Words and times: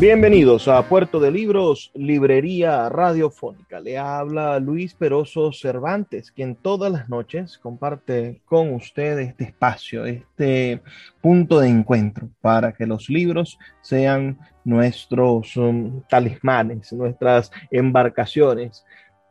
Bienvenidos 0.00 0.66
a 0.66 0.82
Puerto 0.88 1.20
de 1.20 1.30
Libros, 1.30 1.92
Librería 1.94 2.88
Radiofónica. 2.88 3.78
Le 3.78 3.96
habla 3.96 4.58
Luis 4.58 4.92
Peroso 4.92 5.52
Cervantes, 5.52 6.32
quien 6.32 6.56
todas 6.56 6.90
las 6.90 7.08
noches 7.08 7.58
comparte 7.58 8.40
con 8.44 8.74
usted 8.74 9.20
este 9.20 9.44
espacio, 9.44 10.04
este 10.04 10.82
punto 11.20 11.60
de 11.60 11.68
encuentro 11.68 12.28
para 12.40 12.72
que 12.72 12.86
los 12.86 13.08
libros 13.08 13.56
sean 13.82 14.38
nuestros 14.64 15.56
um, 15.56 16.02
talismanes, 16.08 16.92
nuestras 16.92 17.52
embarcaciones, 17.70 18.84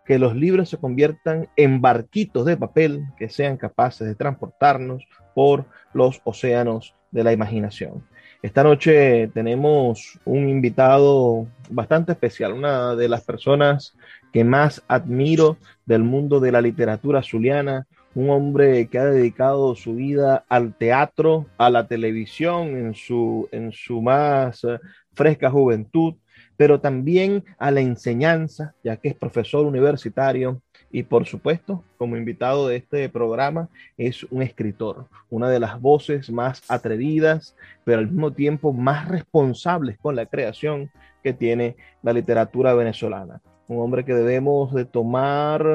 que 0.05 0.17
los 0.17 0.33
libros 0.33 0.70
se 0.70 0.77
conviertan 0.77 1.50
en 1.58 1.81
barquitos 1.81 2.45
de 2.45 2.55
papel 2.55 3.05
que 3.17 3.27
sean 3.27 3.58
capaces 3.58 4.08
de 4.08 4.16
transportarnos 4.16 5.03
por 5.36 5.66
los 5.94 6.22
océanos 6.23 6.95
de 7.11 7.23
la 7.25 7.33
imaginación. 7.33 8.03
Esta 8.44 8.61
noche 8.61 9.30
tenemos 9.33 10.19
un 10.25 10.49
invitado 10.49 11.47
bastante 11.69 12.11
especial, 12.11 12.52
una 12.52 12.94
de 12.94 13.08
las 13.08 13.23
personas 13.23 13.95
que 14.33 14.44
más 14.44 14.83
admiro 14.89 15.55
del 15.86 16.03
mundo 16.03 16.41
de 16.41 16.52
la 16.52 16.59
literatura 16.59 17.23
zuliana, 17.23 17.88
un 18.16 18.30
hombre 18.30 18.89
que 18.89 18.99
ha 18.99 19.05
dedicado 19.05 19.75
su 19.75 19.95
vida 19.95 20.44
al 20.49 20.75
teatro, 20.75 21.45
a 21.58 21.69
la 21.69 21.88
televisión 21.88 22.75
en 22.75 22.95
su, 22.95 23.47
en 23.53 23.71
su 23.71 24.02
más 24.02 24.66
eh, 24.66 24.77
fresca 25.14 25.49
juventud, 25.49 26.16
pero 26.58 26.81
también 26.81 27.45
a 27.58 27.71
la 27.71 27.80
enseñanza, 27.80 28.75
ya 28.83 28.97
que 28.97 29.08
es 29.08 29.16
profesor 29.16 29.66
universitario, 29.66 30.61
y 30.94 31.02
por 31.02 31.25
supuesto, 31.25 31.83
como 31.97 32.16
invitado 32.16 32.67
de 32.67 32.75
este 32.75 33.09
programa, 33.09 33.67
es 33.97 34.23
un 34.25 34.44
escritor, 34.44 35.08
una 35.27 35.49
de 35.49 35.59
las 35.59 35.81
voces 35.81 36.30
más 36.30 36.61
atrevidas, 36.69 37.58
pero 37.83 37.97
al 37.97 38.08
mismo 38.08 38.31
tiempo 38.31 38.72
más 38.73 39.08
responsables 39.08 39.97
con 39.97 40.16
la 40.16 40.27
creación 40.27 40.91
que 41.23 41.33
tiene 41.33 41.75
la 42.03 42.14
literatura 42.14 42.75
venezolana. 42.75 43.41
Un 43.67 43.81
hombre 43.81 44.05
que 44.05 44.14
debemos 44.14 44.71
de 44.71 44.86
tomar 44.86 45.66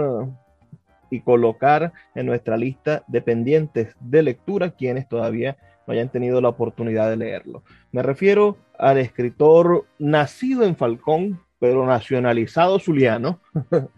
y 1.11 1.21
colocar 1.21 1.93
en 2.15 2.27
nuestra 2.27 2.57
lista 2.57 3.03
de 3.09 3.21
pendientes 3.21 3.97
de 3.99 4.23
lectura 4.23 4.71
quienes 4.71 5.09
todavía 5.09 5.57
no 5.85 5.95
hayan 5.95 6.11
tenido 6.11 6.41
la 6.41 6.51
oportunidad 6.51 7.11
de 7.11 7.17
leerlo. 7.17 7.65
Me 7.91 8.05
refiero 8.05 8.57
al 8.79 8.99
escritor 8.99 9.85
nacido 9.99 10.63
en 10.63 10.77
Falcón, 10.77 11.41
pero 11.59 11.85
nacionalizado 11.85 12.79
zuliano, 12.79 13.41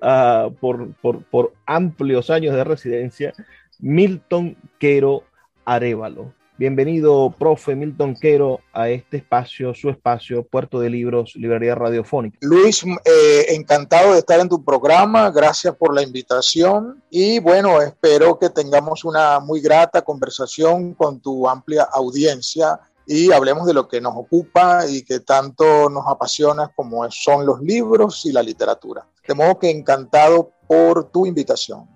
Por, 0.00 0.92
por, 1.30 1.52
amplios 1.66 2.30
años 2.30 2.54
de 2.54 2.64
residencia, 2.64 3.32
Milton 3.80 4.56
Quero 4.78 5.24
Arevalo. 5.64 6.32
Bienvenido, 6.58 7.32
profe 7.38 7.76
Milton 7.76 8.16
Quero, 8.16 8.58
a 8.72 8.88
este 8.88 9.18
espacio, 9.18 9.74
su 9.74 9.90
espacio, 9.90 10.42
Puerto 10.42 10.80
de 10.80 10.90
Libros, 10.90 11.34
Librería 11.36 11.76
Radiofónica. 11.76 12.36
Luis, 12.40 12.84
eh, 12.84 13.46
encantado 13.50 14.12
de 14.12 14.18
estar 14.18 14.40
en 14.40 14.48
tu 14.48 14.64
programa, 14.64 15.30
gracias 15.30 15.76
por 15.76 15.94
la 15.94 16.02
invitación 16.02 17.00
y 17.10 17.38
bueno, 17.38 17.80
espero 17.80 18.40
que 18.40 18.50
tengamos 18.50 19.04
una 19.04 19.38
muy 19.38 19.60
grata 19.60 20.02
conversación 20.02 20.94
con 20.94 21.20
tu 21.20 21.48
amplia 21.48 21.84
audiencia 21.92 22.80
y 23.10 23.32
hablemos 23.32 23.66
de 23.66 23.72
lo 23.72 23.88
que 23.88 24.02
nos 24.02 24.14
ocupa 24.14 24.82
y 24.86 25.02
que 25.02 25.20
tanto 25.20 25.88
nos 25.88 26.06
apasiona 26.06 26.68
como 26.68 27.10
son 27.10 27.46
los 27.46 27.62
libros 27.62 28.26
y 28.26 28.32
la 28.32 28.42
literatura. 28.42 29.06
De 29.26 29.34
modo 29.34 29.58
que 29.58 29.70
encantado 29.70 30.52
por 30.66 31.10
tu 31.10 31.24
invitación. 31.24 31.88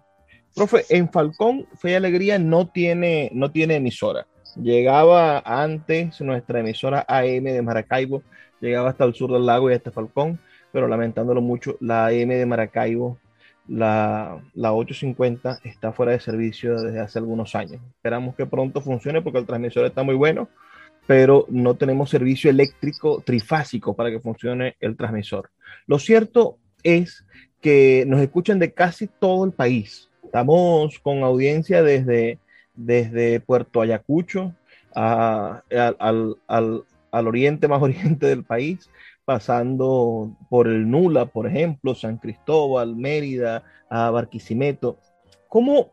Profe, 0.55 0.87
en 0.89 1.11
Falcón 1.13 1.67
Fe 1.79 1.91
y 1.91 1.95
Alegría 1.95 2.39
no 2.39 2.67
tiene, 2.67 3.31
no 3.35 3.51
tiene 3.51 3.77
emisora. 3.77 4.27
Llegaba 4.57 5.43
antes 5.45 6.19
nuestra 6.23 6.61
emisora 6.61 7.05
AM 7.07 7.45
de 7.45 7.61
Maracaibo, 7.61 8.23
llegaba 8.63 8.89
hasta 8.89 9.05
el 9.05 9.15
sur 9.15 9.33
del 9.33 9.45
lago 9.45 9.71
y 9.71 9.75
hasta 9.75 9.91
Falcón, 9.91 10.41
pero 10.73 10.89
lamentándolo 10.89 11.43
mucho, 11.43 11.77
la 11.81 12.07
AM 12.07 12.29
de 12.29 12.47
Maracaibo, 12.47 13.19
la, 13.69 14.41
la 14.55 14.73
850, 14.73 15.61
está 15.65 15.93
fuera 15.93 16.13
de 16.13 16.21
servicio 16.21 16.81
desde 16.81 17.01
hace 17.01 17.19
algunos 17.19 17.55
años. 17.55 17.83
Esperamos 17.97 18.35
que 18.35 18.47
pronto 18.47 18.81
funcione 18.81 19.21
porque 19.21 19.39
el 19.39 19.47
transmisor 19.47 19.85
está 19.85 20.03
muy 20.03 20.15
bueno, 20.15 20.49
pero 21.07 21.47
no 21.49 21.75
tenemos 21.75 22.11
servicio 22.11 22.51
eléctrico 22.51 23.23
trifásico 23.25 23.95
para 23.95 24.11
que 24.11 24.21
funcione 24.21 24.77
el 24.81 24.97
transmisor. 24.97 25.51
Lo 25.87 25.99
cierto 25.99 26.59
es 26.83 27.25
que 27.61 28.05
nos 28.07 28.21
escuchan 28.21 28.59
de 28.59 28.73
casi 28.73 29.07
todo 29.07 29.45
el 29.45 29.53
país. 29.53 30.09
Estamos 30.25 30.99
con 31.01 31.23
audiencia 31.23 31.83
desde, 31.83 32.39
desde 32.75 33.41
Puerto 33.41 33.81
Ayacucho 33.81 34.55
al, 34.95 35.63
al, 36.47 37.27
oriente 37.27 37.69
más 37.69 37.83
oriente 37.83 38.27
del 38.27 38.45
país, 38.45 38.91
pasando 39.25 40.37
por 40.49 40.67
el 40.67 40.91
Nula, 40.91 41.27
por 41.27 41.47
ejemplo, 41.47 41.95
San 41.95 42.19
Cristóbal, 42.19 42.97
Mérida, 42.97 43.63
a 43.89 44.11
Barquisimeto. 44.11 44.99
¿Cómo 45.49 45.91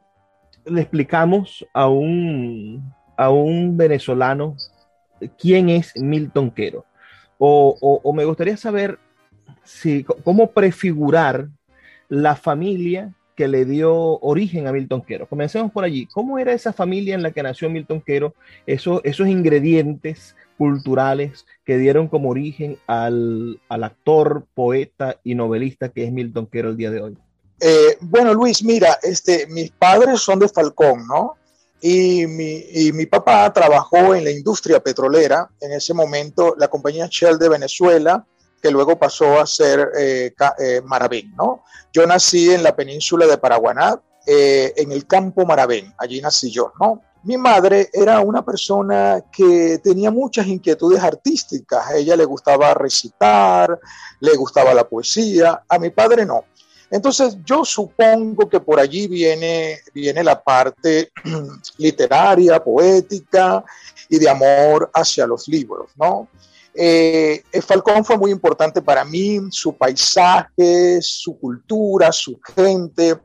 le 0.65 0.81
explicamos 0.81 1.65
a 1.73 1.87
un, 1.87 2.93
a 3.17 3.29
un 3.29 3.77
venezolano 3.77 4.55
quién 5.37 5.69
es 5.69 5.91
Milton 5.95 6.51
Quero? 6.51 6.85
O, 7.37 8.13
me 8.13 8.25
gustaría 8.25 8.57
saber 8.57 8.99
sí, 9.63 10.05
cómo 10.23 10.51
prefigurar 10.51 11.47
la 12.09 12.35
familia 12.35 13.13
que 13.35 13.47
le 13.47 13.63
dio 13.63 14.19
origen 14.19 14.67
a 14.67 14.73
Milton 14.73 15.01
Quero. 15.01 15.25
Comencemos 15.25 15.71
por 15.71 15.85
allí. 15.85 16.07
¿Cómo 16.07 16.39
era 16.39 16.51
esa 16.51 16.73
familia 16.73 17.15
en 17.15 17.23
la 17.23 17.31
que 17.31 17.41
nació 17.41 17.69
Milton 17.69 18.01
Quero? 18.01 18.35
Eso, 18.65 19.01
esos 19.05 19.29
ingredientes 19.29 20.35
culturales 20.57 21.45
que 21.63 21.77
dieron 21.77 22.09
como 22.09 22.29
origen 22.29 22.77
al, 22.85 23.61
actor, 23.69 24.45
poeta 24.53 25.15
y 25.23 25.35
novelista 25.35 25.87
que 25.87 26.03
es 26.03 26.11
Milton 26.11 26.47
Quero 26.47 26.69
el 26.69 26.75
día 26.75 26.91
de 26.91 27.01
hoy. 27.01 27.17
Eh, 27.61 27.97
bueno, 28.01 28.33
Luis, 28.33 28.61
mira, 28.61 28.99
este, 29.01 29.47
mis 29.47 29.71
padres 29.71 30.19
son 30.19 30.39
de 30.39 30.49
Falcón, 30.49 31.07
¿no? 31.07 31.37
Y 31.81 32.27
mi, 32.27 32.65
y 32.71 32.91
mi, 32.91 33.05
papá 33.05 33.51
trabajó 33.53 34.13
en 34.13 34.25
la 34.25 34.31
industria 34.31 34.81
petrolera, 34.81 35.49
en 35.61 35.71
ese 35.71 35.93
momento 35.93 36.55
la 36.57 36.67
compañía 36.67 37.07
Shell 37.09 37.37
de 37.37 37.49
Venezuela, 37.49 38.25
que 38.61 38.71
luego 38.71 38.99
pasó 38.99 39.39
a 39.39 39.45
ser 39.45 39.91
eh, 39.97 40.33
eh, 40.59 40.81
¿no? 41.37 41.63
Yo 41.93 42.05
nací 42.05 42.51
en 42.51 42.63
la 42.63 42.75
península 42.75 43.25
de 43.25 43.37
Paraguaná, 43.37 44.01
eh, 44.25 44.73
en 44.75 44.91
el 44.91 45.07
campo 45.07 45.45
Maravén, 45.45 45.93
allí 45.97 46.21
nací 46.21 46.51
yo, 46.51 46.73
¿no? 46.79 47.01
Mi 47.23 47.37
madre 47.37 47.89
era 47.91 48.21
una 48.21 48.45
persona 48.45 49.25
que 49.31 49.79
tenía 49.83 50.09
muchas 50.09 50.47
inquietudes 50.47 51.03
artísticas. 51.03 51.87
A 51.87 51.97
ella 51.97 52.15
le 52.15 52.23
gustaba 52.23 52.73
recitar, 52.73 53.77
le 54.21 54.35
gustaba 54.37 54.73
la 54.73 54.87
poesía, 54.87 55.63
a 55.67 55.79
mi 55.79 55.89
padre 55.89 56.25
no. 56.25 56.45
Entonces 56.91 57.37
yo 57.45 57.63
supongo 57.63 58.49
que 58.49 58.59
por 58.59 58.79
allí 58.79 59.07
viene, 59.07 59.79
viene 59.93 60.23
la 60.23 60.41
parte 60.41 61.11
literaria, 61.77 62.63
poética 62.63 63.63
y 64.09 64.17
de 64.17 64.29
amor 64.29 64.89
hacia 64.93 65.27
los 65.27 65.47
libros, 65.47 65.91
¿no? 65.95 66.27
Eh, 66.73 67.43
Falcón 67.61 68.05
fue 68.05 68.17
muy 68.17 68.31
importante 68.31 68.81
para 68.81 69.03
mí, 69.03 69.39
su 69.51 69.73
paisaje, 69.73 70.99
su 71.01 71.37
cultura, 71.37 72.11
su 72.11 72.39
gente. 72.55 73.17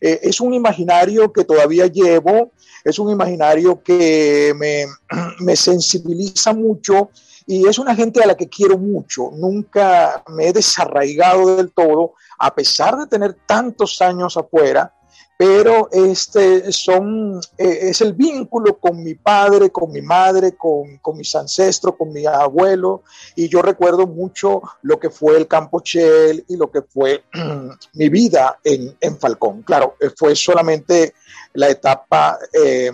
Eh, 0.00 0.20
es 0.22 0.40
un 0.40 0.54
imaginario 0.54 1.32
que 1.32 1.44
todavía 1.44 1.86
llevo, 1.86 2.52
es 2.84 2.98
un 2.98 3.10
imaginario 3.10 3.82
que 3.82 4.52
me, 4.56 4.86
me 5.40 5.56
sensibiliza 5.56 6.52
mucho 6.52 7.10
y 7.46 7.68
es 7.68 7.78
una 7.78 7.94
gente 7.94 8.22
a 8.22 8.26
la 8.26 8.36
que 8.36 8.48
quiero 8.48 8.76
mucho. 8.76 9.30
Nunca 9.32 10.24
me 10.28 10.48
he 10.48 10.52
desarraigado 10.52 11.56
del 11.56 11.70
todo, 11.70 12.14
a 12.38 12.54
pesar 12.54 12.96
de 12.96 13.06
tener 13.06 13.34
tantos 13.46 14.00
años 14.00 14.36
afuera, 14.36 14.92
pero 15.38 15.90
este 15.92 16.72
son, 16.72 17.40
eh, 17.58 17.78
es 17.82 18.00
el 18.00 18.14
vínculo 18.14 18.78
con 18.78 19.02
mi 19.02 19.14
padre, 19.14 19.70
con 19.70 19.92
mi 19.92 20.00
madre, 20.00 20.56
con, 20.56 20.98
con, 20.98 21.16
mis 21.18 21.34
ancestros, 21.34 21.96
con 21.96 22.10
mi 22.10 22.24
abuelo, 22.24 23.02
y 23.34 23.48
yo 23.48 23.60
recuerdo 23.60 24.06
mucho 24.06 24.62
lo 24.82 24.98
que 24.98 25.10
fue 25.10 25.36
el 25.36 25.46
Campo 25.46 25.80
Chel 25.80 26.44
y 26.48 26.56
lo 26.56 26.70
que 26.70 26.82
fue 26.82 27.24
mi 27.94 28.08
vida 28.08 28.58
en, 28.64 28.96
en, 28.98 29.18
Falcón. 29.18 29.62
Claro, 29.62 29.96
eh, 30.00 30.10
fue 30.16 30.34
solamente 30.34 31.14
la 31.52 31.68
etapa 31.68 32.38
eh, 32.52 32.90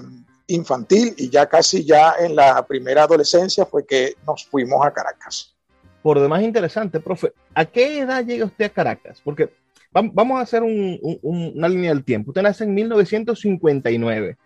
infantil 0.49 1.15
y 1.17 1.31
ya 1.31 1.49
casi 1.49 1.85
ya 1.85 2.17
en 2.19 2.35
la 2.35 2.67
primera 2.67 3.05
adolescencia 3.05 3.67
fue 3.67 3.87
que 3.87 4.17
nos 4.27 4.47
fuimos 4.47 4.85
a 4.85 4.93
Caracas. 4.93 5.52
Por 6.03 6.21
demás 6.21 6.43
interesante, 6.43 7.01
profe, 7.01 7.33
¿a 7.55 7.65
qué 7.65 8.01
edad 8.01 8.25
llega 8.25 8.45
usted 8.45 8.65
a 8.67 8.71
Caracas? 8.71 9.21
Porque 9.23 9.51
vamos 9.93 10.39
a 10.39 10.43
hacer 10.43 10.63
una 10.63 11.69
línea 11.69 11.91
del 11.91 12.05
tiempo. 12.05 12.31
Usted 12.31 12.43
nace 12.43 12.65
en 12.65 12.75
1959, 12.75 14.37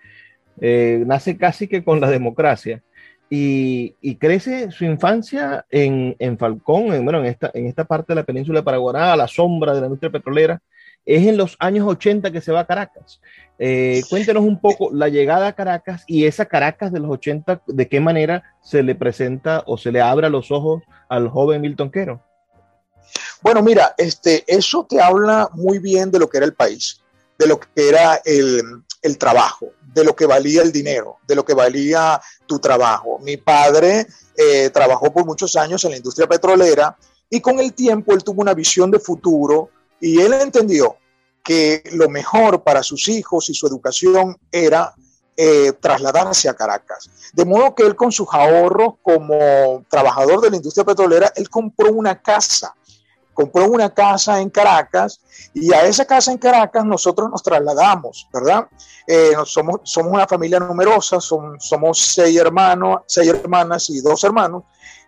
eh, 0.61 1.03
nace 1.06 1.37
casi 1.37 1.67
que 1.69 1.85
con 1.85 2.00
la 2.00 2.11
democracia 2.11 2.82
y, 3.29 4.17
crece 4.17 4.70
su 4.70 4.85
infancia 4.85 5.67
en, 5.70 6.38
Falcón, 6.38 6.93
en, 6.93 7.05
bueno, 7.05 7.20
en 7.20 7.26
esta, 7.26 7.50
en 7.55 7.67
esta 7.67 7.85
parte 7.85 8.12
de 8.12 8.17
la 8.17 8.25
península 8.25 8.62
de 8.62 9.00
a 9.00 9.17
la 9.17 9.29
sombra 9.29 9.75
de 9.75 9.81
la 9.81 9.87
industria 9.87 10.11
petrolera. 10.11 10.61
Es 11.06 11.26
en 11.26 11.37
los 11.37 11.56
años 11.61 11.87
80 11.88 12.32
que 12.32 12.41
se 12.41 12.53
va 12.53 12.61
a 12.61 12.67
Caracas. 12.67 13.20
Eh, 13.58 14.03
cuéntenos 14.11 14.43
un 14.43 14.61
poco 14.61 14.91
la 14.93 15.08
llegada 15.08 15.47
a 15.47 15.55
Caracas 15.55 16.03
y 16.06 16.26
esa 16.26 16.44
Caracas 16.44 16.93
de 16.93 17.00
los 17.00 17.11
80, 17.11 17.62
de 17.67 17.88
qué 17.88 18.00
manera 18.00 18.43
se 18.61 18.82
le 18.82 18.94
presenta 18.94 19.62
o 19.67 19.79
se 19.79 19.93
le 19.93 20.00
abre 20.00 20.29
los 20.29 20.50
ojos 20.50 20.82
al 21.08 21.29
joven 21.29 21.62
Milton 21.62 21.91
Quero. 21.91 22.20
Bueno, 23.41 23.62
mira, 23.62 23.94
este, 23.97 24.44
eso 24.47 24.87
te 24.88 25.00
habla 25.00 25.49
muy 25.53 25.79
bien 25.79 26.11
de 26.11 26.19
lo 26.19 26.29
que 26.29 26.38
era 26.38 26.47
el 26.47 26.55
país, 26.55 27.00
de 27.38 27.47
lo 27.47 27.61
que 27.61 27.88
era 27.88 28.20
el, 28.25 28.82
trabajo, 29.19 29.69
de 29.94 30.05
lo 30.05 30.17
que 30.17 30.26
valía 30.26 30.62
el 30.62 30.73
dinero, 30.73 31.19
de 31.29 31.37
lo 31.37 31.44
que 31.44 31.55
valía 31.55 32.20
tu 32.47 32.58
trabajo. 32.58 33.20
Mi 33.23 33.37
padre 33.37 34.06
eh, 34.37 34.70
trabajó 34.70 35.12
por 35.12 35.25
muchos 35.25 35.55
años 35.55 35.85
en 35.85 35.93
la 35.93 35.97
industria 35.99 36.26
petrolera 36.26 36.97
y 37.31 37.41
con 37.41 37.61
el 37.61 37.73
tiempo 37.73 38.12
él 38.12 38.25
tuvo 38.25 38.43
una 38.43 38.55
visión 38.55 38.91
de 38.91 38.99
futuro 38.99 39.70
y 40.00 40.20
él 40.20 40.34
entendió 40.34 40.96
que 41.43 41.82
lo 41.93 42.08
mejor 42.08 42.62
para 42.62 42.82
sus 42.82 43.08
hijos 43.08 43.48
y 43.50 43.54
su 43.54 43.66
educación 43.66 44.37
era 44.50 44.94
eh, 45.37 45.72
trasladarse 45.81 46.48
a 46.48 46.54
Caracas. 46.54 47.10
De 47.32 47.44
modo 47.44 47.75
que 47.75 47.84
él 47.84 47.94
con 47.94 48.10
sus 48.10 48.28
ahorros 48.32 48.94
como 49.02 49.84
trabajador 49.88 50.40
de 50.40 50.50
la 50.50 50.56
industria 50.56 50.84
petrolera, 50.84 51.32
él 51.37 51.48
compró 51.48 51.93
una 51.93 52.20
casa 52.20 52.75
compró 53.37 53.66
una 53.66 53.93
casa 53.93 54.40
en 54.40 54.48
Caracas 54.48 55.20
y 55.52 55.72
a 55.72 55.84
esa 55.84 56.06
casa 56.06 56.32
en 56.32 56.38
Caracas 56.38 56.84
nosotros 56.87 57.31
nos 57.31 57.43
trasladamos, 57.43 58.26
¿verdad? 58.32 58.66
Eh, 59.06 59.34
somos, 59.44 59.81
somos 59.84 60.12
una 60.12 60.26
familia 60.26 60.58
numerosa, 60.58 61.20
somos 61.20 61.98
seis 61.98 62.37
hermanos, 62.38 63.02
seis 63.06 63.28
hermanas 63.28 63.90
y 63.90 64.00
dos 64.00 64.25
hermanos. 64.25 64.64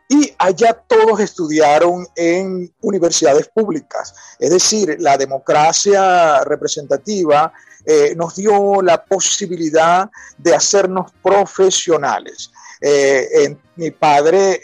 Y 0.09 0.33
allá 0.39 0.73
todos 0.87 1.21
estudiaron 1.21 2.07
en 2.17 2.73
universidades 2.81 3.49
públicas. 3.49 4.15
Es 4.39 4.51
decir, 4.51 4.97
la 5.01 5.19
democracia 5.19 6.43
representativa 6.45 7.53
eh, 7.85 8.15
nos 8.17 8.37
dio 8.37 8.81
la 8.81 9.05
posibilidad 9.05 10.11
de 10.39 10.55
hacernos 10.55 11.13
profesionales. 11.23 12.51
Eh, 12.81 13.57
mi 13.77 13.91
padre 13.91 14.63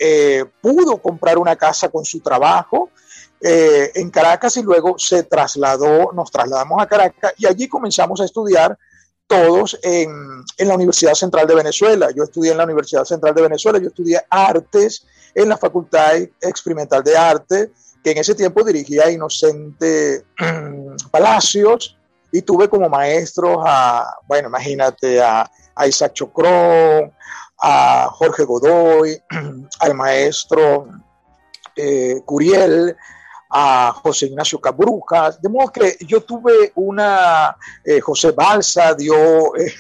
pudo 0.61 0.97
comprar 0.99 1.37
una 1.37 1.57
casa 1.57 1.89
con 1.89 2.05
su 2.05 2.21
trabajo, 2.21 2.91
eh, 3.47 3.93
en 3.97 4.09
Caracas 4.09 4.57
y 4.57 4.63
luego 4.63 4.99
se 4.99 5.23
trasladó, 5.23 6.13
nos 6.15 6.31
trasladamos 6.31 6.81
a 6.81 6.87
Caracas 6.87 7.35
y 7.37 7.47
allí 7.47 7.69
comenzamos 7.69 8.19
a 8.23 8.25
estudiar 8.25 8.79
todos 9.27 9.79
en, 9.83 10.45
la 10.59 10.75
Universidad 10.75 11.15
Central 11.15 11.47
de 11.47 11.55
Venezuela. 11.55 12.09
Yo 12.15 12.25
estudié 12.25 12.53
en 12.53 12.59
la 12.59 12.65
Universidad 12.65 13.05
Central 13.05 13.35
de 13.35 13.43
Venezuela, 13.43 13.79
yo 13.79 13.89
estudié 13.89 14.21
artes 14.31 15.07
en 15.35 15.49
la 15.49 15.57
Facultad 15.57 16.17
Experimental 16.41 17.03
de 17.03 17.17
Arte, 17.17 17.73
que 18.03 18.11
en 18.11 18.19
ese 18.19 18.35
tiempo 18.35 18.63
dirigía 18.63 19.11
Inocente 19.11 20.25
Palacios 21.11 21.97
y 22.31 22.43
tuve 22.43 22.69
como 22.69 22.89
maestros 22.89 23.59
a, 23.65 24.17
bueno, 24.27 24.49
imagínate, 24.49 25.23
a, 25.23 25.51
a 25.75 25.87
Isaac 25.87 26.13
Chocrón, 26.13 27.13
a 27.61 28.09
Jorge 28.11 28.45
Godoy, 28.45 29.21
al 29.81 29.95
maestro 29.95 30.89
eh, 31.77 32.21
Curiel, 32.25 32.97
a 33.57 33.93
José 33.93 34.27
Ignacio 34.27 34.61
Cabrujas, 34.61 35.41
de 35.41 35.49
modo 35.49 35.71
que 35.71 35.97
yo 36.01 36.21
tuve 36.23 36.73
una, 36.75 37.57
eh, 37.85 38.01
José 38.01 38.33
Balsa 38.33 38.95
dio, 38.95 39.55
eh, 39.57 39.73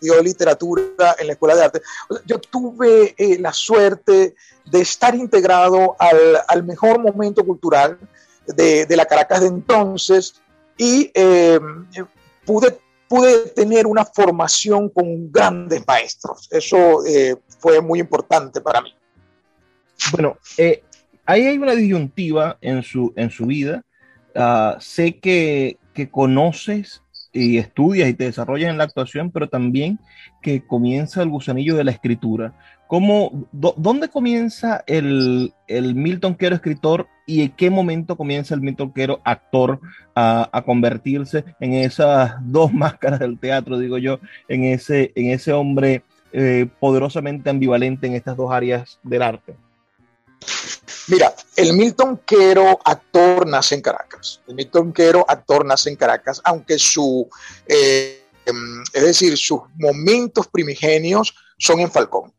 dio 0.00 0.22
literatura 0.22 1.16
en 1.18 1.26
la 1.26 1.32
Escuela 1.32 1.56
de 1.56 1.64
Arte, 1.64 1.82
yo 2.24 2.38
tuve 2.38 3.12
eh, 3.18 3.40
la 3.40 3.52
suerte 3.52 4.36
de 4.66 4.80
estar 4.80 5.16
integrado 5.16 5.96
al, 5.98 6.42
al 6.46 6.62
mejor 6.62 7.00
momento 7.00 7.44
cultural 7.44 7.98
de, 8.46 8.86
de, 8.86 8.96
la 8.96 9.06
Caracas 9.06 9.40
de 9.40 9.48
entonces 9.48 10.40
y 10.78 11.10
pude, 12.44 12.78
pude 13.08 13.48
tener 13.48 13.88
una 13.88 14.04
formación 14.04 14.88
con 14.88 15.32
grandes 15.32 15.84
maestros, 15.88 16.48
eso 16.52 17.02
fue 17.58 17.80
muy 17.80 17.98
importante 17.98 18.60
para 18.60 18.80
mí. 18.80 18.94
Bueno, 20.10 20.36
eh, 20.56 20.82
ahí 21.26 21.46
hay 21.46 21.58
una 21.58 21.74
disyuntiva 21.74 22.58
en 22.60 22.82
su, 22.82 23.12
en 23.16 23.30
su 23.30 23.46
vida. 23.46 23.82
Ah, 24.34 24.76
sé 24.80 25.18
que, 25.18 25.78
que 25.94 26.08
conoces 26.08 27.02
y 27.32 27.58
estudias 27.58 28.08
y 28.08 28.14
te 28.14 28.24
desarrollas 28.24 28.70
en 28.70 28.78
la 28.78 28.84
actuación, 28.84 29.30
pero 29.30 29.48
también 29.48 29.98
que 30.42 30.66
comienza 30.66 31.22
el 31.22 31.30
gusanillo 31.30 31.76
de 31.76 31.84
la 31.84 31.90
escritura. 31.90 32.54
¿Cómo, 32.86 33.48
¿Dónde 33.52 34.08
comienza 34.08 34.84
el, 34.86 35.54
el, 35.66 35.94
Milton 35.94 36.34
Quero 36.34 36.54
escritor 36.54 37.08
y 37.26 37.40
en 37.40 37.50
qué 37.52 37.70
momento 37.70 38.18
comienza 38.18 38.54
el 38.54 38.60
Milton 38.60 38.92
Quero 38.92 39.22
actor 39.24 39.80
a, 40.14 40.50
a, 40.52 40.62
convertirse 40.62 41.42
en 41.58 41.72
esas 41.72 42.34
dos 42.42 42.70
máscaras 42.74 43.20
del 43.20 43.38
teatro, 43.38 43.78
digo 43.78 43.96
yo, 43.96 44.20
en 44.46 44.64
ese, 44.64 45.10
en 45.14 45.30
ese 45.30 45.54
hombre 45.54 46.02
eh, 46.34 46.66
poderosamente 46.80 47.48
ambivalente 47.48 48.06
en 48.06 48.14
estas 48.14 48.36
dos 48.36 48.52
áreas 48.52 48.98
del 49.02 49.22
arte? 49.22 49.54
Mira, 51.08 51.34
el 51.56 51.74
Milton 51.74 52.20
Quero 52.24 52.78
actor 52.84 53.46
nace 53.46 53.74
en 53.74 53.82
Caracas. 53.82 54.40
El 54.46 54.54
Milton 54.54 54.92
Quero 54.92 55.24
actor 55.28 55.64
nace 55.64 55.90
en 55.90 55.96
Caracas, 55.96 56.40
aunque 56.44 56.78
su, 56.78 57.28
eh, 57.66 58.24
em, 58.46 58.82
es 58.92 59.02
decir, 59.02 59.36
sus 59.36 59.60
momentos 59.74 60.46
primigenios 60.48 61.34
son 61.58 61.80
en 61.80 61.90
Falcón. 61.90 62.32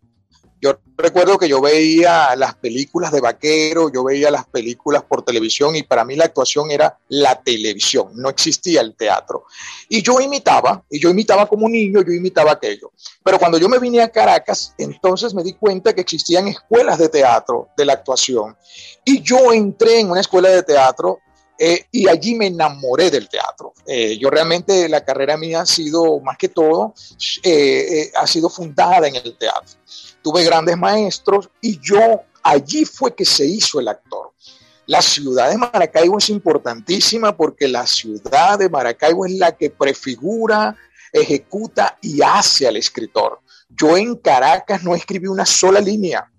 Yo 0.64 0.80
recuerdo 0.96 1.38
que 1.38 1.50
yo 1.50 1.60
veía 1.60 2.38
las 2.38 2.56
películas 2.56 3.12
de 3.12 3.20
vaquero, 3.20 3.92
yo 3.92 4.02
veía 4.02 4.32
las 4.32 4.46
películas 4.46 5.04
por 5.04 5.22
televisión 5.22 5.76
y 5.76 5.84
para 5.84 6.06
mí 6.06 6.16
la 6.16 6.24
actuación 6.24 6.72
era 6.72 6.98
la 7.10 7.36
televisión, 7.44 8.12
no 8.16 8.30
existía 8.30 8.80
el 8.80 8.96
teatro. 8.96 9.44
Y 9.90 10.02
yo 10.02 10.22
imitaba, 10.22 10.82
y 10.90 11.02
yo 11.02 11.10
imitaba 11.10 11.48
como 11.48 11.68
niño, 11.68 12.02
yo 12.02 12.14
imitaba 12.14 12.54
aquello. 12.54 12.94
Pero 13.22 13.40
cuando 13.40 13.58
yo 13.58 13.68
me 13.68 13.78
vine 13.78 14.00
a 14.04 14.08
Caracas, 14.08 14.74
entonces 14.78 15.34
me 15.34 15.44
di 15.44 15.52
cuenta 15.52 15.92
que 15.92 16.00
existían 16.00 16.48
escuelas 16.48 16.98
de 16.98 17.10
teatro 17.10 17.68
de 17.76 17.84
la 17.84 17.94
actuación. 17.94 18.56
Y 19.04 19.22
yo 19.22 19.52
entré 19.52 20.00
en 20.00 20.12
una 20.12 20.22
escuela 20.22 20.48
de 20.48 20.64
teatro 20.64 21.20
eh, 21.66 21.86
y 21.92 22.10
allí 22.10 22.36
me 22.36 22.48
enamoré 22.48 23.10
del 23.10 23.30
teatro. 23.30 23.74
Eh, 23.86 24.18
yo 24.18 24.30
realmente 24.30 24.90
la 24.90 25.04
carrera 25.06 25.38
mía 25.38 25.62
ha 25.62 25.66
sido, 25.66 26.20
más 26.20 26.38
que 26.38 26.50
todo, 26.50 26.94
eh, 27.44 28.12
ha 28.16 28.28
sido 28.28 28.50
fundada 28.50 29.08
en 29.08 29.16
el 29.16 29.38
teatro 29.38 29.78
tuve 30.24 30.44
grandes 30.44 30.78
maestros 30.78 31.50
y 31.62 31.80
yo 31.80 32.22
allí 32.42 32.86
fue 32.86 33.14
que 33.14 33.26
se 33.26 33.46
hizo 33.46 33.80
el 33.80 33.90
actor. 33.90 34.32
La 34.88 35.02
ciudad 35.02 35.52
de 35.52 35.58
Maracaibo 35.58 36.18
es 36.18 36.30
importantísima 36.30 37.36
porque 37.38 37.68
la 37.68 37.86
ciudad 37.86 38.58
de 38.58 38.70
Maracaibo 38.70 39.26
es 39.26 39.34
la 39.34 39.56
que 39.56 39.70
prefigura, 39.70 40.76
ejecuta 41.12 41.98
y 42.02 42.22
hace 42.22 42.68
al 42.68 42.78
escritor. 42.78 43.42
Yo 43.70 43.96
en 43.98 44.16
Caracas 44.16 44.84
no 44.84 44.96
escribí 44.96 45.28
una 45.28 45.46
sola 45.46 45.80
línea, 45.80 46.30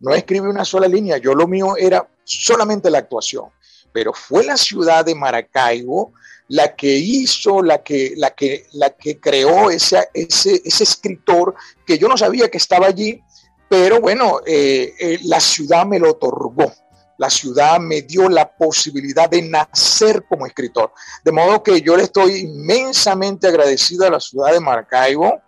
no 0.00 0.14
escribí 0.14 0.46
una 0.46 0.64
sola 0.64 0.88
línea, 0.88 1.18
yo 1.18 1.34
lo 1.34 1.46
mío 1.46 1.76
era 1.76 2.08
solamente 2.24 2.90
la 2.90 2.98
actuación, 2.98 3.46
pero 3.94 4.12
fue 4.12 4.44
la 4.44 4.58
ciudad 4.58 5.06
de 5.06 5.14
Maracaibo 5.14 6.12
la 6.48 6.74
que 6.74 6.94
hizo, 6.94 7.62
la 7.62 7.82
que, 7.82 8.12
la 8.16 8.32
que, 8.32 8.66
la 8.72 8.90
que 8.90 9.18
creó 9.18 9.70
ese, 9.70 10.10
ese, 10.12 10.60
escritor 10.66 11.54
que 11.86 11.96
yo 11.96 12.06
no 12.08 12.18
sabía 12.18 12.50
que 12.50 12.58
estaba 12.58 12.88
allí 12.88 13.22
pero 13.68 14.00
bueno, 14.00 14.40
eh, 14.46 14.94
eh, 15.00 15.18
la 15.24 15.40
ciudad 15.40 15.84
me 15.84 15.98
lo 15.98 16.12
otorgó. 16.12 16.72
La 17.18 17.28
ciudad 17.30 17.80
me 17.80 18.02
dio 18.02 18.28
la 18.28 18.48
posibilidad 18.48 19.28
de 19.28 19.42
nacer 19.42 20.24
como 20.28 20.46
escritor. 20.46 20.92
De 21.24 21.32
modo 21.32 21.62
que 21.62 21.80
yo 21.80 21.96
le 21.96 22.04
estoy 22.04 22.36
inmensamente 22.36 23.48
agradecido 23.48 24.06
a 24.06 24.10
la 24.10 24.20
ciudad 24.20 24.52
de 24.52 24.60
Maracaibo, 24.60 25.40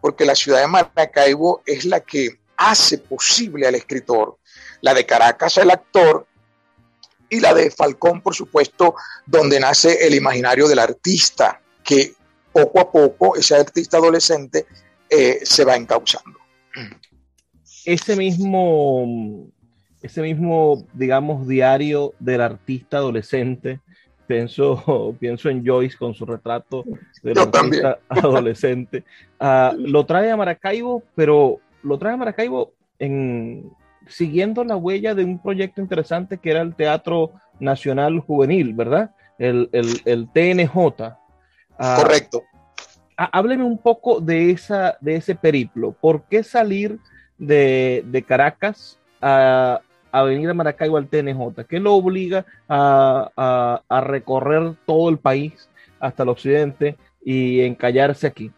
porque 0.00 0.24
la 0.24 0.34
ciudad 0.34 0.60
de 0.60 0.66
Maracaibo 0.66 1.62
es 1.66 1.84
la 1.84 2.00
que 2.00 2.40
hace 2.56 2.98
posible 2.98 3.66
al 3.66 3.74
escritor, 3.76 4.38
la 4.80 4.92
de 4.92 5.06
Caracas 5.06 5.58
el 5.58 5.70
actor 5.70 6.26
y 7.30 7.40
la 7.40 7.54
de 7.54 7.70
Falcón, 7.70 8.20
por 8.20 8.34
supuesto, 8.34 8.94
donde 9.26 9.60
nace 9.60 10.06
el 10.06 10.14
imaginario 10.14 10.68
del 10.68 10.78
artista, 10.78 11.60
que 11.84 12.14
poco 12.52 12.80
a 12.80 12.90
poco 12.90 13.36
ese 13.36 13.56
artista 13.56 13.98
adolescente 13.98 14.66
eh, 15.10 15.40
se 15.42 15.64
va 15.64 15.76
encauzando. 15.76 16.38
Ese 17.84 18.16
mismo, 18.16 19.46
ese 20.02 20.22
mismo, 20.22 20.86
digamos, 20.92 21.46
diario 21.46 22.14
del 22.18 22.40
artista 22.40 22.98
adolescente, 22.98 23.80
pienso, 24.26 25.16
pienso 25.20 25.48
en 25.48 25.64
Joyce 25.64 25.96
con 25.96 26.14
su 26.14 26.24
retrato 26.24 26.84
del 27.22 27.38
artista 27.38 27.98
adolescente, 28.08 29.04
uh, 29.40 29.76
lo 29.76 30.04
trae 30.06 30.30
a 30.30 30.36
Maracaibo, 30.36 31.02
pero 31.14 31.60
lo 31.82 31.98
trae 31.98 32.14
a 32.14 32.18
Maracaibo 32.18 32.72
en, 32.98 33.70
siguiendo 34.08 34.64
la 34.64 34.76
huella 34.76 35.14
de 35.14 35.24
un 35.24 35.38
proyecto 35.40 35.80
interesante 35.80 36.38
que 36.38 36.50
era 36.50 36.62
el 36.62 36.74
Teatro 36.74 37.32
Nacional 37.60 38.20
Juvenil, 38.20 38.74
¿verdad? 38.74 39.10
El, 39.38 39.68
el, 39.72 40.00
el 40.04 40.28
TNJ. 40.28 40.76
Uh, 40.76 41.96
Correcto. 41.96 42.42
Hábleme 43.16 43.64
un 43.64 43.78
poco 43.78 44.20
de, 44.20 44.50
esa, 44.50 44.96
de 45.00 45.16
ese 45.16 45.34
periplo. 45.34 45.92
¿Por 45.92 46.24
qué 46.24 46.42
salir 46.42 46.98
de, 47.36 48.04
de 48.06 48.22
Caracas 48.22 48.98
a, 49.20 49.80
a, 50.12 50.22
venir 50.22 50.48
a 50.48 50.54
Maracaibo 50.54 50.96
al 50.96 51.08
TNJ? 51.08 51.64
¿Qué 51.68 51.80
lo 51.80 51.94
obliga 51.94 52.46
a, 52.68 53.30
a, 53.36 53.82
a 53.88 54.00
recorrer 54.00 54.74
todo 54.86 55.08
el 55.08 55.18
país 55.18 55.68
hasta 55.98 56.22
el 56.22 56.28
occidente 56.28 56.96
y 57.24 57.60
encallarse 57.60 58.26
aquí? 58.28 58.52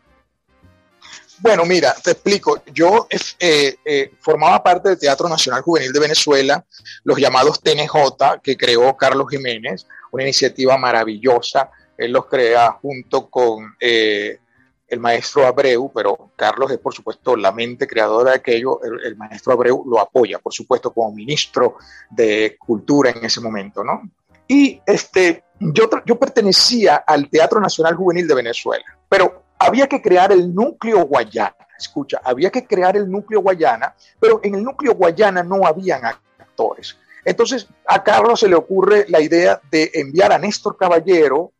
Bueno, 1.40 1.64
mira, 1.64 1.94
te 1.94 2.11
explico. 2.11 2.62
Yo 2.73 3.06
eh, 3.38 3.76
eh, 3.85 4.12
formaba 4.20 4.62
parte 4.62 4.90
del 4.90 4.99
Teatro 4.99 5.28
Nacional 5.28 5.62
Juvenil 5.62 5.90
de 5.90 6.00
Venezuela, 6.00 6.64
los 7.04 7.18
llamados 7.18 7.61
TNJ, 7.62 8.40
que 8.42 8.59
creó 8.59 8.94
Carlos 8.97 9.26
Jiménez, 9.30 9.87
una 10.12 10.25
iniciativa 10.25 10.76
maravillosa. 10.76 11.70
Él 11.97 12.12
los 12.12 12.26
crea 12.26 12.73
junto 12.73 13.30
con 13.30 13.75
eh, 13.80 14.38
el 14.87 15.00
maestro 15.00 15.47
Abreu, 15.47 15.90
pero 15.94 16.30
Carlos 16.37 16.70
es, 16.73 16.78
por 16.78 16.92
supuesto, 16.92 17.35
la 17.37 17.52
mente 17.52 17.87
creadora 17.87 18.32
de 18.32 18.37
aquello. 18.37 18.82
El, 18.82 19.06
el, 19.06 19.16
maestro 19.16 19.54
Abreu 19.54 19.82
lo 19.87 19.99
apoya, 19.99 20.38
por 20.40 20.52
supuesto, 20.52 20.92
como 20.92 21.12
ministro 21.12 21.76
de 22.11 22.56
Cultura 22.59 23.11
en 23.11 23.25
ese 23.25 23.40
momento, 23.40 23.82
¿no? 23.82 24.02
Y 24.47 24.82
este, 24.85 25.44
yo, 25.59 25.88
yo 26.04 26.18
pertenecía 26.18 26.97
al 26.97 27.30
Teatro 27.30 27.61
Nacional 27.61 27.94
Juvenil 27.94 28.26
de 28.26 28.35
Venezuela, 28.35 28.85
pero 29.09 29.44
había 29.61 29.87
que 29.87 30.00
crear 30.00 30.33
el 30.33 30.55
núcleo 30.55 31.05
Guayana. 31.05 31.55
Escucha, 31.79 32.21
había 32.25 32.50
que 32.50 32.67
crear 32.67 32.97
el 32.97 33.11
núcleo 33.11 33.40
Guayana, 33.40 33.95
pero 34.19 34.40
en 34.43 34.55
el 34.55 34.64
núcleo 34.64 34.95
Guayana 34.95 35.43
no 35.43 35.67
habían 35.67 36.05
actores. 36.05 36.97
Entonces 37.25 37.69
a 37.87 38.02
Carlos 38.02 38.40
se 38.40 38.49
le 38.49 38.55
ocurre 38.55 39.05
la 39.09 39.21
idea 39.21 39.61
de 39.71 39.90
enviar 39.95 40.33
a 40.33 40.38
Néstor 40.38 40.76
Caballero 40.79 41.52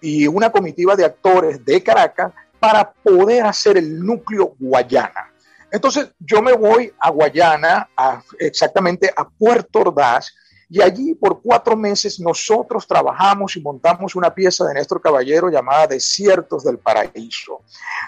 y 0.00 0.26
una 0.26 0.50
comitiva 0.50 0.94
de 0.96 1.06
actores 1.06 1.64
de 1.64 1.82
Caracas 1.82 2.32
para 2.60 2.92
poder 2.92 3.44
hacer 3.46 3.78
el 3.78 4.00
núcleo 4.00 4.54
Guayana. 4.58 5.32
Entonces 5.70 6.10
yo 6.18 6.42
me 6.42 6.52
voy 6.52 6.92
a 6.98 7.10
Guayana, 7.10 7.88
exactamente 8.38 9.10
a 9.14 9.26
Puerto 9.26 9.80
Ordaz, 9.80 10.34
y 10.68 10.82
allí 10.82 11.14
por 11.14 11.40
cuatro 11.40 11.76
meses 11.76 12.18
nosotros 12.18 12.86
trabajamos 12.86 13.56
y 13.56 13.60
montamos 13.60 14.16
una 14.16 14.34
pieza 14.34 14.64
de 14.66 14.74
Néstor 14.74 15.00
Caballero 15.00 15.48
llamada 15.48 15.86
Desiertos 15.86 16.64
del 16.64 16.78
Paraíso. 16.78 17.62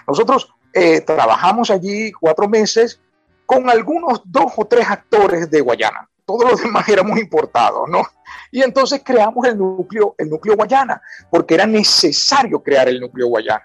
Nosotros 0.07 0.53
eh, 0.73 1.01
trabajamos 1.01 1.69
allí 1.69 2.11
cuatro 2.11 2.49
meses 2.49 2.99
con 3.45 3.69
algunos 3.69 4.21
dos 4.25 4.51
o 4.57 4.65
tres 4.65 4.87
actores 4.89 5.49
de 5.49 5.61
Guayana. 5.61 6.08
Todos 6.29 6.51
los 6.51 6.61
demás 6.61 6.87
éramos 6.87 7.17
importados, 7.17 7.89
¿no? 7.89 8.03
Y 8.51 8.61
entonces 8.61 9.01
creamos 9.03 9.47
el 9.47 9.57
núcleo, 9.57 10.13
el 10.15 10.29
núcleo 10.29 10.55
Guayana, 10.55 11.01
porque 11.31 11.55
era 11.55 11.65
necesario 11.65 12.61
crear 12.61 12.87
el 12.87 12.99
núcleo 12.99 13.25
Guayana. 13.29 13.63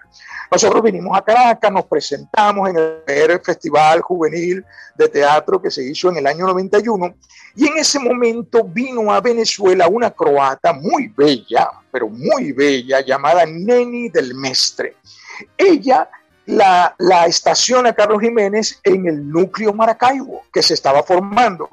Nosotros 0.51 0.83
vinimos 0.83 1.15
a 1.15 1.21
Caracas, 1.21 1.71
nos 1.71 1.85
presentamos 1.85 2.71
en 2.71 2.79
el 2.79 3.41
Festival 3.43 4.01
Juvenil 4.01 4.65
de 4.95 5.09
Teatro 5.11 5.61
que 5.61 5.71
se 5.71 5.85
hizo 5.85 6.09
en 6.09 6.17
el 6.17 6.27
año 6.27 6.47
91 6.47 7.15
y 7.55 7.67
en 7.67 7.77
ese 7.77 7.99
momento 7.99 8.65
vino 8.65 9.13
a 9.13 9.21
Venezuela 9.21 9.87
una 9.87 10.11
croata 10.11 10.73
muy 10.73 11.09
bella, 11.09 11.69
pero 11.93 12.09
muy 12.09 12.53
bella, 12.53 13.03
llamada 13.03 13.45
Neni 13.45 14.09
del 14.09 14.35
Mestre. 14.35 14.97
Ella 15.59 16.09
la, 16.47 16.95
la 16.99 17.27
estaciona 17.27 17.93
Carlos 17.93 18.23
Jiménez 18.23 18.81
en 18.85 19.07
el 19.07 19.29
núcleo 19.29 19.75
Maracaibo 19.75 20.45
que 20.51 20.63
se 20.63 20.73
estaba 20.73 21.03
formando 21.03 21.69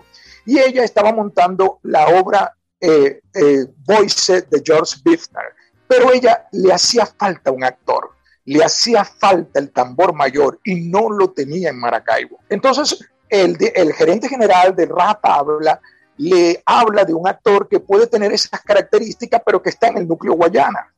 y 0.46 0.60
ella 0.60 0.84
estaba 0.84 1.12
montando 1.12 1.80
la 1.84 2.08
obra 2.08 2.56
eh, 2.80 3.22
eh, 3.34 3.66
Voice 3.86 4.42
de 4.42 4.62
George 4.64 4.96
Biffner, 5.04 5.54
pero 5.88 6.12
ella 6.12 6.48
le 6.52 6.74
hacía 6.74 7.06
falta 7.06 7.52
un 7.52 7.64
actor 7.64 8.12
le 8.46 8.64
hacía 8.64 9.06
falta 9.06 9.60
el 9.60 9.72
tambor 9.72 10.14
mayor 10.14 10.60
y 10.64 10.90
no 10.90 11.10
lo 11.10 11.32
tenía 11.32 11.70
en 11.70 11.80
Maracaibo. 11.80 12.40
Entonces, 12.50 13.00
el, 13.30 13.58
gerente 13.94 14.28
general 14.28 14.76
de 14.76 14.88
Rap 14.88 15.20
habla, 15.24 15.80
le 16.18 16.62
habla 16.66 17.06
de 17.06 17.14
un 17.14 17.28
actor 17.28 17.68
que 17.68 17.80
puede 17.80 18.08
tener 18.08 18.32
esas 18.34 18.62
características, 18.62 19.42
pero 19.46 19.62
que 19.62 19.70
está 19.70 19.88
en 19.88 20.00
el 20.00 20.08
núcleo 20.08 20.34
Guayana. 20.34 20.94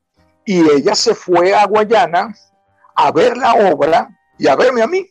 Y 0.45 0.59
ella 0.69 0.95
se 0.95 1.13
fue 1.15 1.53
a 1.53 1.65
Guayana 1.65 2.33
a 2.95 3.11
ver 3.11 3.37
la 3.37 3.53
obra 3.53 4.09
y 4.37 4.47
a 4.47 4.55
verme 4.55 4.81
a 4.81 4.87
mí. 4.87 5.07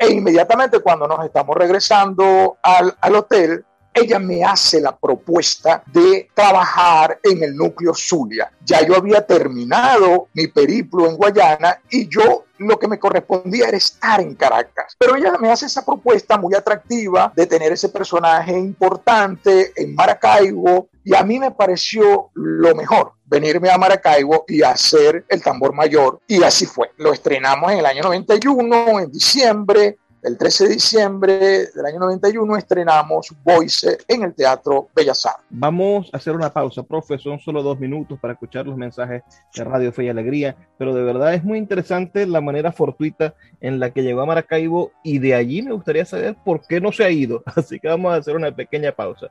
E 0.00 0.10
inmediatamente 0.10 0.80
cuando 0.80 1.06
nos 1.06 1.22
estamos 1.26 1.54
regresando 1.54 2.56
al, 2.62 2.96
al 3.02 3.14
hotel, 3.16 3.62
ella 3.92 4.18
me 4.18 4.42
hace 4.42 4.80
la 4.80 4.96
propuesta 4.96 5.82
de 5.92 6.30
trabajar 6.32 7.18
en 7.22 7.42
el 7.42 7.54
núcleo 7.54 7.92
Zulia. 7.94 8.50
Ya 8.64 8.80
yo 8.86 8.96
había 8.96 9.26
terminado 9.26 10.28
mi 10.32 10.46
periplo 10.46 11.06
en 11.06 11.16
Guayana 11.16 11.82
y 11.90 12.08
yo 12.08 12.46
lo 12.58 12.78
que 12.78 12.88
me 12.88 12.98
correspondía 12.98 13.68
era 13.68 13.76
estar 13.76 14.20
en 14.20 14.34
Caracas. 14.34 14.94
Pero 14.98 15.16
ella 15.16 15.32
me 15.38 15.50
hace 15.50 15.66
esa 15.66 15.84
propuesta 15.84 16.38
muy 16.38 16.54
atractiva 16.54 17.32
de 17.34 17.46
tener 17.46 17.72
ese 17.72 17.88
personaje 17.88 18.58
importante 18.58 19.72
en 19.76 19.94
Maracaibo 19.94 20.88
y 21.04 21.14
a 21.14 21.22
mí 21.22 21.38
me 21.38 21.50
pareció 21.50 22.30
lo 22.34 22.74
mejor 22.74 23.12
venirme 23.24 23.70
a 23.70 23.78
Maracaibo 23.78 24.44
y 24.48 24.62
hacer 24.62 25.24
el 25.28 25.42
tambor 25.42 25.72
mayor 25.72 26.20
y 26.26 26.42
así 26.42 26.66
fue. 26.66 26.90
Lo 26.98 27.12
estrenamos 27.12 27.72
en 27.72 27.78
el 27.78 27.86
año 27.86 28.02
91, 28.02 29.00
en 29.00 29.10
diciembre, 29.10 29.98
el 30.22 30.36
13 30.36 30.64
de 30.64 30.74
diciembre 30.74 31.38
del 31.74 31.86
año 31.86 31.98
91 32.00 32.56
estrenamos 32.56 33.34
Voice 33.42 33.98
en 34.06 34.22
el 34.22 34.34
Teatro 34.34 34.88
Bellas 34.94 35.24
Artes. 35.24 35.46
Vamos 35.48 36.10
a 36.12 36.18
hacer 36.18 36.34
una 36.34 36.52
pausa, 36.52 36.82
profe, 36.82 37.16
son 37.18 37.38
solo 37.40 37.62
dos 37.62 37.80
minutos 37.80 38.18
para 38.20 38.34
escuchar 38.34 38.66
los 38.66 38.76
mensajes 38.76 39.22
de 39.54 39.64
Radio 39.64 39.92
Fe 39.92 40.04
y 40.04 40.08
Alegría, 40.10 40.56
pero 40.76 40.94
de 40.94 41.02
verdad 41.02 41.32
es 41.32 41.42
muy 41.42 41.58
interesante 41.58 42.26
la 42.26 42.42
manera 42.42 42.70
fortuita 42.70 43.34
en 43.60 43.80
la 43.80 43.90
que 43.90 44.02
llegó 44.02 44.20
a 44.20 44.26
Maracaibo 44.26 44.92
y 45.02 45.18
de 45.20 45.34
allí 45.34 45.62
me 45.62 45.72
gustaría 45.72 46.04
saber 46.04 46.36
por 46.44 46.66
qué 46.66 46.80
no 46.80 46.92
se 46.92 47.04
ha 47.04 47.10
ido. 47.10 47.42
Así 47.56 47.80
que 47.80 47.88
vamos 47.88 48.12
a 48.12 48.16
hacer 48.16 48.36
una 48.36 48.54
pequeña 48.54 48.92
pausa. 48.92 49.30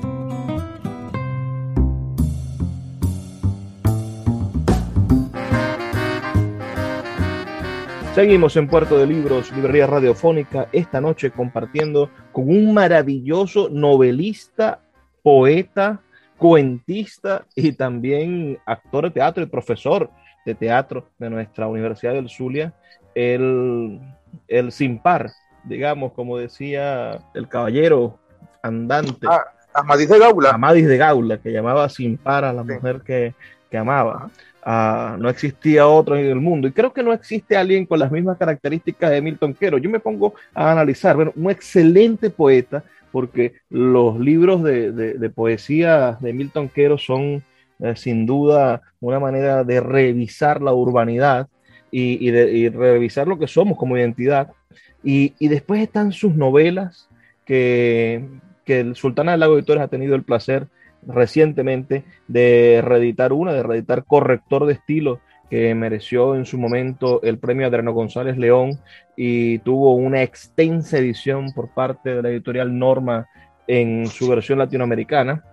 Seguimos 8.15 8.57
en 8.57 8.67
Puerto 8.67 8.97
de 8.97 9.07
Libros, 9.07 9.53
Librería 9.53 9.87
Radiofónica, 9.87 10.67
esta 10.73 10.99
noche 10.99 11.31
compartiendo 11.31 12.09
con 12.33 12.49
un 12.49 12.73
maravilloso 12.73 13.69
novelista, 13.69 14.81
poeta, 15.23 16.01
cuentista 16.37 17.45
y 17.55 17.71
también 17.71 18.59
actor 18.65 19.05
de 19.05 19.11
teatro 19.11 19.43
y 19.43 19.45
profesor 19.45 20.09
de 20.45 20.55
teatro 20.55 21.07
de 21.19 21.29
nuestra 21.29 21.69
Universidad 21.69 22.11
del 22.13 22.29
Zulia, 22.29 22.73
el, 23.15 24.01
el 24.49 24.73
sin 24.73 24.99
par, 24.99 25.31
digamos, 25.63 26.11
como 26.11 26.37
decía 26.37 27.17
el 27.33 27.47
caballero 27.47 28.19
andante. 28.61 29.25
Ah, 29.25 29.45
Amadís 29.73 30.09
de 30.09 30.19
Gaula. 30.19 30.49
Amadís 30.49 30.87
de 30.87 30.97
Gaula, 30.97 31.37
que 31.37 31.53
llamaba 31.53 31.87
sin 31.87 32.17
par 32.17 32.43
a 32.43 32.51
la 32.51 32.63
sí. 32.63 32.73
mujer 32.73 33.03
que, 33.05 33.35
que 33.69 33.77
amaba. 33.77 34.29
No 34.65 35.29
existía 35.29 35.87
otro 35.87 36.15
en 36.15 36.25
el 36.25 36.35
mundo. 36.35 36.67
Y 36.67 36.71
creo 36.71 36.93
que 36.93 37.03
no 37.03 37.13
existe 37.13 37.57
alguien 37.57 37.85
con 37.85 37.99
las 37.99 38.11
mismas 38.11 38.37
características 38.37 39.11
de 39.11 39.21
Milton 39.21 39.53
Quero. 39.53 39.77
Yo 39.77 39.89
me 39.89 39.99
pongo 39.99 40.33
a 40.53 40.71
analizar, 40.71 41.15
bueno, 41.15 41.33
un 41.35 41.49
excelente 41.49 42.29
poeta, 42.29 42.83
porque 43.11 43.53
los 43.69 44.19
libros 44.19 44.63
de, 44.63 44.91
de, 44.91 45.13
de 45.15 45.29
poesía 45.29 46.17
de 46.19 46.33
Milton 46.33 46.69
Quero 46.69 46.97
son 46.97 47.43
eh, 47.79 47.95
sin 47.95 48.25
duda 48.25 48.81
una 48.99 49.19
manera 49.19 49.63
de 49.63 49.79
revisar 49.79 50.61
la 50.61 50.73
urbanidad, 50.73 51.47
y, 51.91 52.69
revisar 52.69 53.27
lo 53.27 53.37
que 53.37 53.47
somos 53.47 53.77
como 53.77 53.97
identidad. 53.97 54.51
Y, 55.03 55.47
después 55.47 55.81
están 55.81 56.11
sus 56.11 56.35
novelas 56.35 57.09
que, 57.45 58.25
que 58.65 58.79
el 58.79 58.95
Sultana 58.95 59.31
del 59.31 59.41
Lago 59.41 59.57
Editores 59.57 59.83
ha 59.83 59.87
tenido 59.87 60.15
el 60.15 60.23
placer 60.23 60.67
recientemente 61.05 62.03
de 62.27 62.81
reeditar 62.83 63.33
una, 63.33 63.53
de 63.53 63.63
reeditar 63.63 64.05
Corrector 64.05 64.65
de 64.65 64.73
Estilo, 64.73 65.19
que 65.49 65.75
mereció 65.75 66.35
en 66.35 66.45
su 66.45 66.57
momento 66.57 67.21
el 67.23 67.37
premio 67.37 67.67
Adriano 67.67 67.91
González 67.91 68.37
León 68.37 68.79
y 69.17 69.59
tuvo 69.59 69.95
una 69.95 70.23
extensa 70.23 70.97
edición 70.97 71.51
por 71.53 71.73
parte 71.73 72.15
de 72.15 72.21
la 72.21 72.29
editorial 72.29 72.79
Norma 72.79 73.27
en 73.67 74.07
su 74.07 74.29
versión 74.29 74.59
latinoamericana. 74.59 75.43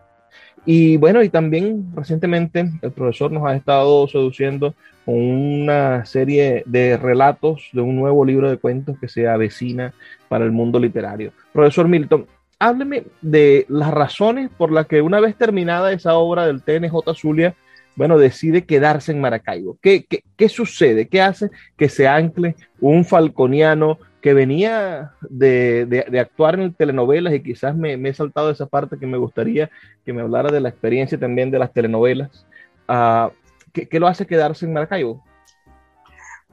Y 0.65 0.97
bueno, 0.99 1.23
y 1.23 1.31
también 1.31 1.93
recientemente 1.97 2.71
el 2.83 2.93
profesor 2.93 3.33
nos 3.33 3.47
ha 3.47 3.57
estado 3.57 4.07
seduciendo 4.07 4.75
con 5.05 5.17
una 5.17 6.05
serie 6.05 6.63
de 6.67 6.97
relatos 6.97 7.69
de 7.73 7.81
un 7.81 7.97
nuevo 7.97 8.25
libro 8.25 8.51
de 8.51 8.59
cuentos 8.59 8.99
que 9.01 9.09
se 9.09 9.27
avecina 9.27 9.95
para 10.29 10.45
el 10.45 10.53
mundo 10.53 10.79
literario. 10.79 11.33
Profesor 11.53 11.89
Milton, 11.89 12.27
hábleme 12.59 13.05
de 13.23 13.67
las 13.69 13.91
razones 13.91 14.51
por 14.57 14.73
las 14.73 14.87
que 14.87 15.03
una 15.03 15.21
vez 15.21 15.37
terminada 15.37 15.93
esa 15.93 16.15
obra 16.15 16.47
del 16.47 16.63
TNJ 16.63 17.15
Zulia, 17.15 17.55
bueno, 17.97 18.17
decide 18.17 18.65
quedarse 18.65 19.13
en 19.13 19.21
Maracaibo. 19.21 19.77
¿Qué, 19.83 20.07
qué, 20.37 20.49
sucede? 20.49 21.09
¿Qué 21.09 21.21
hace 21.21 21.51
que 21.77 21.89
se 21.89 22.07
ancle 22.07 22.55
un 22.81 23.05
falconiano 23.05 23.99
que 24.21 24.35
venía 24.35 25.13
de, 25.29 26.05
actuar 26.21 26.61
en 26.61 26.73
telenovelas 26.75 27.35
y 27.35 27.43
quizás 27.43 27.75
me, 27.75 27.95
he 27.95 28.15
saltado 28.15 28.51
esa 28.51 28.67
parte 28.67 28.99
que 28.99 29.07
me 29.07 29.19
gustaría 29.19 29.69
que 30.05 30.13
me 30.13 30.23
hablara 30.23 30.51
de 30.51 30.61
la 30.61 30.69
experiencia 30.69 31.19
también 31.19 31.51
de 31.51 31.59
las 31.59 31.73
telenovelas? 31.73 32.47
Uh, 32.89 33.31
¿qué, 33.73 33.99
lo 33.99 34.07
hace 34.07 34.27
quedarse 34.27 34.65
en 34.65 34.75
Maracaibo? 34.75 35.25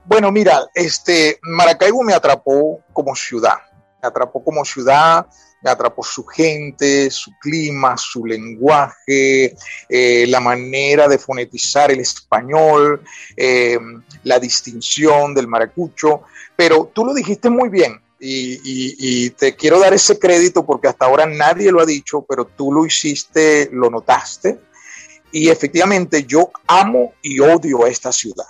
Bueno, 0.04 0.32
mira, 0.32 0.60
este, 0.74 1.40
Maracaibo 1.44 2.04
me 2.04 2.14
atrapó 2.14 2.82
como 2.94 3.16
ciudad, 3.16 3.58
atrapó 4.06 4.44
como 4.44 4.64
ciudad, 4.64 5.28
me 5.62 5.72
atrapó 5.72 6.04
su 6.04 6.24
gente, 6.26 7.10
su 7.10 7.32
clima, 7.42 7.98
su 7.98 8.26
lenguaje, 8.26 9.56
eh, 9.90 10.26
la 10.28 10.40
manera 10.40 11.08
de 11.08 11.18
fonetizar 11.18 11.92
el 11.92 12.00
español, 12.00 13.02
eh, 13.36 13.80
la 14.24 14.40
distinción 14.40 15.34
del 15.34 15.48
maracucho. 15.48 16.22
Pero 16.56 16.92
tú 16.94 17.04
lo 17.04 17.14
dijiste 17.14 17.50
muy 17.50 17.70
bien 17.70 18.00
y, 18.20 19.30
te 19.32 19.56
quiero 19.56 19.80
dar 19.80 19.94
ese 19.94 20.18
crédito 20.18 20.66
porque 20.66 20.88
hasta 20.88 21.06
ahora 21.06 21.26
nadie 21.26 21.72
lo 21.72 21.82
ha 21.82 21.86
dicho, 21.86 22.26
pero 22.28 22.46
tú 22.46 22.72
lo 22.72 22.86
hiciste, 22.86 23.70
lo 23.72 23.90
notaste. 23.90 24.60
Y 25.32 25.50
efectivamente 25.50 26.24
yo 26.24 26.52
amo 26.68 27.14
y 27.22 27.40
odio 27.40 27.86
a 27.86 27.90
esta 27.90 28.12
ciudad. 28.12 28.46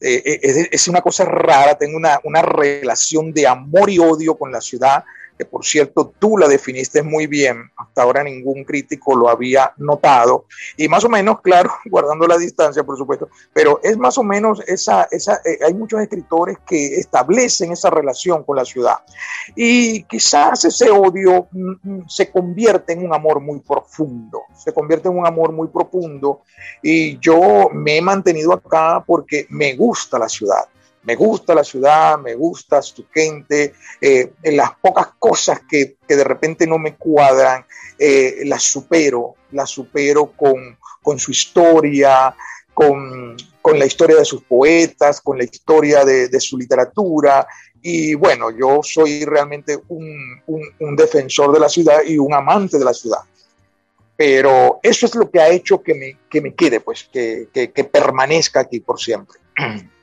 Eh, 0.00 0.68
es, 0.72 0.88
una 0.88 1.02
cosa 1.02 1.24
rara, 1.24 1.76
tengo 1.76 1.96
una, 1.96 2.20
una 2.24 2.40
relación 2.40 3.32
de 3.32 3.46
amor 3.46 3.90
y 3.90 3.98
odio 3.98 4.34
con 4.36 4.50
la 4.50 4.60
ciudad 4.60 5.04
que 5.40 5.46
por 5.46 5.64
cierto 5.64 6.12
tú 6.18 6.36
la 6.36 6.46
definiste 6.46 7.02
muy 7.02 7.26
bien, 7.26 7.70
hasta 7.78 8.02
ahora 8.02 8.22
ningún 8.22 8.62
crítico 8.62 9.16
lo 9.16 9.30
había 9.30 9.72
notado, 9.78 10.44
y 10.76 10.86
más 10.86 11.02
o 11.02 11.08
menos, 11.08 11.40
claro, 11.42 11.72
guardando 11.86 12.26
la 12.26 12.36
distancia, 12.36 12.84
por 12.84 12.98
supuesto, 12.98 13.30
pero 13.54 13.80
es 13.82 13.96
más 13.96 14.18
o 14.18 14.22
menos 14.22 14.60
esa, 14.66 15.08
esa 15.10 15.36
eh, 15.46 15.58
hay 15.66 15.72
muchos 15.72 15.98
escritores 16.02 16.58
que 16.68 16.96
establecen 16.96 17.72
esa 17.72 17.88
relación 17.88 18.44
con 18.44 18.54
la 18.54 18.66
ciudad, 18.66 18.98
y 19.56 20.02
quizás 20.02 20.62
ese 20.66 20.90
odio 20.90 21.48
mm, 21.52 21.70
mm, 21.82 22.06
se 22.06 22.30
convierte 22.30 22.92
en 22.92 23.06
un 23.06 23.14
amor 23.14 23.40
muy 23.40 23.60
profundo, 23.60 24.42
se 24.54 24.74
convierte 24.74 25.08
en 25.08 25.16
un 25.16 25.26
amor 25.26 25.52
muy 25.52 25.68
profundo, 25.68 26.42
y 26.82 27.18
yo 27.18 27.70
me 27.72 27.96
he 27.96 28.02
mantenido 28.02 28.52
acá 28.52 29.02
porque 29.06 29.46
me 29.48 29.74
gusta 29.74 30.18
la 30.18 30.28
ciudad 30.28 30.68
me 31.02 31.14
gusta 31.14 31.54
la 31.54 31.64
ciudad, 31.64 32.18
me 32.18 32.34
gusta 32.34 32.82
su 32.82 33.06
gente, 33.12 33.74
eh, 34.00 34.32
las 34.44 34.72
pocas 34.80 35.08
cosas 35.18 35.60
que, 35.68 35.96
de 36.06 36.24
repente 36.24 36.66
no 36.66 36.78
me 36.78 36.96
cuadran, 36.96 37.64
eh, 37.98 38.42
las 38.44 38.62
supero, 38.64 39.36
las 39.52 39.70
supero 39.70 40.32
con, 40.36 41.18
su 41.18 41.30
historia, 41.30 42.34
con, 42.74 43.36
la 43.74 43.86
historia 43.86 44.16
de 44.16 44.24
sus 44.24 44.42
poetas, 44.44 45.20
con 45.20 45.38
la 45.38 45.44
historia 45.44 46.04
de, 46.04 46.40
su 46.40 46.58
literatura. 46.58 47.46
Y 47.82 48.14
bueno, 48.14 48.50
yo 48.50 48.80
soy 48.82 49.24
realmente 49.24 49.80
un, 49.88 50.42
defensor 50.96 51.52
de 51.52 51.60
la 51.60 51.68
ciudad 51.68 52.00
y 52.06 52.18
un 52.18 52.34
amante 52.34 52.78
de 52.78 52.84
la 52.84 52.92
ciudad. 52.94 53.20
Pero 54.16 54.80
eso 54.82 55.06
es 55.06 55.14
lo 55.14 55.30
que 55.30 55.40
ha 55.40 55.48
hecho 55.48 55.82
que 55.82 55.94
me, 55.94 56.18
que 56.28 56.42
me 56.42 56.54
quede, 56.54 56.80
pues, 56.80 57.08
que, 57.10 57.48
que 57.52 57.84
permanezca 57.84 58.60
aquí 58.60 58.80
por 58.80 59.00
siempre. 59.00 59.38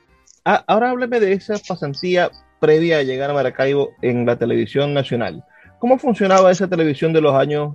Ah, 0.50 0.64
ahora 0.66 0.88
hábleme 0.88 1.20
de 1.20 1.34
esa 1.34 1.56
pasantía 1.58 2.30
previa 2.58 2.96
a 2.96 3.02
llegar 3.02 3.28
a 3.28 3.34
Maracaibo 3.34 3.90
en 4.00 4.24
la 4.24 4.36
televisión 4.36 4.94
nacional. 4.94 5.44
¿Cómo 5.78 5.98
funcionaba 5.98 6.50
esa 6.50 6.66
televisión 6.66 7.12
de 7.12 7.20
los 7.20 7.34
años 7.34 7.74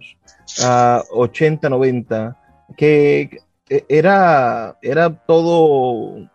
80, 1.11 1.67
ah, 1.67 1.69
90? 1.69 2.37
Que 2.75 3.29
era, 3.69 4.75
era 4.81 5.13
todo, 5.13 6.27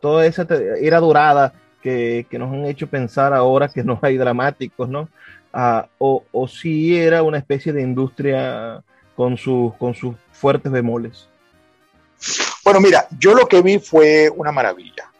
toda 0.00 0.26
esa 0.26 0.48
era 0.80 0.98
dorada 0.98 1.52
que, 1.80 2.26
nos 2.32 2.52
han 2.52 2.64
hecho 2.64 2.88
pensar 2.88 3.32
ahora 3.32 3.68
que 3.68 3.84
no 3.84 3.96
hay 4.02 4.16
dramáticos, 4.16 4.88
¿no? 4.88 5.08
Ah, 5.52 5.86
o, 5.98 6.24
o 6.32 6.48
si 6.48 6.98
era 6.98 7.22
una 7.22 7.38
especie 7.38 7.72
de 7.72 7.82
industria 7.82 8.82
con, 9.14 9.36
sus, 9.36 9.72
con 9.74 9.94
sus 9.94 10.16
fuertes 10.32 10.72
bemoles. 10.72 11.28
Bueno, 12.64 12.80
mira, 12.80 13.06
yo 13.16 13.32
lo 13.32 13.46
que 13.46 13.62
vi 13.62 13.78
fue 13.78 14.28
una 14.28 14.50
maravilla. 14.50 15.13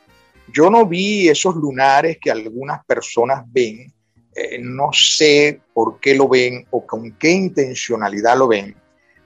Yo 0.55 0.71
no 0.71 0.87
vi 0.87 1.29
esos 1.29 1.57
lunares 1.57 2.19
que 2.21 2.31
algunas 2.31 2.85
personas 2.85 3.43
ven, 3.49 3.93
eh, 4.37 4.59
no 4.61 4.91
sé 4.93 5.61
por 5.73 5.99
qué 5.99 6.15
lo 6.15 6.29
ven 6.29 6.65
o 6.71 6.87
con 6.87 7.11
qué 7.19 7.31
intencionalidad 7.31 8.39
lo 8.39 8.47
ven, 8.47 8.77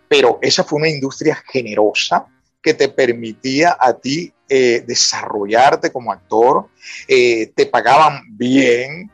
pero 0.09 0.39
esa 0.41 0.65
fue 0.65 0.79
una 0.79 0.89
industria 0.89 1.35
generosa 1.47 2.27
que 2.63 2.73
te 2.73 2.89
permitía 2.89 3.77
a 3.79 3.93
ti 3.93 4.33
eh, 4.49 4.83
desarrollarte 4.87 5.93
como 5.93 6.13
actor, 6.13 6.69
eh, 7.07 7.53
te 7.55 7.67
pagaban 7.67 8.23
bien, 8.31 9.11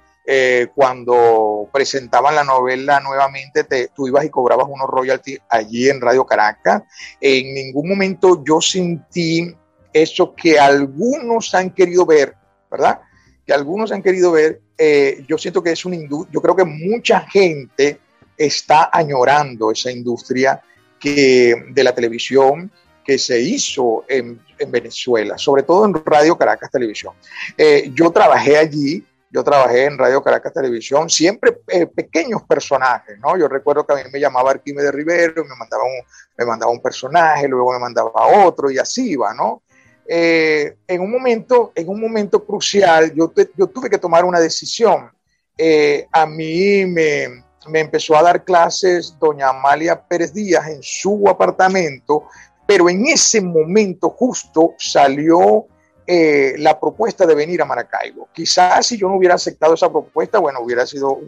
cuando 0.75 1.69
presentaban 1.71 2.35
la 2.35 2.45
novela 2.45 2.99
nuevamente, 2.99 3.63
te, 3.65 3.89
tú 3.89 4.09
ibas 4.09 4.25
y 4.25 4.31
cobrabas 4.31 4.67
unos 4.71 4.89
royalties 4.89 5.39
allí 5.51 5.91
en 5.91 6.01
Radio 6.01 6.25
Caracas. 6.25 6.83
En 7.21 7.53
ningún 7.53 7.91
momento 7.91 8.43
yo 8.43 8.59
sentí 8.63 9.55
eso 9.95 10.35
que 10.35 10.59
algunos 10.59 11.55
han 11.55 11.71
querido 11.71 12.05
ver, 12.05 12.35
¿verdad? 12.71 13.01
Que 13.47 13.55
algunos 13.55 13.93
han 13.93 14.03
querido 14.03 14.33
ver, 14.33 14.61
eh, 14.77 15.25
yo 15.29 15.39
siento 15.39 15.63
que 15.63 15.71
es 15.71 15.85
una 15.85 15.95
industria, 15.95 16.35
yo 16.35 16.43
creo 16.43 16.57
que 16.57 16.65
mucha 16.65 17.21
gente 17.21 18.01
está 18.37 18.91
añorando 18.93 19.71
esa 19.71 19.93
industria 19.93 20.61
que, 20.99 21.55
de 21.71 21.85
la 21.85 21.95
televisión 21.95 22.71
que 23.05 23.19
se 23.19 23.41
hizo 23.41 24.05
en, 24.09 24.43
Venezuela, 24.69 25.37
sobre 25.37 25.63
todo 25.63 25.85
en 25.85 25.93
Radio 26.07 26.39
Caracas 26.39 26.71
Televisión. 26.71 27.13
Eh, 27.59 27.91
yo 27.93 28.11
trabajé 28.11 28.57
allí, 28.57 29.05
yo 29.31 29.45
trabajé 29.45 29.85
en 29.85 29.99
Radio 29.99 30.23
Caracas 30.23 30.55
Televisión, 30.55 31.11
siempre 31.11 31.59
eh, 31.69 31.87
pequeños 31.87 32.45
personajes, 32.45 33.19
¿no? 33.19 33.37
Yo 33.37 33.47
recuerdo 33.47 33.85
que 33.85 33.93
a 33.93 33.97
mí 33.97 34.03
me 34.11 34.21
llamaba 34.21 34.53
Arquímedes 34.53 34.95
Rivero, 34.95 35.45
me 35.45 35.57
mandaba, 35.57 35.83
un, 35.85 36.01
me 36.39 36.47
mandaba 36.47 36.73
un 36.73 36.81
personaje, 36.81 37.47
luego 37.47 37.73
me 37.73 37.81
mandaba 37.81 38.11
otro 38.47 38.71
y 38.71 38.79
así 38.79 39.11
iba, 39.11 39.35
¿no? 39.35 39.64
Eh, 40.07 40.77
en, 40.87 41.01
un 41.01 41.11
momento, 41.11 41.73
en 41.75 41.89
un 41.89 42.01
momento 42.01 42.45
crucial, 42.45 43.13
yo, 43.15 43.29
tuve 43.69 43.89
que 43.89 43.99
tomar 43.99 44.25
una 44.25 44.41
decisión. 44.41 45.11
Eh, 45.57 46.07
a 46.13 46.27
mí 46.27 46.85
me, 46.87 47.45
empezó 47.73 48.17
a 48.17 48.23
dar 48.23 48.45
clases 48.45 49.17
doña 49.19 49.49
Amalia 49.49 50.01
Pérez 50.01 50.35
Díaz 50.35 50.69
en 50.69 50.83
su 50.83 51.27
apartamento, 51.29 52.25
pero 52.67 52.89
en 52.89 53.07
ese 53.07 53.41
momento 53.41 54.11
justo 54.11 54.75
salió 54.79 55.67
eh, 56.07 56.55
la 56.59 56.79
propuesta 56.79 57.25
de 57.25 57.35
venir 57.35 57.63
a 57.63 57.65
Maracaibo. 57.65 58.29
Quizás 58.33 58.87
si 58.87 58.99
yo 58.99 59.09
no 59.09 59.17
hubiera 59.17 59.37
aceptado 59.37 59.75
esa 59.75 59.91
propuesta, 59.91 60.39
bueno, 60.39 60.61
hubiera 60.61 60.87
sido 60.87 61.19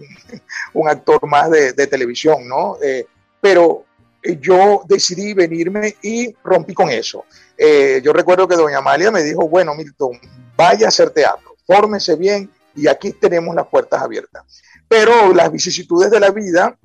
un, 0.74 0.88
actor 0.88 1.26
más 1.26 1.50
de 1.50 1.86
televisión, 1.86 2.46
¿no? 2.46 2.76
pero 3.40 3.85
yo 4.40 4.82
decidí 4.86 5.34
venirme 5.34 5.96
y 6.02 6.34
rompí 6.42 6.74
con 6.74 6.90
eso. 6.90 7.24
Eh, 7.56 8.00
yo 8.02 8.12
recuerdo 8.12 8.46
que 8.48 8.56
doña 8.56 8.78
Amalia 8.78 9.10
me 9.10 9.22
dijo, 9.22 9.48
bueno, 9.48 9.74
Milton, 9.74 10.18
vaya 10.56 10.86
a 10.86 10.88
hacer 10.88 11.10
teatro, 11.10 11.56
fórmese 11.66 12.16
bien 12.16 12.50
y 12.74 12.88
aquí 12.88 13.12
tenemos 13.12 13.54
las 13.54 13.66
puertas 13.66 14.02
abiertas. 14.02 14.42
Pero 14.88 15.32
las 15.34 15.50
vicisitudes 15.50 16.10
de 16.10 16.20
la 16.20 16.30
vida 16.30 16.76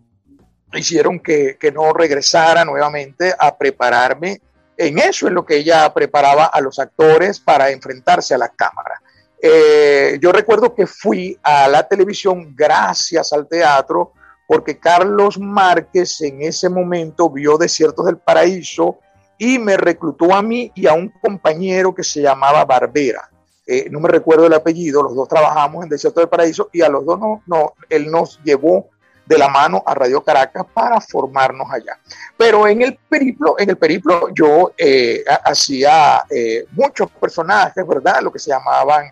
hicieron 0.73 1.19
que, 1.19 1.57
no 1.73 1.93
regresara 1.93 2.63
nuevamente 2.65 3.33
a 3.37 3.57
prepararme 3.57 4.41
en 4.77 4.97
eso, 4.99 5.27
en 5.27 5.33
lo 5.35 5.45
que 5.45 5.57
ella 5.57 5.93
preparaba 5.93 6.45
a 6.45 6.61
los 6.61 6.79
actores 6.79 7.39
para 7.39 7.69
enfrentarse 7.69 8.33
a 8.33 8.37
las 8.37 8.51
cámaras. 8.55 8.99
Eh, 9.41 10.17
yo 10.21 10.31
recuerdo 10.31 10.73
que 10.73 10.87
fui 10.87 11.37
a 11.43 11.67
la 11.67 11.87
televisión 11.87 12.55
gracias 12.55 13.33
al 13.33 13.47
teatro, 13.47 14.13
porque 14.51 14.77
Carlos 14.77 15.39
Márquez 15.39 16.19
en 16.19 16.41
ese 16.41 16.67
momento 16.67 17.29
vio 17.29 17.57
Desiertos 17.57 18.05
del 18.05 18.17
Paraíso 18.17 18.99
y 19.37 19.57
me 19.57 19.77
reclutó 19.77 20.35
a 20.35 20.41
mí 20.41 20.69
y 20.75 20.87
a 20.87 20.93
un 20.93 21.07
compañero 21.07 21.95
que 21.95 22.03
se 22.03 22.21
llamaba 22.21 22.65
Barbera. 22.65 23.29
eh, 23.65 23.87
no 23.89 24.01
me 24.01 24.09
recuerdo 24.09 24.47
el 24.47 24.53
apellido, 24.53 25.03
los 25.03 25.15
dos 25.15 25.29
trabajamos 25.29 25.85
en 25.85 25.89
Desierto 25.89 26.19
del 26.19 26.27
Paraíso 26.27 26.69
y 26.73 26.81
a 26.81 26.89
los 26.89 27.05
dos 27.05 27.17
no, 27.17 27.41
no, 27.47 27.75
él 27.89 28.11
nos 28.11 28.41
llevó 28.43 28.89
de 29.25 29.37
la 29.37 29.47
mano 29.47 29.83
a 29.85 29.93
Radio 29.93 30.21
Caracas 30.21 30.65
para 30.73 30.99
formarnos 30.99 31.71
allá. 31.71 31.97
Pero 32.35 32.67
en 32.67 32.81
el 32.81 32.99
periplo, 33.07 33.55
en 33.57 33.69
el 33.69 33.77
periplo 33.77 34.33
yo 34.33 34.73
eh, 34.77 35.23
hacía 35.45 36.23
eh, 36.29 36.65
muchos 36.71 37.09
personajes, 37.09 37.87
¿verdad? 37.87 38.21
Lo 38.21 38.33
que 38.33 38.39
se 38.39 38.49
llamaban 38.49 39.11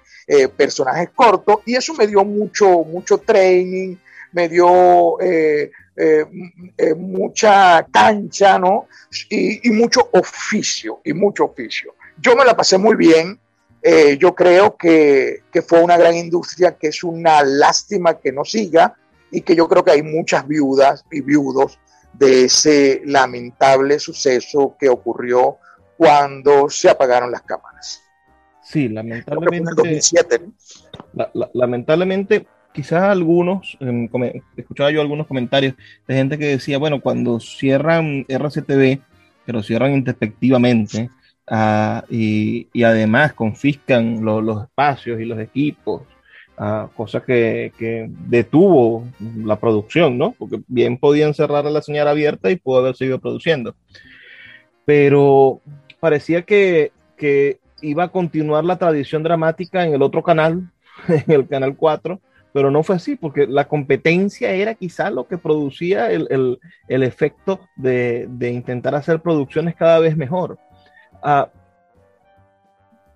personajes 0.56 1.10
cortos 1.16 1.62
y 1.66 1.76
eso 1.76 1.96
me 1.96 2.06
dio 2.06 2.24
mucho, 2.24 2.84
mucho 2.84 3.18
training, 3.18 3.96
me 4.32 4.50
dio 4.50 5.18
mucha 6.98 7.86
cancha, 7.92 8.58
¿no? 8.58 8.88
Y, 9.30 9.68
y 9.68 9.72
mucho 9.72 10.10
oficio, 10.14 11.02
y 11.04 11.14
mucho 11.14 11.46
oficio. 11.46 11.96
Yo 12.18 12.36
me 12.36 12.46
la 12.46 12.56
pasé 12.56 12.78
muy 12.78 12.96
bien, 12.96 13.40
eh, 13.82 14.18
yo 14.18 14.36
creo 14.36 14.76
que, 14.76 15.44
que, 15.52 15.62
fue 15.62 15.82
una 15.82 15.96
gran 15.96 16.14
industria, 16.14 16.76
que 16.78 16.88
es 16.88 17.04
una 17.04 17.44
lástima 17.44 18.20
que 18.20 18.32
no 18.32 18.44
siga 18.44 18.96
y 19.32 19.42
que 19.42 19.56
yo 19.56 19.70
creo 19.70 19.86
que 19.86 19.92
hay 19.92 20.04
muchas 20.04 20.46
viudas 20.46 21.06
y 21.10 21.22
viudos 21.22 21.80
de 22.14 22.46
ese 22.46 23.02
lamentable 23.06 24.00
suceso 24.00 24.76
que 24.78 24.90
ocurrió 24.90 25.58
cuando 25.98 26.70
se 26.70 26.90
apagaron 26.90 27.32
las 27.32 27.44
cámaras. 27.44 28.04
Sí, 28.62 28.90
lamentablemente. 28.90 29.72
2007, 29.76 30.42
lamentablemente, 31.54 32.46
quizás 32.74 33.04
algunos, 33.04 33.78
em, 33.80 34.10
escuchaba 34.56 34.92
yo 34.92 35.02
algunos 35.02 35.28
comentarios 35.28 35.76
de 36.08 36.16
gente 36.16 36.38
que 36.38 36.46
decía, 36.46 36.78
bueno, 36.78 37.02
cuando 37.02 37.40
cierran 37.40 38.26
RCTV, 38.28 39.02
que 39.46 39.54
lo 39.54 39.64
cierran 39.64 39.94
introspectivamente, 39.94 41.10
Ah, 41.52 42.06
y, 42.10 42.68
además 42.84 43.34
confiscan 43.34 44.24
los 44.24 44.64
espacios 44.64 45.20
y 45.20 45.26
los 45.26 45.40
equipos, 45.40 46.04
uh, 46.60 46.88
cosa 46.96 47.22
que, 47.24 47.72
detuvo 48.28 49.08
la 49.44 49.60
producción, 49.60 50.18
¿no? 50.18 50.34
Porque 50.38 50.62
bien 50.68 50.98
podían 50.98 51.34
cerrar 51.34 51.66
la 51.66 51.82
señal 51.82 52.08
abierta 52.08 52.52
y 52.52 52.58
pudo 52.58 52.78
haber 52.80 52.96
seguido 52.96 53.20
produciendo. 53.20 53.76
Pero 54.86 55.62
parecía 56.00 56.44
que, 56.44 56.92
iba 57.82 58.04
a 58.04 58.10
continuar 58.10 58.66
la 58.66 58.78
tradición 58.78 59.24
dramática 59.24 59.86
en 59.86 59.94
el 59.94 60.02
otro 60.02 60.22
canal, 60.22 60.70
en 61.08 61.32
el 61.32 61.48
canal 61.48 61.76
4, 61.76 62.20
pero 62.54 62.72
no 62.72 62.84
fue 62.84 62.96
así, 62.96 63.16
porque 63.16 63.48
la 63.48 63.68
competencia 63.68 64.52
era 64.52 64.76
quizá 64.76 65.10
lo 65.10 65.28
que 65.28 65.38
producía 65.38 66.12
el, 66.12 66.60
efecto 66.88 67.60
de, 67.76 68.28
de, 68.30 68.52
intentar 68.52 68.96
hacer 68.96 69.22
producciones 69.22 69.76
cada 69.76 70.00
vez 70.00 70.18
mejor. 70.18 70.58
Ah, 71.22 71.50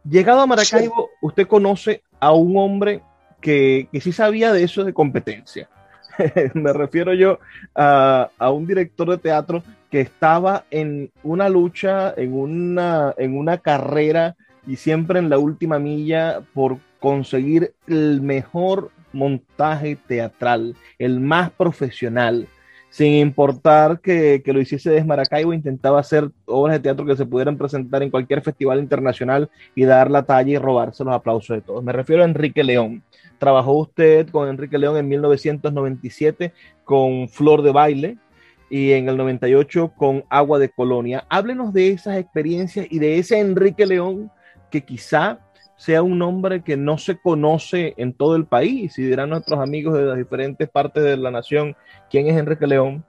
llegado 0.07 0.41
a 0.41 0.47
Maracaibo, 0.47 1.09
usted 1.21 1.47
conoce 1.47 2.03
a 2.19 2.31
un 2.31 2.57
hombre 2.57 3.01
que, 3.41 3.87
que 3.91 4.01
sí 4.01 4.11
sabía 4.11 4.53
de 4.53 4.63
eso 4.63 4.83
de 4.83 4.93
competencia. 4.93 5.69
Me 6.53 6.73
refiero 6.73 7.13
yo 7.13 7.39
a, 7.75 8.29
un 8.51 8.67
director 8.67 9.09
de 9.09 9.17
teatro 9.17 9.63
que 9.89 10.01
estaba 10.01 10.65
en 10.71 11.11
una 11.23 11.49
lucha, 11.49 12.13
en 12.15 12.33
una, 12.33 13.13
en 13.17 13.37
una 13.37 13.57
carrera 13.59 14.35
y 14.65 14.77
siempre 14.77 15.19
en 15.19 15.29
la 15.29 15.37
última 15.37 15.79
milla 15.79 16.41
por 16.53 16.77
conseguir 16.99 17.73
el 17.87 18.21
mejor 18.21 18.91
montaje 19.13 19.95
teatral, 19.95 20.75
el 20.99 21.19
más 21.19 21.51
profesional, 21.51 22.47
sin 22.93 23.13
importar 23.13 24.01
que, 24.01 24.39
lo 24.45 24.61
hiciese 24.61 24.91
desde 24.91 25.03
Maracaibo, 25.03 25.51
intentaba 25.51 25.99
hacer 25.99 26.29
obras 26.45 26.75
de 26.75 26.79
teatro 26.79 27.07
que 27.07 27.15
se 27.15 27.25
pudieran 27.25 27.57
presentar 27.57 28.03
en 28.03 28.11
cualquier 28.11 28.43
festival 28.43 28.77
internacional 28.77 29.49
y 29.73 29.83
dar 29.83 30.11
la 30.11 30.27
talla 30.27 30.51
y 30.51 30.57
robarse 30.59 31.03
los 31.03 31.15
aplausos 31.15 31.55
de 31.55 31.61
todos. 31.61 31.83
Me 31.83 31.91
refiero 31.91 32.21
a 32.21 32.25
Enrique 32.25 32.63
León. 32.63 33.01
Trabajó 33.39 33.73
usted 33.73 34.29
con 34.29 34.47
Enrique 34.47 34.77
León 34.77 34.97
en 34.97 35.07
1997 35.07 36.53
con 36.83 37.27
Flor 37.29 37.63
de 37.63 37.71
Baile 37.71 38.17
y 38.69 38.91
en 38.91 39.09
el 39.09 39.17
98 39.17 39.93
con 39.97 40.23
Agua 40.29 40.59
de 40.59 40.69
Colonia. 40.69 41.25
Háblenos 41.29 41.73
de 41.73 41.89
esas 41.89 42.17
experiencias 42.17 42.85
y 42.91 42.99
de 42.99 43.17
ese 43.17 43.39
Enrique 43.39 43.87
León 43.87 44.29
que 44.69 44.81
quizá 44.81 45.39
sea 45.83 46.01
un 46.01 46.17
nombre 46.17 46.61
que 46.61 46.77
no 46.77 46.97
se 46.97 47.17
conoce 47.17 47.93
en 47.97 48.13
todo 48.13 48.37
el 48.37 48.45
país. 48.45 48.97
Y 48.97 49.03
dirán 49.03 49.31
nuestros 49.31 49.59
amigos 49.59 49.95
de 49.95 50.03
las 50.03 50.17
diferentes 50.17 50.69
partes 50.69 51.03
de 51.03 51.17
la 51.17 51.29
nación 51.29 51.75
quién 52.09 52.27
es 52.27 52.37
Enrique 52.37 52.65
León. 52.65 53.03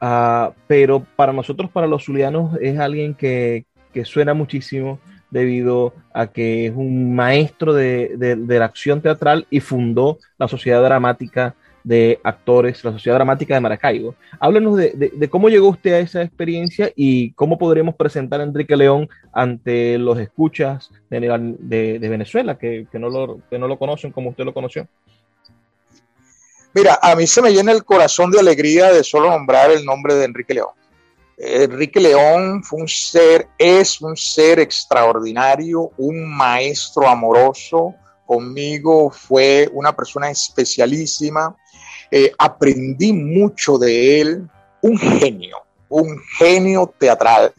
Ah, 0.00 0.52
pero 0.66 1.06
para 1.14 1.32
nosotros, 1.32 1.70
para 1.70 1.86
los 1.86 2.04
zulianos, 2.04 2.58
es 2.60 2.80
alguien 2.80 3.14
que, 3.14 3.64
suena 4.02 4.34
muchísimo 4.34 4.98
debido 5.30 5.94
a 6.12 6.26
que 6.26 6.66
es 6.66 6.72
un 6.74 7.14
maestro 7.14 7.72
de, 7.72 8.16
de, 8.16 8.58
la 8.58 8.64
acción 8.64 9.00
teatral 9.00 9.46
y 9.48 9.60
fundó 9.60 10.18
la 10.36 10.48
Sociedad 10.48 10.82
Dramática 10.82 11.54
de 11.86 12.18
actores, 12.24 12.82
la 12.82 12.90
Sociedad 12.90 13.16
Dramática 13.16 13.54
de 13.54 13.60
Maracaibo. 13.60 14.16
Háblenos 14.40 14.76
de, 14.76 15.28
cómo 15.30 15.48
llegó 15.48 15.68
usted 15.68 15.92
a 15.92 16.00
esa 16.00 16.20
experiencia 16.20 16.90
y 16.96 17.30
cómo 17.34 17.58
podremos 17.58 17.94
presentar 17.94 18.40
a 18.40 18.42
Enrique 18.42 18.76
León 18.76 19.08
ante 19.32 19.96
los 19.96 20.18
escuchas 20.18 20.90
de, 21.08 21.98
Venezuela, 22.00 22.58
que, 22.58 22.88
no 22.94 23.08
lo, 23.08 23.38
que 23.48 23.56
no 23.56 23.68
lo 23.68 23.78
conocen 23.78 24.10
como 24.10 24.30
usted 24.30 24.44
lo 24.44 24.52
conoció. 24.52 24.88
Mira, 26.74 26.98
a 27.00 27.14
mí 27.14 27.24
se 27.24 27.40
me 27.40 27.52
llena 27.52 27.70
el 27.70 27.84
corazón 27.84 28.32
de 28.32 28.40
alegría 28.40 28.92
de 28.92 29.04
solo 29.04 29.30
nombrar 29.30 29.70
el 29.70 29.84
nombre 29.84 30.16
de 30.16 30.24
Enrique 30.24 30.54
León. 30.54 30.70
Enrique 31.38 32.00
León 32.00 32.64
fue 32.64 32.80
un 32.80 32.88
ser, 32.88 33.46
es 33.58 34.00
un 34.00 34.16
ser 34.16 34.58
extraordinario, 34.58 35.92
un 35.98 36.36
maestro 36.36 37.06
amoroso. 37.06 37.94
Conmigo 38.26 39.08
fue 39.12 39.70
una 39.72 39.94
persona 39.94 40.30
especialísima. 40.30 41.54
Eh, 42.10 42.32
aprendí 42.38 43.12
mucho 43.12 43.78
de 43.78 44.20
él, 44.20 44.48
un 44.82 44.98
genio, 44.98 45.58
un 45.88 46.18
genio 46.38 46.94
teatral. 46.98 47.52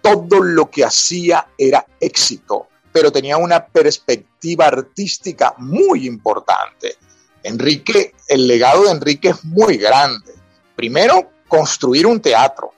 Todo 0.00 0.40
lo 0.40 0.70
que 0.70 0.84
hacía 0.84 1.48
era 1.58 1.84
éxito, 2.00 2.68
pero 2.92 3.12
tenía 3.12 3.36
una 3.36 3.66
perspectiva 3.66 4.66
artística 4.66 5.54
muy 5.58 6.06
importante. 6.06 6.96
Enrique, 7.42 8.14
el 8.28 8.46
legado 8.46 8.84
de 8.84 8.92
Enrique 8.92 9.28
es 9.30 9.44
muy 9.44 9.76
grande. 9.76 10.32
Primero, 10.74 11.30
construir 11.48 12.06
un 12.06 12.20
teatro. 12.20 12.72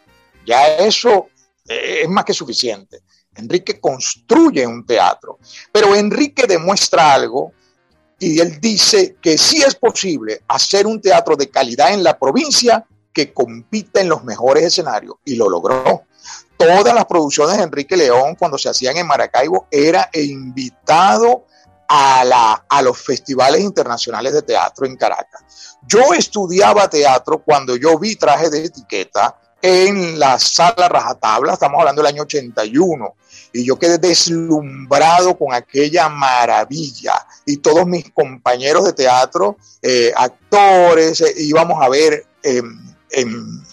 Ya 0.44 0.76
eso 0.76 1.28
eh, 1.68 2.00
es 2.02 2.08
más 2.08 2.24
que 2.24 2.34
suficiente. 2.34 3.02
Enrique 3.34 3.80
construye 3.80 4.66
un 4.66 4.84
teatro, 4.84 5.38
pero 5.70 5.94
Enrique 5.94 6.46
demuestra 6.46 7.14
algo 7.14 7.52
y 8.22 8.38
él 8.38 8.60
dice 8.60 9.16
que 9.20 9.36
sí 9.36 9.64
es 9.66 9.74
posible 9.74 10.44
hacer 10.46 10.86
un 10.86 11.00
teatro 11.00 11.34
de 11.34 11.50
calidad 11.50 11.92
en 11.92 12.04
la 12.04 12.16
provincia 12.16 12.86
que 13.12 13.32
compita 13.32 14.00
en 14.00 14.08
los 14.08 14.22
mejores 14.22 14.62
escenarios 14.62 15.16
y 15.24 15.34
lo 15.34 15.48
logró. 15.48 16.04
Todas 16.56 16.94
las 16.94 17.04
producciones 17.06 17.56
de 17.56 17.64
Enrique 17.64 17.96
León 17.96 18.36
cuando 18.38 18.58
se 18.58 18.68
hacían 18.68 18.96
en 18.96 19.08
Maracaibo 19.08 19.66
era 19.72 20.08
invitado 20.12 21.46
a, 21.88 22.24
la, 22.24 22.64
a 22.68 22.80
los 22.80 22.96
festivales 22.96 23.60
internacionales 23.60 24.32
de 24.32 24.42
teatro 24.42 24.86
en 24.86 24.96
Caracas. 24.96 25.42
Yo 25.88 26.14
estudiaba 26.14 26.88
teatro 26.88 27.42
cuando 27.42 27.74
yo 27.74 27.98
vi 27.98 28.14
traje 28.14 28.50
de 28.50 28.66
etiqueta 28.66 29.36
en 29.60 30.20
la 30.20 30.38
sala 30.38 30.88
Rajatabla, 30.88 31.54
estamos 31.54 31.80
hablando 31.80 32.02
del 32.02 32.14
año 32.14 32.22
81, 32.22 33.16
y 33.52 33.64
yo 33.64 33.78
quedé 33.78 33.98
deslumbrado 33.98 35.36
con 35.36 35.52
aquella 35.52 36.08
maravilla. 36.08 37.14
Y 37.44 37.58
todos 37.58 37.86
mis 37.86 38.10
compañeros 38.10 38.84
de 38.84 38.92
teatro, 38.92 39.56
eh, 39.82 40.12
actores, 40.16 41.20
eh, 41.20 41.34
íbamos 41.38 41.82
a 41.82 41.88
ver, 41.88 42.26
em, 42.42 42.92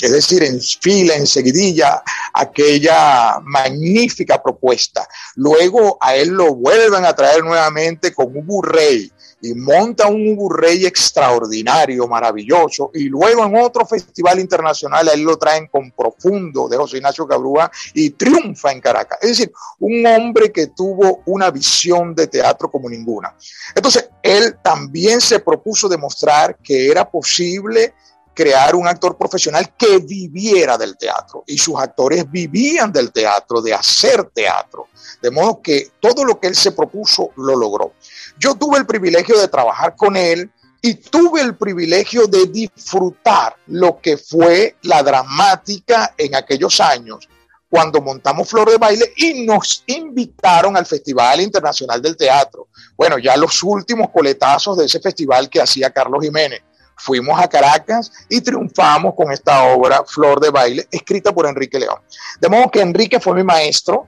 es 0.02 0.12
decir, 0.12 0.44
en 0.44 0.60
fila, 0.60 1.16
en 1.16 1.26
seguidilla, 1.26 2.04
aquella 2.34 3.40
magnífica 3.42 4.42
propuesta. 4.44 5.08
Luego 5.36 5.98
a 6.02 6.16
él 6.16 6.30
lo 6.30 6.56
vuelven 6.56 7.06
a 7.06 7.16
traer 7.16 7.44
nuevamente 7.44 8.14
con 8.14 8.28
un 8.36 8.64
Rey 8.64 9.10
y 9.42 9.54
monta 9.54 10.08
un 10.08 10.38
Rey 10.50 10.86
extraordinario, 10.86 12.08
maravilloso, 12.08 12.92
y 12.94 13.06
luego 13.06 13.46
en 13.46 13.58
otro 13.58 13.86
festival 13.86 14.40
internacional 14.40 15.08
a 15.08 15.14
él 15.14 15.22
lo 15.22 15.38
traen 15.38 15.68
con 15.68 15.92
profundo 15.92 16.68
de 16.68 16.78
José 16.78 16.98
Ignacio 16.98 17.28
Cabrúa 17.28 17.72
y 17.94 18.12
triunfa 18.12 18.72
en 18.72 18.82
Caracas. 18.82 19.20
Es 19.22 19.30
decir, 19.30 19.52
un 19.80 20.06
hombre 20.06 20.52
que 20.52 20.68
tuvo 20.68 21.22
una 21.26 21.52
visión 21.52 22.16
de 22.16 22.28
teatro 22.28 22.70
como 22.70 22.90
ninguna. 22.90 23.36
Entonces, 23.76 24.10
él 24.22 24.58
también 24.62 25.22
se 25.22 25.40
propuso 25.40 25.88
demostrar 25.88 26.58
que 26.58 26.90
era 26.90 27.10
posible 27.10 27.94
crear 28.40 28.74
un 28.74 28.88
actor 28.88 29.18
profesional 29.18 29.74
que 29.78 29.98
viviera 29.98 30.78
del 30.78 30.98
teatro 30.98 31.44
y 31.46 31.58
sus 31.58 31.78
actores 31.78 32.30
vivían 32.32 32.90
del 32.90 33.12
teatro, 33.12 33.62
de 33.62 33.74
hacer 33.74 34.30
teatro. 34.34 34.88
De 35.22 35.30
modo 35.30 35.62
que 35.62 35.92
todo 36.00 36.24
lo 36.24 36.40
que 36.40 36.48
él 36.48 36.56
se 36.56 36.72
propuso 36.72 37.32
lo 37.36 37.58
logró. 37.58 37.96
Yo 38.40 38.56
tuve 38.56 38.78
el 38.78 38.86
privilegio 38.86 39.38
de 39.38 39.50
trabajar 39.50 39.96
con 39.98 40.16
él 40.16 40.50
y 40.82 40.94
tuve 40.94 41.42
el 41.42 41.58
privilegio 41.58 42.26
de 42.26 42.46
disfrutar 42.46 43.58
lo 43.68 44.00
que 44.00 44.18
fue 44.18 44.78
la 44.84 45.04
dramática 45.04 46.14
en 46.18 46.36
aquellos 46.36 46.80
años, 46.80 47.28
cuando 47.70 48.02
montamos 48.02 48.50
Flor 48.50 48.72
de 48.72 48.78
Baile 48.78 49.12
y 49.18 49.46
nos 49.46 49.84
invitaron 49.88 50.78
al 50.78 50.86
Festival 50.86 51.42
Internacional 51.42 52.02
del 52.02 52.16
Teatro. 52.16 52.70
Bueno, 52.96 53.18
ya 53.18 53.36
los 53.36 53.62
últimos 53.62 54.10
coletazos 54.10 54.78
de 54.78 54.86
ese 54.86 55.02
festival 55.02 55.50
que 55.50 55.62
hacía 55.62 55.92
Carlos 55.92 56.24
Jiménez. 56.24 56.62
Fuimos 56.96 57.40
a 57.40 57.48
Caracas 57.48 58.12
y 58.30 58.40
triunfamos 58.42 59.16
con 59.16 59.32
esta 59.34 59.64
obra 59.66 60.04
Flor 60.06 60.40
de 60.40 60.50
Baile, 60.50 60.88
escrita 60.92 61.34
por 61.34 61.46
Enrique 61.46 61.80
León. 61.80 62.00
De 62.40 62.48
modo 62.48 62.72
que 62.72 62.82
Enrique 62.82 63.20
fue 63.20 63.36
mi 63.36 63.44
maestro, 63.44 64.08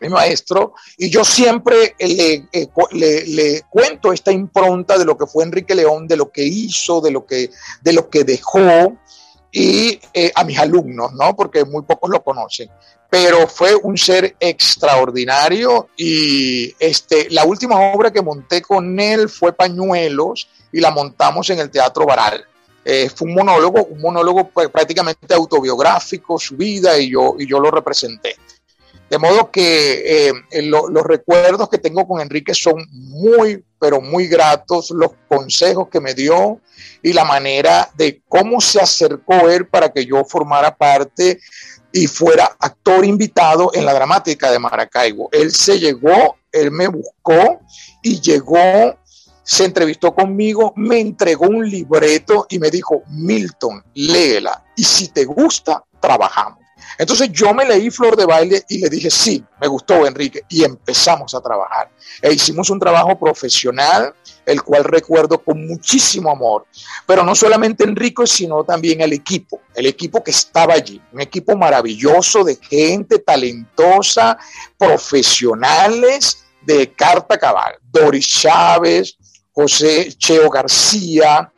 mi 0.00 0.08
maestro, 0.08 0.74
y 0.96 1.10
yo 1.10 1.24
siempre 1.24 1.94
le, 1.98 2.48
eh, 2.52 2.68
le, 2.92 3.26
le, 3.26 3.62
cuento 3.68 4.12
esta 4.12 4.32
impronta 4.32 4.96
de 4.98 5.04
lo 5.04 5.16
que 5.16 5.26
fue 5.26 5.44
Enrique 5.44 5.74
León, 5.74 6.08
de 6.08 6.16
lo 6.16 6.30
que 6.30 6.42
hizo, 6.42 7.00
de 7.00 7.10
lo 7.10 7.26
que, 7.26 7.50
de 7.82 7.92
lo 7.92 8.08
que 8.08 8.24
dejó, 8.24 8.96
y 9.52 10.00
eh, 10.14 10.32
a 10.34 10.44
mis 10.44 10.58
alumnos, 10.58 11.12
¿no? 11.12 11.34
Porque 11.34 11.64
muy 11.64 11.82
pocos 11.82 12.10
lo 12.10 12.22
conocen. 12.22 12.70
Pero 13.08 13.48
fue 13.48 13.74
un 13.74 13.98
ser 13.98 14.36
extraordinario 14.38 15.88
y 15.96 16.72
este, 16.78 17.28
la 17.30 17.44
última 17.44 17.92
obra 17.92 18.12
que 18.12 18.22
monté 18.22 18.62
con 18.62 19.00
él 19.00 19.28
fue 19.28 19.52
Pañuelos 19.52 20.48
y 20.72 20.80
la 20.80 20.92
montamos 20.92 21.50
en 21.50 21.58
el 21.58 21.70
Teatro 21.70 22.06
Baral. 22.06 22.44
Eh, 22.84 23.10
fue 23.14 23.28
un 23.28 23.34
monólogo, 23.34 23.84
un 23.84 24.00
monólogo 24.00 24.48
prácticamente 24.48 25.34
autobiográfico, 25.34 26.38
su 26.38 26.56
vida 26.56 26.96
y 26.98 27.10
yo, 27.10 27.34
y 27.38 27.48
yo 27.48 27.58
lo 27.58 27.70
representé. 27.70 28.36
De 29.10 29.18
modo 29.18 29.50
que 29.50 30.28
eh, 30.28 30.62
los 30.62 31.02
recuerdos 31.02 31.68
que 31.68 31.78
tengo 31.78 32.06
con 32.06 32.20
Enrique 32.20 32.54
son 32.54 32.86
muy, 32.92 33.64
pero 33.80 34.00
muy 34.00 34.28
gratos, 34.28 34.92
los 34.92 35.10
consejos 35.28 35.88
que 35.88 36.00
me 36.00 36.14
dio 36.14 36.60
y 37.02 37.12
la 37.12 37.24
manera 37.24 37.90
de 37.96 38.22
cómo 38.28 38.60
se 38.60 38.80
acercó 38.80 39.50
él 39.50 39.66
para 39.66 39.92
que 39.92 40.06
yo 40.06 40.24
formara 40.24 40.76
parte 40.76 41.40
y 41.92 42.06
fuera 42.06 42.56
actor 42.60 43.04
invitado 43.04 43.72
en 43.74 43.84
la 43.84 43.94
dramática 43.94 44.48
de 44.52 44.60
Maracaibo. 44.60 45.28
Él 45.32 45.52
se 45.52 45.80
llegó, 45.80 46.36
él 46.52 46.70
me 46.70 46.86
buscó 46.86 47.60
y 48.04 48.20
llegó, 48.20 48.96
se 49.42 49.64
entrevistó 49.64 50.14
conmigo, 50.14 50.72
me 50.76 51.00
entregó 51.00 51.48
un 51.48 51.68
libreto 51.68 52.46
y 52.48 52.60
me 52.60 52.70
dijo, 52.70 53.02
Milton, 53.08 53.82
léela 53.94 54.64
y 54.76 54.84
si 54.84 55.08
te 55.08 55.24
gusta, 55.24 55.84
trabajamos. 56.00 56.60
Entonces 56.98 57.30
yo 57.32 57.54
me 57.54 57.64
leí 57.64 57.90
Flor 57.90 58.16
de 58.16 58.26
Baile 58.26 58.64
y 58.68 58.78
le 58.78 58.88
dije, 58.88 59.10
sí, 59.10 59.42
me 59.60 59.66
gustó 59.66 60.06
Enrique, 60.06 60.42
y 60.48 60.64
empezamos 60.64 61.34
a 61.34 61.40
trabajar. 61.40 61.90
E 62.20 62.32
hicimos 62.32 62.70
un 62.70 62.78
trabajo 62.78 63.18
profesional, 63.18 64.14
el 64.46 64.62
cual 64.62 64.84
recuerdo 64.84 65.42
con 65.42 65.66
muchísimo 65.66 66.30
amor, 66.30 66.66
pero 67.06 67.22
no 67.22 67.34
solamente 67.34 67.84
Enrique, 67.84 68.26
sino 68.26 68.64
también 68.64 69.00
el 69.00 69.12
equipo, 69.12 69.60
el 69.74 69.86
equipo 69.86 70.22
que 70.22 70.30
estaba 70.30 70.74
allí, 70.74 71.00
un 71.12 71.20
equipo 71.20 71.56
maravilloso 71.56 72.44
de 72.44 72.56
gente 72.56 73.20
talentosa, 73.20 74.38
profesionales 74.76 76.44
de 76.62 76.92
carta 76.92 77.38
cabal, 77.38 77.76
Doris 77.82 78.26
Chávez, 78.26 79.16
José 79.52 80.12
Cheo 80.16 80.48
García, 80.50 81.52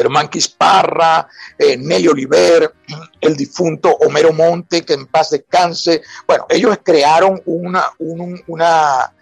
Germán 0.00 0.28
Quisparra, 0.28 1.28
eh, 1.58 1.76
Nelly 1.76 2.08
Oliver, 2.08 2.72
el 3.20 3.36
difunto 3.36 3.90
Homero 4.00 4.32
Monte, 4.32 4.82
que 4.82 4.94
en 4.94 5.06
paz 5.06 5.28
descanse. 5.30 6.00
Bueno, 6.26 6.46
ellos 6.48 6.78
crearon 6.82 7.42
una, 7.44 7.84
una 7.98 9.12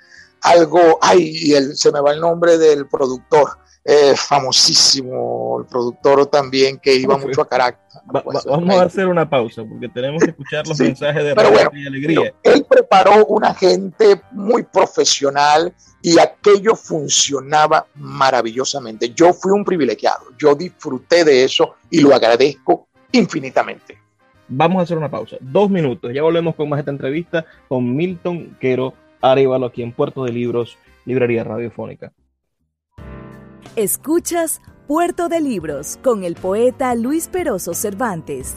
algo, 0.43 0.99
ay, 1.03 1.53
el, 1.53 1.77
se 1.77 1.91
me 1.91 2.01
va 2.01 2.13
el 2.13 2.21
nombre 2.21 2.59
del 2.59 2.87
productor, 2.87 3.59
eh, 3.85 4.15
famosísimo, 4.15 5.59
el 5.61 5.67
productor 5.67 6.27
también 6.27 6.79
que 6.79 6.95
iba 6.95 7.19
mucho 7.19 7.43
a 7.43 7.49
Caracas. 7.49 8.01
vamos 8.05 8.77
a 8.77 8.83
hacer 8.83 9.09
una 9.09 9.29
pausa 9.29 9.65
porque 9.69 9.89
tenemos 9.89 10.23
que 10.23 10.31
escuchar 10.31 10.65
los 10.65 10.79
mensajes 10.79 11.25
de 11.25 11.35
bueno, 11.35 11.71
y 11.75 11.87
alegría. 11.89 12.35
Él 12.45 12.65
preparó 12.69 13.27
una 13.27 13.53
gente 13.53 14.23
muy 14.31 14.63
profesional 14.63 15.75
y 16.09 16.19
aquello 16.19 16.75
funcionaba 16.75 17.87
maravillosamente. 17.97 19.13
Yo 19.15 19.35
fui 19.35 19.53
un 19.53 19.63
privilegiado, 19.63 20.29
yo 20.39 20.55
disfruté 20.55 21.23
de 21.23 21.45
eso 21.45 21.75
y 21.91 22.01
lo 22.01 22.15
agradezco 22.15 22.89
infinitamente. 23.13 23.99
Vamos 24.49 24.81
a 24.81 24.83
hacer 24.85 24.97
una 24.97 25.11
pausa, 25.11 25.37
dos 25.41 25.69
minutos, 25.69 26.11
ya 26.15 26.23
volvemos 26.23 26.55
con 26.55 26.71
más 26.71 26.79
esta 26.79 26.91
entrevista 26.91 27.45
con 27.69 27.95
Milton 27.95 28.57
Quero 28.59 28.95
Arevalo 29.21 29.67
aquí 29.67 29.83
en 29.83 29.93
Puerto 29.93 30.25
de 30.25 30.33
Libros, 30.33 30.79
Librería 31.05 31.45
Radiofónica. 31.45 32.11
Escuchas 33.77 34.63
Puerto 34.87 35.29
de 35.29 35.43
Libros 35.43 35.99
con 36.03 36.25
el 36.25 36.37
poeta 36.37 36.95
Luis 36.95 37.29
Peroso 37.29 37.75
Cervantes. 37.75 38.57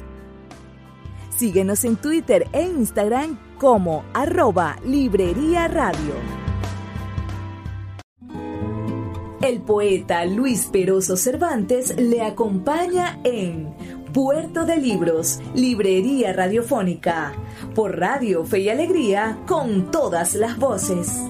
Síguenos 1.35 1.83
en 1.83 1.97
Twitter 1.97 2.47
e 2.53 2.61
Instagram 2.61 3.37
como 3.57 4.05
arroba 4.13 4.77
Librería 4.85 5.67
Radio. 5.67 6.40
El 9.41 9.59
poeta 9.59 10.23
Luis 10.25 10.67
Peroso 10.71 11.17
Cervantes 11.17 11.97
le 11.97 12.21
acompaña 12.21 13.17
en 13.23 13.73
Puerto 14.13 14.65
de 14.65 14.77
Libros, 14.77 15.39
Librería 15.55 16.31
Radiofónica, 16.31 17.33
por 17.73 17.97
Radio 17.97 18.45
Fe 18.45 18.59
y 18.59 18.69
Alegría, 18.69 19.39
con 19.47 19.89
todas 19.89 20.35
las 20.35 20.59
voces. 20.59 21.23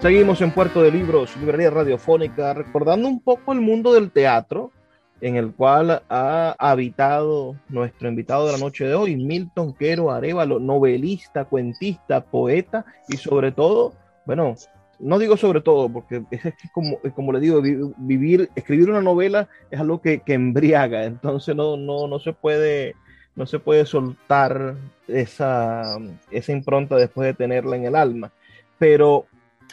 Seguimos 0.00 0.40
en 0.40 0.50
Puerto 0.50 0.82
de 0.82 0.90
Libros, 0.90 1.36
Librería 1.36 1.70
Radiofónica, 1.70 2.54
recordando 2.54 3.06
un 3.06 3.20
poco 3.20 3.52
el 3.52 3.60
mundo 3.60 3.92
del 3.94 4.10
teatro 4.10 4.72
en 5.20 5.36
el 5.36 5.52
cual 5.52 6.02
ha 6.08 6.54
habitado 6.58 7.56
nuestro 7.68 8.08
invitado 8.08 8.46
de 8.46 8.52
la 8.52 8.58
noche 8.58 8.86
de 8.86 8.94
hoy, 8.94 9.16
Milton 9.16 9.72
Quero 9.74 10.10
Arevalo, 10.10 10.60
novelista, 10.60 11.44
cuentista, 11.44 12.24
poeta 12.24 12.84
y 13.08 13.16
sobre 13.16 13.52
todo, 13.52 13.94
bueno, 14.26 14.54
no 15.00 15.18
digo 15.18 15.36
sobre 15.36 15.60
todo, 15.60 15.88
porque 15.88 16.22
es, 16.30 16.42
como, 16.72 16.98
como 17.14 17.32
le 17.32 17.40
digo, 17.40 17.60
vivir, 17.62 18.48
escribir 18.54 18.90
una 18.90 19.02
novela 19.02 19.48
es 19.70 19.80
algo 19.80 20.00
que, 20.00 20.20
que 20.20 20.34
embriaga, 20.34 21.04
entonces 21.04 21.54
no, 21.54 21.76
no, 21.76 22.06
no 22.06 22.18
se 22.18 22.32
puede 22.32 22.94
no 23.38 23.46
se 23.46 23.60
puede 23.60 23.86
soltar 23.86 24.74
esa, 25.06 25.96
esa 26.32 26.52
impronta 26.52 26.96
después 26.96 27.24
de 27.24 27.34
tenerla 27.34 27.76
en 27.76 27.84
el 27.84 27.94
alma. 27.94 28.32
Pero 28.80 29.26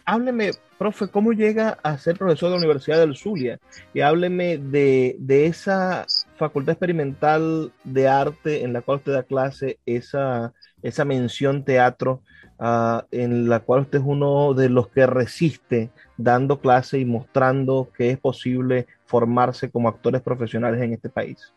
hábleme, 0.03 0.51
profe, 0.77 1.07
¿cómo 1.07 1.31
llega 1.31 1.77
a 1.83 1.97
ser 1.97 2.17
profesor 2.17 2.49
de 2.49 2.55
la 2.55 2.59
Universidad 2.59 2.99
del 2.99 3.15
Zulia? 3.15 3.59
Y 3.93 4.01
hábleme 4.01 4.57
de, 4.57 5.17
esa 5.45 6.05
facultad 6.37 6.73
experimental 6.73 7.71
de 7.83 8.07
arte 8.07 8.63
en 8.63 8.73
la 8.73 8.81
cual 8.81 8.97
usted 8.97 9.13
da 9.13 9.23
clase, 9.23 9.79
esa, 9.85 10.53
esa 10.81 11.05
mención 11.05 11.63
teatro, 11.63 12.21
ah, 12.59 13.05
en 13.11 13.49
la 13.49 13.61
cual 13.61 13.81
usted 13.81 13.99
es 13.99 14.05
uno 14.05 14.53
de 14.53 14.69
los 14.69 14.89
que 14.89 15.07
resiste 15.07 15.91
dando 16.17 16.59
clase 16.59 16.99
y 16.99 17.05
mostrando 17.05 17.89
que 17.95 18.11
es 18.11 18.17
posible 18.17 18.87
formarse 19.05 19.69
como 19.69 19.89
actores 19.89 20.21
profesionales 20.21 20.81
en 20.81 20.93
este 20.93 21.09
país. 21.09 21.53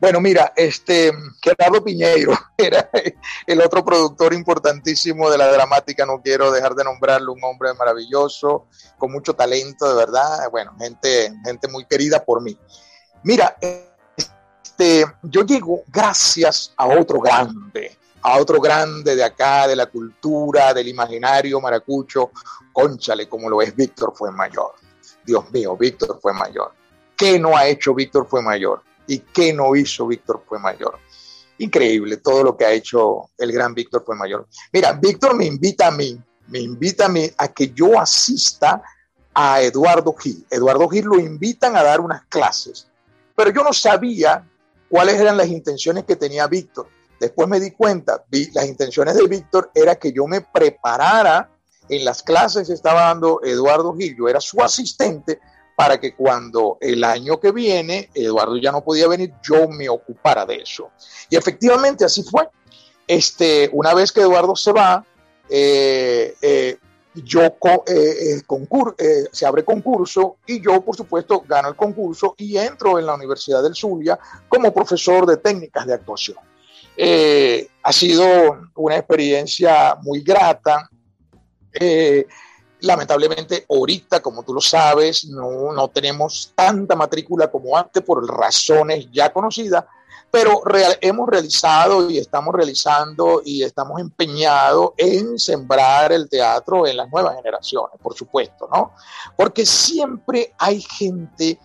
Bueno, 0.00 0.18
mira, 0.18 0.54
este 0.56 1.12
Gerardo 1.42 1.84
Piñeiro 1.84 2.32
era 2.56 2.88
el 3.46 3.60
otro 3.60 3.84
productor 3.84 4.32
importantísimo 4.32 5.30
de 5.30 5.36
la 5.36 5.52
dramática, 5.52 6.06
no 6.06 6.22
quiero 6.22 6.50
dejar 6.50 6.74
de 6.74 6.84
nombrarlo, 6.84 7.34
un 7.34 7.44
hombre 7.44 7.74
maravilloso, 7.74 8.66
con 8.96 9.12
mucho 9.12 9.34
talento, 9.34 9.86
de 9.86 9.94
verdad, 9.94 10.50
bueno, 10.50 10.74
gente, 10.78 11.34
gente 11.44 11.68
muy 11.68 11.84
querida 11.84 12.24
por 12.24 12.40
mí. 12.40 12.56
Mira, 13.24 13.54
este, 13.60 15.04
yo 15.22 15.42
llego 15.42 15.82
gracias 15.88 16.72
a 16.78 16.86
otro 16.86 17.20
grande, 17.20 17.94
a 18.22 18.38
otro 18.38 18.58
grande 18.58 19.14
de 19.14 19.24
acá, 19.24 19.68
de 19.68 19.76
la 19.76 19.84
cultura, 19.84 20.72
del 20.72 20.88
imaginario 20.88 21.60
maracucho, 21.60 22.30
conchale, 22.72 23.28
como 23.28 23.50
lo 23.50 23.60
es 23.60 23.76
Víctor 23.76 24.14
fue 24.16 24.30
mayor. 24.32 24.72
Dios 25.26 25.50
mío, 25.50 25.76
Víctor 25.76 26.18
fue 26.22 26.32
mayor. 26.32 26.72
¿Qué 27.14 27.38
no 27.38 27.54
ha 27.54 27.66
hecho 27.66 27.94
Víctor 27.94 28.26
fue 28.26 28.40
mayor? 28.40 28.82
¿Y 29.10 29.18
qué 29.18 29.52
no 29.52 29.74
hizo 29.74 30.06
Víctor 30.06 30.44
fue 30.48 30.60
mayor? 30.60 30.96
Increíble 31.58 32.18
todo 32.18 32.44
lo 32.44 32.56
que 32.56 32.64
ha 32.64 32.70
hecho 32.70 33.30
el 33.38 33.50
gran 33.50 33.74
Víctor 33.74 34.04
fue 34.06 34.14
mayor. 34.14 34.46
Mira, 34.72 34.92
Víctor 34.92 35.34
me 35.34 35.46
invita 35.46 35.88
a 35.88 35.90
mí, 35.90 36.16
me 36.46 36.60
invita 36.60 37.06
a 37.06 37.08
mí 37.08 37.28
a 37.36 37.48
que 37.48 37.72
yo 37.72 37.98
asista 37.98 38.80
a 39.34 39.62
Eduardo 39.62 40.12
Gil. 40.12 40.46
Eduardo 40.48 40.88
Gil 40.88 41.06
lo 41.06 41.18
invitan 41.18 41.74
a 41.74 41.82
dar 41.82 42.00
unas 42.00 42.24
clases, 42.26 42.86
pero 43.34 43.50
yo 43.50 43.64
no 43.64 43.72
sabía 43.72 44.48
cuáles 44.88 45.16
eran 45.16 45.36
las 45.36 45.48
intenciones 45.48 46.04
que 46.04 46.14
tenía 46.14 46.46
Víctor. 46.46 46.86
Después 47.18 47.48
me 47.48 47.58
di 47.58 47.72
cuenta, 47.72 48.24
vi, 48.30 48.48
las 48.52 48.66
intenciones 48.66 49.16
de 49.16 49.26
Víctor 49.26 49.72
era 49.74 49.96
que 49.96 50.12
yo 50.12 50.28
me 50.28 50.40
preparara 50.40 51.50
en 51.88 52.04
las 52.04 52.22
clases 52.22 52.68
que 52.68 52.74
estaba 52.74 53.06
dando 53.06 53.40
Eduardo 53.42 53.92
Gil, 53.96 54.16
yo 54.16 54.28
era 54.28 54.40
su 54.40 54.62
asistente 54.62 55.40
para 55.80 55.98
que 55.98 56.14
cuando 56.14 56.76
el 56.78 57.02
año 57.02 57.40
que 57.40 57.52
viene 57.52 58.10
Eduardo 58.12 58.58
ya 58.58 58.70
no 58.70 58.84
podía 58.84 59.08
venir, 59.08 59.32
yo 59.42 59.66
me 59.66 59.88
ocupara 59.88 60.44
de 60.44 60.56
eso. 60.56 60.90
Y 61.30 61.36
efectivamente 61.36 62.04
así 62.04 62.22
fue. 62.22 62.50
Este, 63.06 63.70
una 63.72 63.94
vez 63.94 64.12
que 64.12 64.20
Eduardo 64.20 64.54
se 64.54 64.72
va, 64.72 65.02
eh, 65.48 66.34
eh, 66.42 66.76
yo 67.14 67.40
eh, 67.40 68.42
eh, 68.46 69.24
se 69.32 69.46
abre 69.46 69.64
concurso 69.64 70.36
y 70.46 70.60
yo, 70.60 70.82
por 70.82 70.96
supuesto, 70.96 71.42
gano 71.48 71.70
el 71.70 71.76
concurso 71.76 72.34
y 72.36 72.58
entro 72.58 72.98
en 72.98 73.06
la 73.06 73.14
Universidad 73.14 73.62
del 73.62 73.74
Zulia 73.74 74.18
como 74.50 74.74
profesor 74.74 75.24
de 75.24 75.38
técnicas 75.38 75.86
de 75.86 75.94
actuación. 75.94 76.36
Ha 77.82 77.92
sido 77.94 78.68
una 78.74 78.98
experiencia 78.98 79.96
muy 80.02 80.20
grata. 80.20 80.90
Lamentablemente, 82.82 83.66
ahorita, 83.68 84.20
como 84.20 84.42
tú 84.42 84.54
lo 84.54 84.60
sabes, 84.60 85.26
no, 85.26 85.72
no 85.72 85.88
tenemos 85.88 86.52
tanta 86.54 86.96
matrícula 86.96 87.50
como 87.50 87.76
antes 87.76 88.02
por 88.02 88.26
razones 88.26 89.08
ya 89.12 89.32
conocidas, 89.32 89.84
pero 90.30 90.62
hemos 91.00 91.28
realizado 91.28 92.08
y 92.08 92.18
estamos 92.18 92.54
realizando 92.54 93.42
y 93.44 93.62
estamos 93.64 94.00
empeñados 94.00 94.92
en 94.96 95.38
sembrar 95.38 96.12
el 96.12 96.28
teatro 96.28 96.86
en 96.86 96.96
las 96.96 97.10
nuevas 97.10 97.34
generaciones, 97.36 98.00
por 98.00 98.14
supuesto, 98.14 98.68
¿no? 98.72 98.92
Porque 99.36 99.66
siempre 99.66 100.54
hay 100.58 100.80
gente 100.80 101.58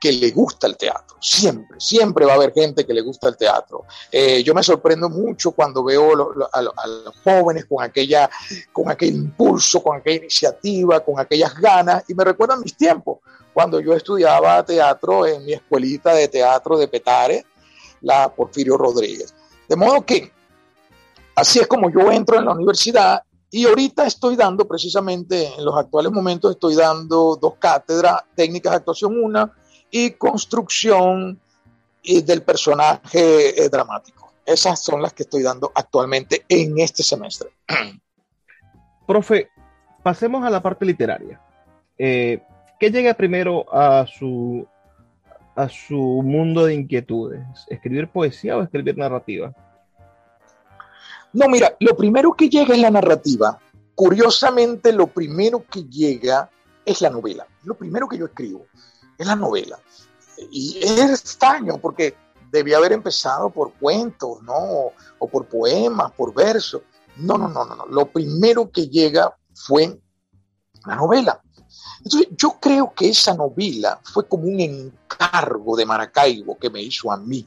que 0.00 0.12
le 0.12 0.30
gusta 0.30 0.66
el 0.66 0.78
teatro, 0.78 1.18
siempre, 1.20 1.78
siempre 1.78 2.24
va 2.24 2.32
a 2.32 2.36
haber 2.36 2.54
gente 2.54 2.86
que 2.86 2.94
le 2.94 3.02
gusta 3.02 3.28
el 3.28 3.36
teatro. 3.36 3.84
Eh, 4.10 4.42
yo 4.42 4.54
me 4.54 4.62
sorprendo 4.62 5.10
mucho 5.10 5.52
cuando 5.52 5.84
veo 5.84 6.12
a, 6.52 6.62
los 6.62 7.16
jóvenes 7.22 7.66
con, 7.66 7.84
aquella, 7.84 8.30
con 8.72 8.90
aquel 8.90 9.14
impulso, 9.14 9.82
con 9.82 9.98
aquella 9.98 10.20
iniciativa, 10.20 11.00
con 11.00 11.20
aquellas 11.20 11.54
ganas, 11.54 12.02
y 12.08 12.14
me 12.14 12.24
recuerdan 12.24 12.60
mis 12.60 12.74
tiempos, 12.74 13.18
cuando 13.52 13.78
yo 13.78 13.92
estudiaba 13.92 14.64
teatro 14.64 15.26
en 15.26 15.44
mi 15.44 15.52
escuelita 15.52 16.14
de 16.14 16.28
teatro 16.28 16.78
de 16.78 16.88
Petare, 16.88 17.44
la 18.00 18.32
Porfirio 18.34 18.78
Rodríguez. 18.78 19.34
De 19.68 19.76
modo 19.76 20.00
que 20.06 20.32
así 21.34 21.58
es 21.58 21.66
como 21.66 21.90
yo 21.90 22.10
entro 22.10 22.38
en 22.38 22.46
la 22.46 22.52
universidad 22.52 23.22
y 23.50 23.66
ahorita 23.66 24.06
estoy 24.06 24.36
dando, 24.36 24.66
precisamente 24.66 25.52
en 25.58 25.64
los 25.64 25.76
actuales 25.76 26.10
momentos, 26.10 26.52
estoy 26.52 26.76
dando 26.76 27.36
dos 27.36 27.54
cátedras, 27.58 28.22
técnicas 28.34 28.72
de 28.72 28.76
actuación 28.76 29.22
una 29.22 29.52
y 29.90 30.12
construcción 30.12 31.38
del 32.02 32.42
personaje 32.42 33.62
eh, 33.62 33.68
dramático. 33.68 34.32
Esas 34.44 34.82
son 34.82 35.02
las 35.02 35.12
que 35.12 35.24
estoy 35.24 35.42
dando 35.42 35.70
actualmente 35.74 36.44
en 36.48 36.78
este 36.78 37.02
semestre. 37.02 37.50
Profe, 39.06 39.50
pasemos 40.02 40.44
a 40.44 40.50
la 40.50 40.62
parte 40.62 40.84
literaria. 40.84 41.40
Eh, 41.98 42.42
¿Qué 42.78 42.90
llega 42.90 43.14
primero 43.14 43.66
a 43.72 44.06
su 44.06 44.66
a 45.56 45.68
su 45.68 46.22
mundo 46.24 46.64
de 46.64 46.74
inquietudes? 46.74 47.44
¿Escribir 47.68 48.08
poesía 48.08 48.56
o 48.56 48.62
escribir 48.62 48.96
narrativa? 48.96 49.52
No, 51.32 51.48
mira, 51.48 51.76
lo 51.80 51.96
primero 51.96 52.32
que 52.32 52.48
llega 52.48 52.74
es 52.74 52.80
la 52.80 52.90
narrativa. 52.90 53.58
Curiosamente, 53.94 54.92
lo 54.92 55.08
primero 55.08 55.64
que 55.70 55.84
llega 55.84 56.48
es 56.84 57.02
la 57.02 57.10
novela. 57.10 57.46
Lo 57.64 57.74
primero 57.74 58.08
que 58.08 58.16
yo 58.16 58.26
escribo 58.26 58.64
es 59.22 59.28
la 59.28 59.36
novela. 59.36 59.78
Y 60.50 60.78
es 60.82 61.10
extraño 61.10 61.78
porque 61.78 62.16
debía 62.50 62.78
haber 62.78 62.92
empezado 62.92 63.50
por 63.50 63.72
cuentos, 63.74 64.42
¿no? 64.42 64.92
O 65.18 65.28
por 65.28 65.46
poemas, 65.46 66.12
por 66.12 66.34
versos. 66.34 66.82
No, 67.16 67.36
no, 67.36 67.48
no, 67.48 67.64
no, 67.64 67.76
no. 67.76 67.86
Lo 67.86 68.06
primero 68.10 68.70
que 68.70 68.88
llega 68.88 69.36
fue 69.54 70.00
la 70.86 70.96
novela. 70.96 71.40
Entonces, 72.02 72.28
yo 72.36 72.58
creo 72.58 72.92
que 72.94 73.10
esa 73.10 73.34
novela 73.34 74.00
fue 74.02 74.26
como 74.26 74.44
un 74.44 74.60
encargo 74.60 75.76
de 75.76 75.84
Maracaibo 75.84 76.58
que 76.58 76.70
me 76.70 76.82
hizo 76.82 77.12
a 77.12 77.16
mí 77.16 77.46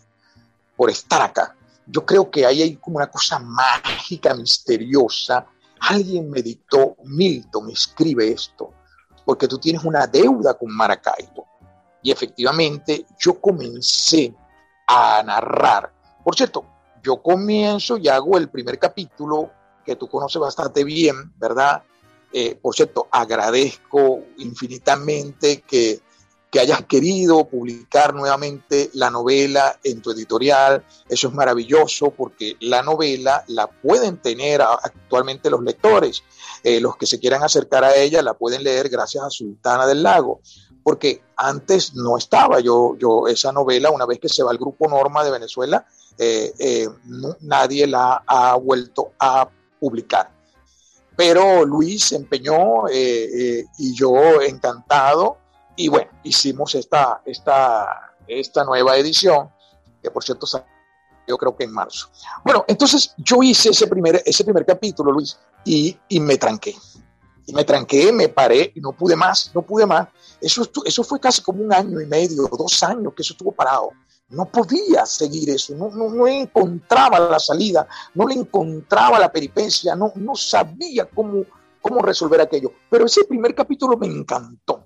por 0.75 0.89
estar 0.89 1.21
acá. 1.21 1.55
Yo 1.85 2.05
creo 2.05 2.29
que 2.29 2.45
ahí 2.45 2.61
hay 2.61 2.75
como 2.77 2.97
una 2.97 3.09
cosa 3.09 3.39
mágica, 3.39 4.33
misteriosa. 4.33 5.45
Alguien 5.79 6.29
me 6.29 6.41
dictó, 6.41 6.95
Milton, 7.03 7.71
escribe 7.71 8.31
esto, 8.31 8.71
porque 9.25 9.47
tú 9.47 9.57
tienes 9.57 9.83
una 9.83 10.07
deuda 10.07 10.53
con 10.53 10.73
Maracaibo. 10.73 11.47
Y 12.03 12.11
efectivamente 12.11 13.05
yo 13.17 13.39
comencé 13.39 14.35
a 14.87 15.23
narrar. 15.23 15.91
Por 16.23 16.35
cierto, 16.35 16.65
yo 17.01 17.21
comienzo 17.21 17.97
y 17.97 18.07
hago 18.07 18.37
el 18.37 18.49
primer 18.49 18.77
capítulo 18.77 19.51
que 19.85 19.95
tú 19.95 20.07
conoces 20.07 20.39
bastante 20.39 20.83
bien, 20.83 21.33
¿verdad? 21.37 21.83
Eh, 22.31 22.55
por 22.55 22.75
cierto, 22.75 23.07
agradezco 23.11 24.21
infinitamente 24.37 25.61
que, 25.61 26.01
que 26.49 26.59
hayas 26.59 26.85
querido 26.85 27.45
publicar 27.45 28.13
nuevamente 28.13 28.89
la 28.93 29.09
novela 29.09 29.79
en 29.83 30.01
tu 30.01 30.11
editorial. 30.11 30.85
Eso 31.09 31.27
es 31.27 31.33
maravilloso 31.33 32.11
porque 32.11 32.57
la 32.59 32.81
novela 32.81 33.43
la 33.47 33.67
pueden 33.67 34.17
tener 34.17 34.61
actualmente 34.61 35.49
los 35.49 35.61
lectores. 35.61 36.23
Eh, 36.63 36.79
los 36.79 36.95
que 36.95 37.05
se 37.05 37.19
quieran 37.19 37.43
acercar 37.43 37.83
a 37.83 37.95
ella 37.95 38.21
la 38.21 38.35
pueden 38.35 38.63
leer 38.63 38.89
gracias 38.89 39.23
a 39.23 39.29
Sultana 39.29 39.85
del 39.85 40.03
Lago. 40.03 40.41
Porque 40.83 41.23
antes 41.37 41.95
no 41.95 42.17
estaba 42.17 42.59
yo, 42.59 42.97
yo 42.97 43.27
esa 43.27 43.51
novela, 43.51 43.89
una 43.89 44.05
vez 44.05 44.19
que 44.19 44.29
se 44.29 44.43
va 44.43 44.51
al 44.51 44.57
Grupo 44.57 44.87
Norma 44.87 45.23
de 45.23 45.31
Venezuela, 45.31 45.85
eh, 46.17 46.87
nadie 47.41 47.87
la 47.87 48.23
ha 48.27 48.55
vuelto 48.55 49.13
a 49.17 49.47
publicar. 49.79 50.29
Pero 51.15 51.65
Luis 51.65 52.05
se 52.05 52.15
empeñó 52.15 52.87
eh, 52.87 53.59
eh, 53.59 53.65
y 53.77 53.93
yo 53.93 54.41
encantado. 54.41 55.37
Y 55.75 55.87
bueno, 55.87 56.11
hicimos 56.23 56.75
esta, 56.75 57.21
esta, 57.25 58.15
esta 58.27 58.63
nueva 58.63 58.97
edición, 58.97 59.49
que 60.01 60.11
por 60.11 60.23
cierto 60.23 60.47
yo 61.27 61.37
creo 61.37 61.55
que 61.55 61.63
en 61.63 61.71
marzo. 61.71 62.09
Bueno, 62.43 62.65
entonces 62.67 63.13
yo 63.17 63.41
hice 63.41 63.69
ese 63.69 63.87
primer, 63.87 64.21
ese 64.25 64.43
primer 64.43 64.65
capítulo, 64.65 65.11
Luis, 65.11 65.37
y, 65.63 65.97
y 66.09 66.19
me 66.19 66.37
tranqué. 66.37 66.75
Y 67.45 67.53
me 67.53 67.63
tranqué, 67.63 68.11
me 68.11 68.29
paré 68.29 68.71
y 68.73 68.79
no 68.79 68.93
pude 68.93 69.15
más, 69.15 69.51
no 69.53 69.61
pude 69.61 69.85
más. 69.85 70.07
Eso, 70.39 70.69
eso 70.85 71.03
fue 71.03 71.19
casi 71.19 71.41
como 71.41 71.63
un 71.63 71.73
año 71.73 71.99
y 71.99 72.05
medio, 72.05 72.47
dos 72.47 72.81
años 72.83 73.13
que 73.13 73.21
eso 73.21 73.33
estuvo 73.33 73.51
parado 73.51 73.91
no 74.33 74.45
podía 74.45 75.05
seguir 75.05 75.49
eso, 75.49 75.75
no, 75.75 75.89
no, 75.89 76.27
encontraba 76.27 77.19
la 77.19 77.39
salida, 77.39 77.87
no 78.15 78.27
le 78.27 78.35
encontraba 78.35 79.19
la 79.19 79.31
peripecia, 79.31 79.95
no, 79.95 80.11
no 80.15 80.35
sabía 80.35 81.05
cómo, 81.05 81.43
cómo 81.81 82.01
resolver 82.01 82.41
aquello. 82.41 82.71
Pero 82.89 83.05
ese 83.05 83.23
primer 83.25 83.53
capítulo 83.53 83.97
me 83.97 84.07
encantó, 84.07 84.85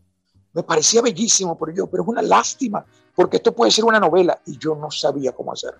me 0.54 0.64
parecía 0.64 1.02
bellísimo, 1.02 1.58
pero 1.58 1.72
yo, 1.74 1.88
pero 1.88 2.04
es 2.04 2.10
una 2.10 2.22
lástima, 2.22 2.86
porque 3.16 3.38
esto 3.38 3.54
puede 3.54 3.72
ser 3.72 3.86
una 3.86 4.00
novela 4.00 4.40
y 4.46 4.58
yo 4.58 4.76
no 4.76 4.92
sabía 4.92 5.32
cómo 5.32 5.54
hacer. 5.54 5.74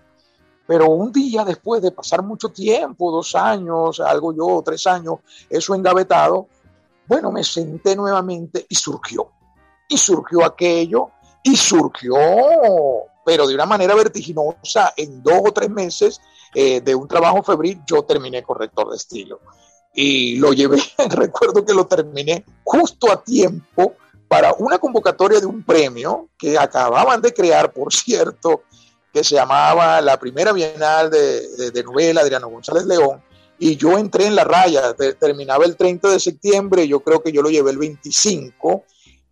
Pero 0.66 0.90
un 0.90 1.10
día 1.12 1.44
después 1.44 1.80
de 1.80 1.92
pasar 1.92 2.22
mucho 2.22 2.50
tiempo, 2.50 3.10
dos 3.10 3.34
años, 3.34 4.00
algo 4.00 4.34
yo, 4.34 4.62
tres 4.62 4.86
años, 4.86 5.20
eso 5.48 5.74
engavetado, 5.74 6.48
bueno, 7.08 7.32
me 7.32 7.42
senté 7.42 7.96
nuevamente 7.96 8.66
y 8.68 8.74
surgió. 8.74 9.32
Y 9.88 9.96
surgió 9.96 10.44
aquello, 10.44 11.10
y 11.42 11.56
surgió 11.56 12.14
pero 13.28 13.46
de 13.46 13.54
una 13.54 13.66
manera 13.66 13.94
vertiginosa, 13.94 14.94
en 14.96 15.22
dos 15.22 15.42
o 15.44 15.52
tres 15.52 15.68
meses 15.68 16.18
eh, 16.54 16.80
de 16.80 16.94
un 16.94 17.06
trabajo 17.06 17.42
febril, 17.42 17.78
yo 17.86 18.02
terminé 18.02 18.42
corrector 18.42 18.88
de 18.88 18.96
estilo. 18.96 19.40
Y 19.92 20.36
lo 20.36 20.54
llevé, 20.54 20.78
recuerdo 21.10 21.62
que 21.62 21.74
lo 21.74 21.86
terminé 21.86 22.42
justo 22.64 23.12
a 23.12 23.22
tiempo 23.22 23.96
para 24.28 24.54
una 24.54 24.78
convocatoria 24.78 25.40
de 25.40 25.44
un 25.44 25.62
premio 25.62 26.30
que 26.38 26.56
acababan 26.56 27.20
de 27.20 27.34
crear, 27.34 27.70
por 27.70 27.92
cierto, 27.92 28.62
que 29.12 29.22
se 29.22 29.34
llamaba 29.34 30.00
la 30.00 30.18
primera 30.18 30.54
Bienal 30.54 31.10
de, 31.10 31.70
de, 31.70 31.84
novela 31.84 32.22
Adriano 32.22 32.48
González 32.48 32.86
León, 32.86 33.22
y 33.58 33.76
yo 33.76 33.98
entré 33.98 34.26
en 34.26 34.36
la 34.36 34.44
raya, 34.44 34.94
terminaba 35.18 35.64
el 35.64 35.76
30 35.76 36.10
de 36.10 36.20
septiembre, 36.20 36.86
yo 36.86 37.00
creo 37.00 37.22
que 37.22 37.32
yo 37.32 37.42
lo 37.42 37.50
llevé 37.50 37.72
el 37.72 37.78
25, 37.78 38.84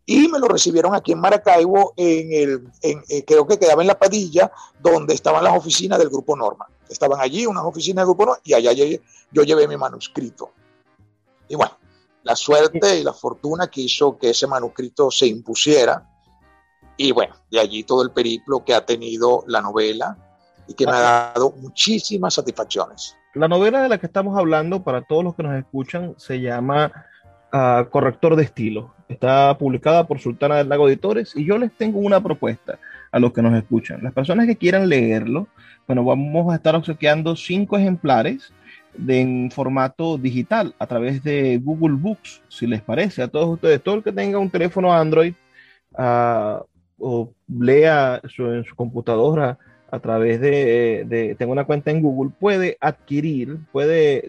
y 0.09 0.29
me 0.29 0.39
lo 0.39 0.47
recibieron 0.47 0.95
aquí 0.95 1.13
en 1.13 1.19
Maracaibo, 1.19 1.93
en 1.97 2.33
el, 2.33 2.69
eh, 2.83 3.25
creo 3.25 3.45
que 3.47 3.59
quedaba 3.59 3.83
en 3.83 3.89
La 3.89 3.99
Padilla, 3.99 4.53
donde 4.81 5.15
estaban 5.15 5.43
las 5.43 5.57
oficinas 5.57 5.99
del 5.99 6.09
Grupo 6.09 6.37
Norma. 6.37 6.67
Estaban 6.89 7.21
allí 7.21 7.45
unas 7.45 7.65
oficinas 7.65 8.03
del 8.03 8.07
Grupo 8.07 8.27
Norma 8.27 8.41
y 8.45 8.55
allá 8.55 8.73
yo, 8.73 9.43
llevé 9.43 9.67
mi 9.67 9.77
manuscrito. 9.77 10.53
Y 11.49 11.57
bueno, 11.57 11.77
la 12.23 12.37
suerte 12.37 13.01
y 13.01 13.03
la 13.03 13.13
fortuna 13.13 13.67
que 13.67 13.81
hizo 13.81 14.17
que 14.17 14.31
ese 14.31 14.47
manuscrito 14.47 15.11
se 15.11 15.27
impusiera. 15.27 16.09
Y 16.97 17.11
bueno, 17.11 17.35
de 17.51 17.59
allí 17.59 17.83
todo 17.83 18.03
el 18.03 18.13
periplo 18.13 18.65
que 18.65 18.75
ha 18.75 18.87
tenido 18.87 19.43
la 19.49 19.61
novela 19.61 20.17
y 20.69 20.75
que 20.75 20.87
me 20.87 20.93
ha 20.93 21.33
dado 21.35 21.51
muchísimas 21.51 22.35
satisfacciones. 22.35 23.17
La 23.37 23.49
novela 23.49 23.83
de 23.83 23.91
la 23.91 23.99
que 23.99 24.07
estamos 24.07 24.39
hablando, 24.39 24.83
para 24.83 25.03
todos 25.03 25.23
los 25.23 25.35
que 25.35 25.43
nos 25.43 25.55
escuchan, 25.59 26.15
se 26.17 26.41
llama 26.41 26.91
ah, 27.53 27.87
Corrector 27.91 28.35
de 28.35 28.45
Estilo. 28.45 28.95
Está 29.11 29.59
publicada 29.59 30.07
por 30.07 30.21
Sultana 30.21 30.57
del 30.57 30.71
Lago 30.71 30.89
Editores 30.89 31.37
y 31.37 31.45
yo 31.45 31.59
les 31.59 31.71
tengo 31.73 31.99
una 31.99 32.23
propuesta 32.23 32.79
a 33.13 33.19
los 33.19 33.35
que 33.35 33.43
nos 33.43 33.53
escuchan. 33.53 34.03
Las 34.03 34.15
personas 34.15 34.47
que 34.47 34.57
quieran 34.57 34.89
leerlo, 34.89 35.49
bueno, 35.87 36.03
vamos 36.03 36.51
a 36.51 36.57
estar 36.57 36.75
obsequiando 36.75 37.37
cinco 37.37 37.77
ejemplares 37.77 38.55
de, 38.97 39.21
en 39.21 39.51
formato 39.51 40.17
digital 40.17 40.75
a 40.79 40.87
través 40.87 41.23
de 41.23 41.61
Google 41.63 41.97
Books, 41.97 42.41
si 42.49 42.67
les 42.67 42.81
parece 42.81 43.23
a 43.23 43.29
todos 43.29 43.51
ustedes. 43.51 43.83
Todo 43.83 43.97
el 43.97 44.03
que 44.03 44.13
tenga 44.13 44.39
un 44.39 44.49
teléfono 44.49 44.95
Android 44.95 45.35
uh, 45.93 46.65
o 46.99 47.31
lea 47.49 48.19
en 48.23 48.65
su 48.65 48.75
computadora 48.75 49.59
a 49.91 49.99
través 50.01 50.41
de, 50.41 51.37
tengo 51.39 51.53
una 51.53 51.65
cuenta 51.65 51.91
en 51.91 52.03
Google, 52.03 52.33
puede 52.39 52.77
adquirir, 52.81 53.59
puede, 53.73 54.29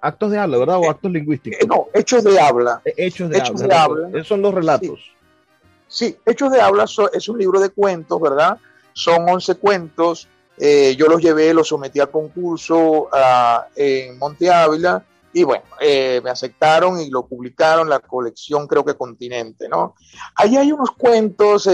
actos 0.00 0.30
de 0.30 0.38
habla, 0.38 0.58
¿verdad? 0.58 0.78
O 0.78 0.90
actos 0.90 1.10
lingüísticos. 1.10 1.60
Eh, 1.60 1.66
no, 1.66 1.86
hechos 1.94 2.24
de 2.24 2.40
habla. 2.40 2.80
Eh, 2.84 2.94
hechos 2.96 3.30
de 3.30 3.74
habla. 3.74 4.08
Esos 4.10 4.28
son 4.28 4.42
los 4.42 4.54
relatos. 4.54 5.12
Sí, 5.88 6.16
Hechos 6.24 6.50
de 6.50 6.60
habla 6.60 6.84
es 7.12 7.28
un 7.28 7.38
libro 7.38 7.60
de 7.60 7.68
cuentos, 7.68 8.18
¿verdad? 8.20 8.56
Son 8.94 9.28
11 9.28 9.56
cuentos. 9.56 10.28
Eh, 10.58 10.94
yo 10.96 11.06
los 11.06 11.20
llevé, 11.20 11.54
los 11.54 11.68
sometí 11.68 12.00
al 12.00 12.10
concurso 12.10 13.08
en 13.74 14.18
Monte 14.18 14.50
Ávila 14.50 15.04
y 15.32 15.44
bueno, 15.44 15.64
me 15.80 16.30
aceptaron 16.30 17.00
y 17.00 17.08
lo 17.08 17.26
publicaron, 17.26 17.88
la 17.88 18.00
colección 18.00 18.66
creo 18.66 18.84
que 18.84 18.94
Continente, 18.94 19.68
¿no? 19.68 19.94
Ahí 20.34 20.56
hay 20.56 20.70
unos 20.72 20.90
cuentos 20.90 21.68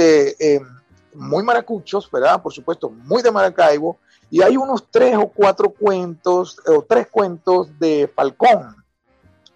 muy 1.15 1.43
maracuchos, 1.43 2.09
¿verdad? 2.11 2.41
Por 2.41 2.53
supuesto, 2.53 2.89
muy 2.89 3.23
de 3.23 3.33
Maracaibo, 3.33 3.99
y 4.31 4.43
hay 4.43 4.57
unos 4.57 4.85
tres 4.91 5.17
o 5.17 5.29
cuatro 5.29 5.71
cuentos, 5.71 6.61
o 6.67 6.83
tres 6.83 7.09
cuentos 7.11 7.77
de 7.79 8.11
Falcón, 8.15 8.77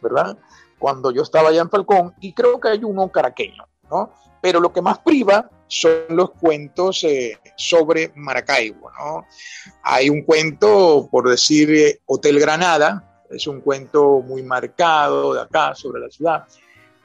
¿verdad? 0.00 0.36
Cuando 0.78 1.12
yo 1.12 1.22
estaba 1.22 1.50
allá 1.50 1.60
en 1.60 1.70
Falcón, 1.70 2.14
y 2.20 2.32
creo 2.32 2.58
que 2.58 2.68
hay 2.68 2.82
uno 2.82 3.08
caraqueño, 3.08 3.64
¿no? 3.88 4.10
Pero 4.40 4.58
lo 4.58 4.72
que 4.72 4.82
más 4.82 4.98
priva 4.98 5.48
son 5.72 6.04
los 6.10 6.32
cuentos 6.32 7.02
eh, 7.04 7.38
sobre 7.56 8.12
Maracaibo, 8.14 8.90
¿no? 8.90 9.26
Hay 9.82 10.10
un 10.10 10.22
cuento, 10.22 11.08
por 11.10 11.30
decir, 11.30 11.70
eh, 11.74 12.00
Hotel 12.04 12.38
Granada, 12.38 13.24
es 13.30 13.46
un 13.46 13.62
cuento 13.62 14.20
muy 14.20 14.42
marcado 14.42 15.32
de 15.32 15.40
acá, 15.40 15.74
sobre 15.74 16.02
la 16.02 16.10
ciudad. 16.10 16.44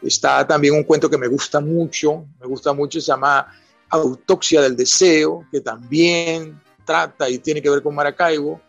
Está 0.02 0.46
también 0.46 0.74
un 0.74 0.84
cuento 0.84 1.10
que 1.10 1.18
me 1.18 1.30
gusta 1.30 1.62
mucho, 1.62 2.26
me 2.42 2.46
gusta 2.46 2.74
mucho, 2.74 3.00
se 3.00 3.08
llama 3.08 3.48
Autopsia 3.88 4.62
del 4.62 4.76
Deseo, 4.76 5.46
que 5.50 5.62
también 5.62 6.62
trata 6.84 7.30
y 7.30 7.38
tiene 7.38 7.62
que 7.62 7.70
ver 7.70 7.82
con 7.82 7.96
Maracaibo. 7.96 8.60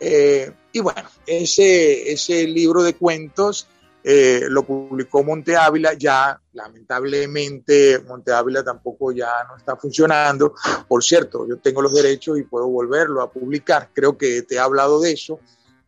Eh, 0.00 0.50
y 0.72 0.80
bueno, 0.80 1.06
ese, 1.26 2.10
ese 2.10 2.46
libro 2.46 2.82
de 2.82 2.94
cuentos 2.94 3.68
eh, 4.06 4.42
lo 4.50 4.64
publicó 4.64 5.24
Monte 5.24 5.56
Ávila, 5.56 5.94
ya 5.94 6.38
lamentablemente 6.52 8.00
Monte 8.00 8.32
Ávila 8.32 8.62
tampoco 8.62 9.12
ya 9.12 9.30
no 9.48 9.56
está 9.56 9.76
funcionando. 9.76 10.54
Por 10.86 11.02
cierto, 11.02 11.48
yo 11.48 11.56
tengo 11.56 11.80
los 11.80 11.94
derechos 11.94 12.38
y 12.38 12.42
puedo 12.42 12.68
volverlo 12.68 13.22
a 13.22 13.32
publicar, 13.32 13.88
creo 13.94 14.18
que 14.18 14.42
te 14.42 14.56
he 14.56 14.58
hablado 14.58 15.00
de 15.00 15.12
eso, 15.12 15.40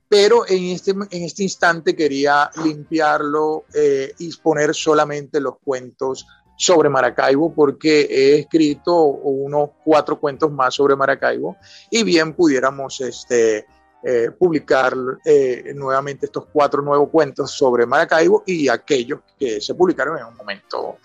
pero 0.08 0.48
en 0.48 0.64
este, 0.64 0.92
en 0.92 1.22
este 1.24 1.42
instante 1.42 1.94
quería 1.94 2.50
limpiarlo 2.64 3.66
eh, 3.74 4.14
y 4.18 4.34
poner 4.38 4.74
solamente 4.74 5.38
los 5.38 5.58
cuentos 5.62 6.26
sobre 6.56 6.88
Maracaibo 6.88 7.52
porque 7.54 8.06
he 8.08 8.38
escrito 8.38 8.94
unos 9.02 9.70
cuatro 9.84 10.18
cuentos 10.18 10.50
más 10.50 10.74
sobre 10.74 10.96
Maracaibo 10.96 11.58
y 11.90 12.02
bien 12.02 12.32
pudiéramos 12.32 12.98
este, 13.02 13.66
eh, 14.08 14.30
publicar 14.30 14.94
eh, 15.24 15.72
nuevamente 15.74 16.26
estos 16.26 16.44
cuatro 16.52 16.80
nuevos 16.80 17.08
cuentos 17.08 17.50
sobre 17.50 17.86
Maracaibo 17.86 18.44
y 18.46 18.68
aquellos 18.68 19.18
que 19.36 19.60
se 19.60 19.74
publicaron 19.74 20.16
en 20.16 20.26
un 20.26 20.36
momento 20.36 20.98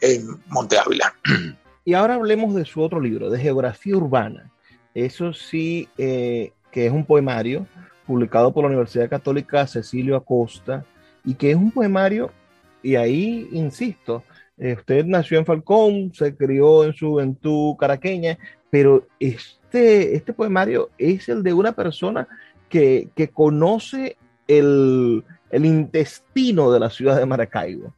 en 0.00 0.26
Monte 0.48 0.76
Ávila. 0.76 1.14
Y 1.84 1.94
ahora 1.94 2.14
hablemos 2.14 2.56
de 2.56 2.64
su 2.64 2.82
otro 2.82 2.98
libro, 2.98 3.30
de 3.30 3.38
Geografía 3.38 3.96
Urbana. 3.96 4.50
Eso 4.92 5.32
sí, 5.32 5.88
eh, 5.98 6.50
que 6.72 6.86
es 6.86 6.92
un 6.92 7.04
poemario 7.04 7.64
publicado 8.04 8.52
por 8.52 8.64
la 8.64 8.70
Universidad 8.70 9.08
Católica 9.08 9.64
Cecilio 9.68 10.16
Acosta 10.16 10.84
y 11.24 11.34
que 11.34 11.52
es 11.52 11.56
un 11.56 11.70
poemario, 11.70 12.32
y 12.82 12.96
ahí 12.96 13.48
insisto, 13.52 14.24
usted 14.58 15.04
nació 15.04 15.38
en 15.38 15.46
Falcón, 15.46 16.12
se 16.12 16.34
crió 16.34 16.82
en 16.82 16.92
su 16.92 17.10
juventud 17.10 17.76
caraqueña, 17.76 18.36
pero 18.68 19.06
este, 19.20 20.16
este 20.16 20.32
poemario 20.32 20.90
es 20.98 21.28
el 21.28 21.42
de 21.42 21.52
una 21.52 21.72
persona 21.72 22.26
que, 22.68 23.30
conoce 23.32 24.16
el, 24.46 25.24
intestino 25.52 26.70
de 26.70 26.80
la 26.80 26.90
ciudad 26.90 27.16
de 27.18 27.26
Maracaibo. 27.26 27.94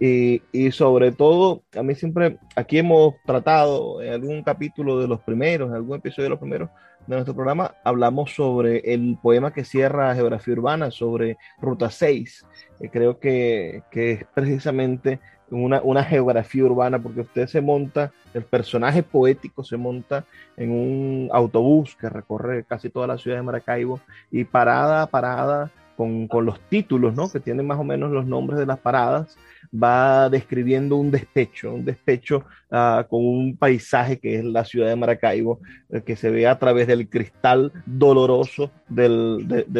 Y, 0.00 0.42
y, 0.50 0.72
sobre 0.72 1.12
todo, 1.12 1.62
a 1.76 1.82
mí 1.82 1.94
siempre, 1.94 2.38
aquí 2.56 2.78
hemos 2.78 3.14
tratado 3.24 4.02
en 4.02 4.12
algún 4.12 4.42
capítulo 4.42 4.98
de 4.98 5.06
los 5.06 5.20
primeros, 5.20 5.68
en 5.68 5.76
algún 5.76 5.98
episodio 5.98 6.24
de 6.24 6.30
los 6.30 6.40
primeros 6.40 6.70
de 7.06 7.16
nuestro 7.16 7.34
programa, 7.34 7.74
hablamos 7.84 8.34
sobre 8.34 8.78
el 8.94 9.18
poema 9.20 9.52
que 9.52 9.64
cierra 9.64 10.14
Geografía 10.14 10.54
Urbana, 10.54 10.90
sobre 10.90 11.36
Ruta 11.60 11.90
6. 11.90 12.46
creo 12.92 13.18
que, 13.18 13.82
que, 13.90 14.12
es 14.12 14.24
precisamente 14.34 15.20
una, 15.50 16.04
geografía 16.04 16.64
urbana, 16.64 16.98
porque 16.98 17.20
usted 17.20 17.46
se 17.46 17.60
monta, 17.60 18.12
el 18.34 18.44
personaje 18.44 19.02
poético 19.02 19.64
se 19.64 19.76
monta 19.76 20.24
en 20.56 20.70
un 20.70 21.28
autobús 21.32 21.96
que 21.96 22.08
recorre 22.08 22.64
casi 22.64 22.88
toda 22.88 23.06
la 23.06 23.18
ciudad 23.18 23.36
de 23.36 23.42
Maracaibo 23.42 24.00
y 24.30 24.44
parada 24.44 25.02
a 25.02 25.06
parada, 25.06 25.70
con, 25.96 26.28
los 26.44 26.60
títulos, 26.68 27.14
¿no? 27.14 27.30
Que 27.30 27.40
tienen 27.40 27.66
más 27.66 27.78
o 27.78 27.84
menos 27.84 28.10
los 28.10 28.26
nombres 28.26 28.58
de 28.58 28.66
las 28.66 28.78
paradas, 28.78 29.36
va 29.72 30.28
describiendo 30.28 30.96
un 30.96 31.10
despecho, 31.10 31.72
un 31.74 31.84
despecho 31.84 32.44
ah, 32.70 33.06
con 33.08 33.24
un 33.24 33.56
paisaje 33.56 34.18
que 34.18 34.38
es 34.38 34.44
la 34.44 34.64
ciudad 34.64 34.88
de 34.88 34.96
Maracaibo, 34.96 35.60
eh, 35.90 36.02
que 36.02 36.16
se 36.16 36.30
ve 36.30 36.46
a 36.46 36.58
través 36.58 36.86
del 36.86 37.08
cristal 37.08 37.72
doloroso 37.86 38.70
de, 38.88 39.08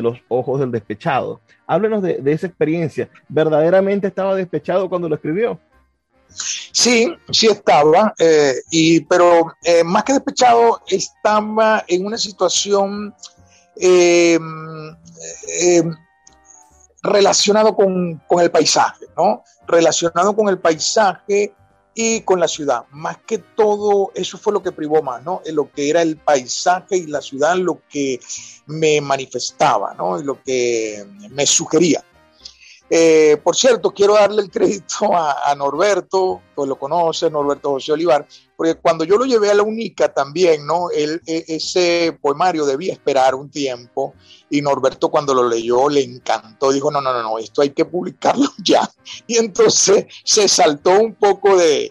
los 0.02 0.18
ojos 0.28 0.60
del 0.60 0.70
despechado. 0.70 1.40
Háblenos 1.66 2.02
de, 2.02 2.20
esa 2.26 2.46
experiencia. 2.46 3.08
¿Verdaderamente 3.28 4.06
estaba 4.06 4.34
despechado 4.34 4.88
cuando 4.88 5.08
lo 5.08 5.16
escribió? 5.16 5.58
Sí, 6.28 7.12
sí 7.30 7.46
estaba, 7.48 8.14
eh, 8.18 8.54
y, 8.70 9.00
pero 9.00 9.54
eh, 9.62 9.84
más 9.84 10.04
que 10.04 10.14
despechado, 10.14 10.80
estaba 10.88 11.84
en 11.86 12.06
una 12.06 12.16
situación 12.16 13.14
relacionado 17.02 17.74
con, 17.74 18.22
con, 18.26 18.40
el 18.40 18.50
paisaje, 18.50 19.06
¿no? 19.16 19.42
Relacionado 19.66 20.34
con 20.34 20.48
el 20.48 20.58
paisaje 20.58 21.54
y 21.94 22.20
con 22.22 22.40
la 22.40 22.48
ciudad. 22.48 22.84
Más 22.90 23.18
que 23.26 23.38
todo, 23.38 24.12
eso 24.14 24.38
fue 24.38 24.52
lo 24.52 24.62
que 24.62 24.72
privó 24.72 25.02
más, 25.02 25.22
¿no? 25.22 25.42
Lo 25.52 25.70
que 25.70 25.90
era 25.90 26.02
el 26.02 26.16
paisaje 26.16 26.96
y 26.96 27.06
la 27.06 27.20
ciudad, 27.20 27.56
lo 27.56 27.80
que 27.88 28.20
me 28.66 29.00
manifestaba, 29.00 29.94
¿no? 29.94 30.18
Y 30.20 30.24
lo 30.24 30.42
que 30.42 31.04
me 31.30 31.46
sugería. 31.46 32.04
Eh, 32.94 33.38
por 33.42 33.56
cierto, 33.56 33.92
quiero 33.92 34.12
darle 34.12 34.42
el 34.42 34.50
crédito 34.50 34.96
a, 35.14 35.54
Norberto, 35.54 36.42
pues 36.54 36.68
lo 36.68 36.78
conoce, 36.78 37.30
Norberto 37.30 37.70
José 37.70 37.92
Olivar, 37.92 38.28
porque 38.54 38.74
cuando 38.74 39.04
yo 39.04 39.16
lo 39.16 39.24
llevé 39.24 39.50
a 39.50 39.54
la 39.54 39.62
UNICA 39.62 40.12
también, 40.12 40.66
¿no? 40.66 40.90
E, 40.90 41.18
ese 41.26 42.18
poemario 42.20 42.66
debía 42.66 42.92
esperar 42.92 43.34
un 43.34 43.50
tiempo 43.50 44.12
y 44.50 44.60
Norberto 44.60 45.10
cuando 45.10 45.32
lo 45.32 45.48
leyó 45.48 45.88
le 45.88 46.02
encantó, 46.02 46.70
dijo, 46.70 46.90
no, 46.90 47.00
no, 47.00 47.14
no, 47.14 47.22
no, 47.22 47.38
esto 47.38 47.62
hay 47.62 47.70
que 47.70 47.86
publicarlo 47.86 48.50
ya. 48.62 48.86
Y 49.26 49.38
entonces 49.38 50.04
se 50.22 50.46
saltó 50.46 50.90
un 50.90 51.14
poco 51.14 51.56
de, 51.56 51.90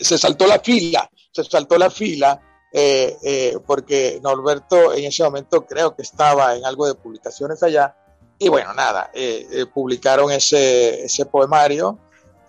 se 0.00 0.16
saltó 0.16 0.46
la 0.46 0.60
fila, 0.60 1.10
se 1.30 1.44
saltó 1.44 1.76
la 1.76 1.90
fila. 1.90 2.40
Eh, 2.74 3.18
eh, 3.22 3.58
porque 3.66 4.18
Norberto 4.22 4.94
en 4.94 5.04
ese 5.04 5.22
momento 5.22 5.66
creo 5.66 5.94
que 5.94 6.00
estaba 6.00 6.56
en 6.56 6.64
algo 6.64 6.86
de 6.86 6.94
publicaciones 6.94 7.62
allá 7.62 7.94
y 8.38 8.48
bueno, 8.48 8.74
nada, 8.74 9.10
eh, 9.14 9.46
eh, 9.52 9.66
publicaron 9.66 10.30
ese, 10.32 11.04
ese 11.04 11.26
poemario. 11.26 11.98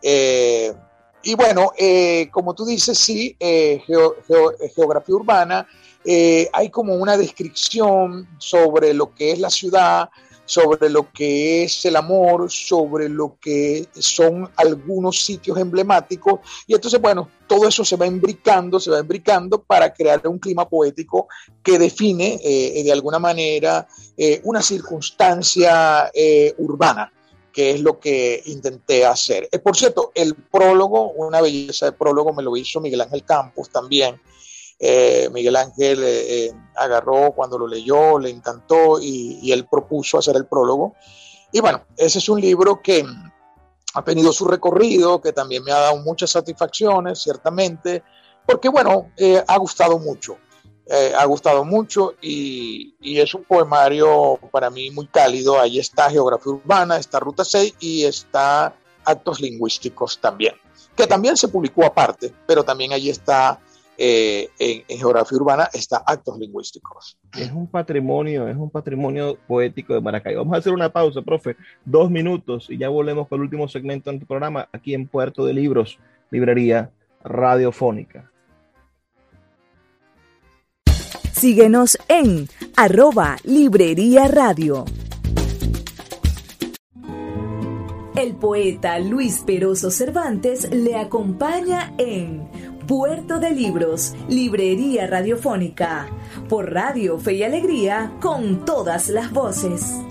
Eh, 0.02 0.74
y 1.22 1.36
bueno, 1.36 1.72
como 2.32 2.54
tú 2.54 2.66
dices, 2.66 2.98
sí, 2.98 3.38
geografía 3.40 5.16
urbana, 5.16 5.68
hay 6.52 6.70
como 6.70 6.96
una 6.96 7.16
descripción 7.16 8.28
sobre 8.40 8.94
lo 8.94 9.14
que 9.14 9.32
es 9.32 9.40
la 9.40 9.50
ciudad, 9.50 10.10
sobre 10.46 10.90
lo 10.90 11.12
que 11.12 11.64
es 11.64 11.86
el 11.86 11.96
amor, 11.96 12.52
sobre 12.52 13.10
lo 13.10 13.38
que 13.40 13.88
son 13.94 14.50
algunos 14.56 15.24
sitios 15.24 15.58
emblemáticos. 15.58 16.40
Y 16.68 16.74
entonces, 16.74 17.00
bueno, 17.00 17.30
todo 17.48 17.68
eso 17.68 17.86
se 17.86 17.96
va 17.96 18.06
embricando, 18.06 18.80
se 18.80 18.92
va 18.92 19.00
embricando 19.00 19.62
para 19.62 19.94
crear 19.94 20.28
un 20.28 20.40
clima 20.40 20.68
poético 20.68 21.28
que 21.64 21.78
define 21.78 22.40
eh, 22.44 22.84
de 22.84 22.92
alguna 22.92 23.20
manera 23.20 23.88
eh, 24.18 24.42
una 24.44 24.62
circunstancia 24.62 26.12
eh, 26.14 26.54
urbana 26.58 27.12
que 27.52 27.70
es 27.70 27.82
lo 27.82 28.00
que 28.00 28.42
intenté 28.48 29.06
hacer. 29.06 29.48
por 29.64 29.78
cierto, 29.78 30.12
el 30.16 30.34
prólogo, 30.34 31.12
una 31.12 31.40
belleza 31.40 31.86
de 31.86 31.92
prólogo, 31.92 32.34
me 32.34 32.42
lo 32.42 32.58
hizo 32.58 32.82
Miguel 32.82 33.02
Ángel 33.02 33.24
Campos 33.24 33.70
también, 33.70 34.20
eh, 34.86 35.30
Miguel 35.32 35.56
Ángel 35.56 36.04
eh, 36.04 36.48
eh, 36.48 36.54
agarró 36.76 37.32
cuando 37.32 37.58
lo 37.58 37.68
leyó, 37.68 38.20
le 38.20 38.30
encantó 38.30 39.00
y, 39.00 39.50
él 39.50 39.66
propuso 39.66 40.18
hacer 40.18 40.36
el 40.36 40.46
prólogo. 40.46 40.94
Y 41.54 41.62
bueno, 41.62 41.86
ese 41.96 42.20
es 42.20 42.28
un 42.28 42.42
libro 42.42 42.82
que 42.82 43.06
ha 43.94 44.04
tenido 44.04 44.34
su 44.34 44.46
recorrido, 44.46 45.22
que 45.22 45.32
también 45.32 45.64
me 45.64 45.72
ha 45.72 45.80
dado 45.80 45.98
muchas 46.00 46.32
satisfacciones, 46.32 47.22
ciertamente, 47.22 48.04
porque 48.46 48.68
bueno, 48.68 49.10
ha 49.48 49.58
gustado 49.58 50.00
mucho. 50.00 50.38
ha 51.18 51.26
gustado 51.28 51.64
mucho 51.64 52.16
y, 52.22 52.94
es 53.00 53.34
un 53.34 53.46
poemario 53.46 54.38
para 54.52 54.70
mí 54.70 54.92
muy 54.92 55.08
cálido. 55.08 55.62
Ahí 55.62 55.80
está 55.80 56.10
Geografía 56.10 56.52
Urbana, 56.52 56.98
está 56.98 57.22
Ruta 57.22 57.46
6 57.46 57.76
y 57.80 58.04
está 58.04 58.76
Actos 59.06 59.40
Lingüísticos 59.40 60.20
también, 60.20 60.56
que 60.94 61.08
también 61.08 61.38
se 61.38 61.48
publicó 61.48 61.86
aparte, 61.86 62.34
pero 62.46 62.66
también 62.66 62.92
ahí 62.92 63.10
está 63.10 63.62
eh, 63.98 64.50
en, 64.60 64.98
geografía 64.98 65.38
urbana 65.38 65.70
está 65.74 66.04
actos 66.06 66.38
lingüísticos. 66.40 67.18
Es 67.38 67.52
un 67.52 67.68
patrimonio, 67.68 68.48
es 68.48 68.56
un 68.56 68.70
patrimonio 68.70 69.38
poético 69.48 69.94
de 69.94 70.02
Maracay. 70.02 70.36
Vamos 70.36 70.56
a 70.56 70.58
hacer 70.58 70.74
una 70.74 70.92
pausa, 70.92 71.22
profe, 71.22 71.56
dos 71.86 72.10
minutos 72.10 72.70
y 72.70 72.78
ya 72.78 72.90
volvemos 72.90 73.28
con 73.28 73.38
el 73.40 73.44
último 73.44 73.68
segmento 73.68 74.10
de 74.10 74.18
nuestro 74.18 74.28
programa 74.28 74.68
aquí 74.72 74.94
en 74.94 75.08
Puerto 75.08 75.46
de 75.46 75.54
Libros, 75.54 76.00
Librería 76.32 76.92
Radiofónica. 77.24 78.32
Síguenos 81.32 81.98
en 82.08 82.48
arroba 82.78 83.38
Librería 83.44 84.28
Radio. 84.28 84.86
El 88.16 88.36
poeta 88.36 89.00
Luis 89.00 89.44
Peroso 89.46 89.92
Cervantes 89.92 90.70
le 90.72 90.96
acompaña 90.96 91.94
en 91.98 92.48
Puerto 92.88 93.40
de 93.40 93.52
Libros, 93.52 94.14
Librería 94.28 95.08
Radiofónica, 95.08 96.08
por 96.50 96.74
Radio 96.74 97.18
Fe 97.18 97.36
y 97.36 97.44
Alegría, 97.44 98.12
con 98.20 98.66
todas 98.66 99.08
las 99.08 99.32
voces. 99.32 100.02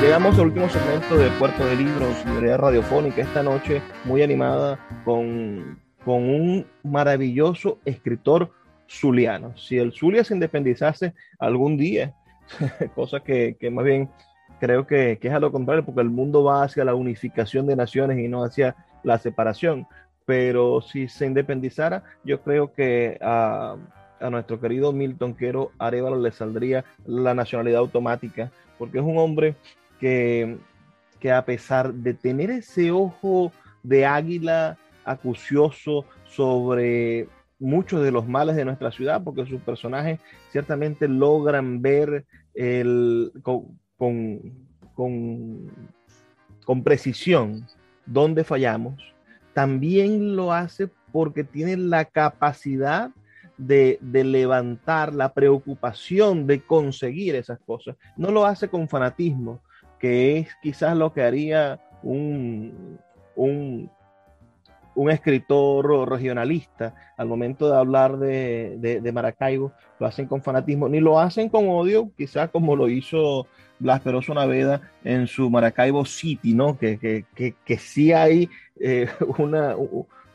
Llegamos 0.00 0.38
al 0.38 0.46
último 0.46 0.70
segmento 0.70 1.18
de 1.18 1.28
Puerto 1.32 1.66
de 1.66 1.76
Libros, 1.76 2.24
Librería 2.24 2.56
Radiofónica, 2.56 3.20
esta 3.20 3.42
noche 3.42 3.82
muy 4.06 4.22
animada 4.22 4.78
con, 5.04 5.78
con 6.02 6.22
un 6.24 6.66
maravilloso 6.82 7.78
escritor 7.84 8.50
zuliano. 8.88 9.54
Si 9.58 9.76
el 9.76 9.92
Zulia 9.92 10.24
se 10.24 10.32
independizase 10.32 11.12
algún 11.38 11.76
día, 11.76 12.14
cosa 12.94 13.20
que, 13.20 13.58
que 13.60 13.70
más 13.70 13.84
bien 13.84 14.08
creo 14.60 14.86
que, 14.86 15.18
es 15.20 15.32
a 15.32 15.40
lo 15.40 15.50
contrario, 15.50 15.84
porque 15.84 16.02
el 16.02 16.10
mundo 16.10 16.44
va 16.44 16.62
hacia 16.62 16.84
la 16.84 16.94
unificación 16.94 17.66
de 17.66 17.74
naciones 17.74 18.18
y 18.18 18.28
no 18.28 18.44
hacia 18.44 18.76
la 19.02 19.18
separación. 19.18 19.86
Pero 20.26 20.80
si 20.82 21.08
se 21.08 21.26
independizara, 21.26 22.04
yo 22.22 22.42
creo 22.42 22.72
que 22.72 23.18
a, 23.20 23.76
nuestro 24.30 24.60
querido 24.60 24.92
Milton 24.92 25.34
Quero 25.34 25.72
Arevalo 25.78 26.20
le 26.20 26.30
saldría 26.30 26.84
la 27.06 27.34
nacionalidad 27.34 27.80
automática, 27.80 28.52
porque 28.78 28.98
es 28.98 29.04
un 29.04 29.16
hombre 29.16 29.56
que, 29.98 30.58
que 31.18 31.32
a 31.32 31.44
pesar 31.44 31.94
de 31.94 32.12
tener 32.12 32.50
ese 32.50 32.90
ojo 32.90 33.50
de 33.82 34.04
águila 34.04 34.76
acucioso 35.06 36.04
sobre 36.26 37.28
muchos 37.58 38.02
de 38.02 38.12
los 38.12 38.28
males 38.28 38.56
de 38.56 38.66
nuestra 38.66 38.90
ciudad, 38.90 39.22
porque 39.24 39.46
sus 39.46 39.60
personajes 39.62 40.20
ciertamente 40.52 41.08
logran 41.08 41.80
ver 41.80 42.26
el, 42.54 43.32
con, 44.00 44.40
con, 44.94 46.82
precisión 46.82 47.66
dónde 48.06 48.44
fallamos, 48.44 48.94
también 49.52 50.36
lo 50.36 50.54
hace 50.54 50.88
porque 51.12 51.44
tiene 51.44 51.76
la 51.76 52.06
capacidad 52.06 53.10
de, 53.58 53.98
levantar 54.00 55.12
la 55.12 55.34
preocupación 55.34 56.46
de 56.46 56.62
conseguir 56.62 57.34
esas 57.34 57.58
cosas. 57.60 57.94
No 58.16 58.30
lo 58.30 58.46
hace 58.46 58.68
con 58.68 58.88
fanatismo, 58.88 59.60
que 59.98 60.38
es 60.38 60.48
quizás 60.62 60.96
lo 60.96 61.12
que 61.12 61.22
haría 61.22 61.78
un, 62.02 62.98
un, 63.36 63.90
un 64.94 65.10
escritor 65.10 66.08
regionalista 66.08 66.94
al 67.16 67.28
momento 67.28 67.70
de 67.70 67.76
hablar 67.76 68.18
de, 68.18 69.00
de, 69.02 69.12
Maracaibo, 69.12 69.72
lo 69.98 70.06
hacen 70.06 70.26
con 70.26 70.42
fanatismo, 70.42 70.88
ni 70.88 71.00
lo 71.00 71.20
hacen 71.20 71.48
con 71.48 71.68
odio, 71.68 72.10
quizás 72.16 72.50
como 72.50 72.76
lo 72.76 72.88
hizo 72.88 73.46
Blas 73.78 74.00
Peroso 74.00 74.34
Naveda 74.34 74.80
en 75.04 75.26
su 75.26 75.50
Maracaibo 75.50 76.04
City, 76.04 76.54
¿no? 76.54 76.78
Que, 76.78 76.98
que, 76.98 77.24
que, 77.34 77.54
que 77.64 77.78
sí 77.78 78.12
hay 78.12 78.48
eh, 78.80 79.08
una, 79.38 79.76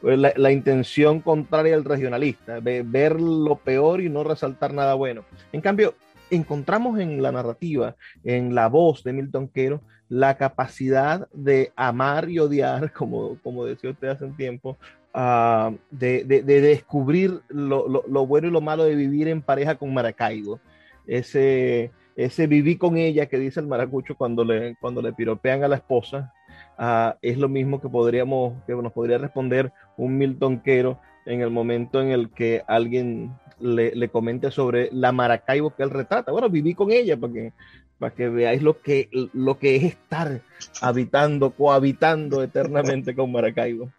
la, 0.02 0.52
intención 0.52 1.20
contraria 1.22 1.76
al 1.76 1.84
regionalista, 1.84 2.60
ver 2.60 3.20
lo 3.20 3.56
peor 3.58 4.02
y 4.02 4.10
no 4.10 4.24
resaltar 4.24 4.74
nada 4.74 4.94
bueno. 4.94 5.26
En 5.52 5.62
cambio, 5.62 5.96
encontramos 6.30 7.00
en 7.00 7.22
la 7.22 7.32
narrativa, 7.32 7.96
en 8.24 8.54
la 8.56 8.68
voz 8.68 9.04
de 9.04 9.14
Milton 9.14 9.48
Quero, 9.48 9.82
la 10.10 10.38
capacidad 10.38 11.28
de 11.34 11.72
amar 11.76 12.30
y 12.30 12.40
odiar, 12.40 12.92
como, 12.94 13.38
como 13.44 13.66
decía 13.66 13.92
usted 13.92 14.10
hace 14.10 14.26
un 14.26 14.36
tiempo, 14.36 14.78
ah, 15.14 15.72
de, 15.92 16.24
de, 16.24 16.42
descubrir 16.62 17.42
lo, 17.50 17.88
lo, 17.88 18.28
bueno 18.28 18.48
y 18.48 18.52
lo 18.52 18.62
malo 18.62 18.84
de 18.84 18.96
vivir 18.96 19.28
en 19.28 19.42
pareja 19.42 19.76
con 19.76 19.94
Maracaibo. 19.94 20.60
Ese, 21.08 21.92
ese 22.16 22.48
viví 22.48 22.78
con 22.78 22.98
ella 22.98 23.28
que 23.28 23.38
dice 23.38 23.60
el 23.60 23.68
maracucho 23.68 24.16
cuando 24.16 24.44
le, 24.44 24.76
cuando 24.80 25.02
le 25.02 25.14
piropean 25.14 25.64
a 25.64 25.68
la 25.68 25.76
esposa, 25.76 26.34
ah, 26.78 27.18
es 27.22 27.38
lo 27.38 27.50
mismo 27.50 27.82
que 27.82 27.90
podríamos, 27.90 28.54
que 28.66 28.74
nos 28.74 28.94
podría 28.94 29.18
responder 29.18 29.72
un 29.98 30.18
Milton 30.18 30.60
Quero 30.60 31.00
en 31.26 31.42
el 31.42 31.50
momento 31.50 32.02
en 32.02 32.10
el 32.12 32.30
que 32.30 32.64
alguien 32.68 33.36
le, 33.60 33.96
le 33.96 34.10
comente 34.10 34.52
sobre 34.52 34.90
la 34.92 35.12
Maracaibo 35.12 35.74
que 35.76 35.84
él 35.84 35.90
retrata. 35.90 36.32
Bueno, 36.32 36.50
viví 36.50 36.74
con 36.74 36.92
ella 36.92 37.18
para 37.18 37.34
que, 37.34 37.54
para 38.00 38.14
que 38.14 38.30
veáis 38.30 38.62
lo 38.62 38.82
que, 38.82 39.10
lo 39.12 39.58
que 39.58 39.76
es 39.76 39.84
estar 39.84 40.42
habitando, 40.82 41.52
cohabitando 41.52 42.44
eternamente 42.44 43.16
con 43.16 43.32
Maracaibo. 43.32 43.90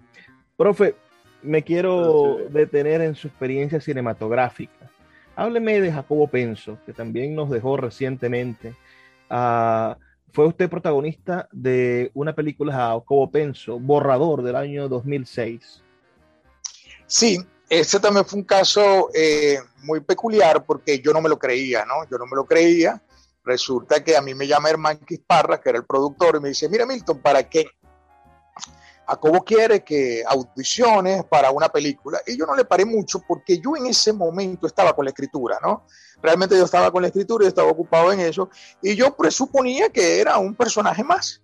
Profe, 0.56 0.94
me 1.42 1.62
quiero 1.62 2.38
detener 2.50 3.00
en 3.00 3.14
su 3.14 3.28
experiencia 3.28 3.80
cinematográfica. 3.80 4.90
Hábleme 5.34 5.80
de 5.80 5.92
Jacobo 5.92 6.28
Penso, 6.28 6.78
que 6.86 6.92
también 6.92 7.34
nos 7.34 7.50
dejó 7.50 7.76
recientemente. 7.76 8.74
Ah, 9.28 9.96
fue 10.32 10.46
usted 10.46 10.68
protagonista 10.68 11.48
de 11.52 12.10
una 12.14 12.34
película 12.34 12.74
Jacobo 12.74 13.30
Penso, 13.30 13.78
Borrador, 13.78 14.42
del 14.42 14.56
año 14.56 14.88
2006. 14.88 15.82
Sí, 17.06 17.38
ese 17.68 18.00
también 18.00 18.24
fue 18.24 18.40
un 18.40 18.44
caso 18.44 19.08
eh, 19.14 19.58
muy 19.82 20.00
peculiar 20.00 20.64
porque 20.64 21.00
yo 21.00 21.12
no 21.12 21.20
me 21.20 21.28
lo 21.28 21.38
creía, 21.38 21.84
¿no? 21.84 22.08
Yo 22.10 22.18
no 22.18 22.26
me 22.26 22.36
lo 22.36 22.44
creía. 22.44 23.00
Resulta 23.46 24.02
que 24.02 24.16
a 24.16 24.20
mí 24.20 24.34
me 24.34 24.48
llama 24.48 24.70
Herman 24.70 24.98
Quisparra, 24.98 25.60
que 25.60 25.68
era 25.68 25.78
el 25.78 25.86
productor, 25.86 26.36
y 26.36 26.40
me 26.40 26.48
dice, 26.48 26.68
mira 26.68 26.84
Milton, 26.84 27.20
¿para 27.20 27.48
qué? 27.48 27.64
Jacobo 29.06 29.44
quiere 29.44 29.84
que 29.84 30.24
audiciones 30.26 31.24
para 31.26 31.52
una 31.52 31.68
película. 31.68 32.20
Y 32.26 32.36
yo 32.36 32.44
no 32.44 32.56
le 32.56 32.64
paré 32.64 32.84
mucho 32.84 33.20
porque 33.20 33.60
yo 33.60 33.76
en 33.76 33.86
ese 33.86 34.12
momento 34.12 34.66
estaba 34.66 34.96
con 34.96 35.04
la 35.04 35.12
escritura, 35.12 35.60
¿no? 35.62 35.84
Realmente 36.20 36.56
yo 36.56 36.64
estaba 36.64 36.90
con 36.90 37.02
la 37.02 37.08
escritura 37.08 37.44
y 37.44 37.48
estaba 37.48 37.70
ocupado 37.70 38.12
en 38.12 38.18
eso. 38.18 38.50
Y 38.82 38.96
yo 38.96 39.14
presuponía 39.14 39.90
que 39.90 40.20
era 40.20 40.38
un 40.38 40.56
personaje 40.56 41.04
más. 41.04 41.40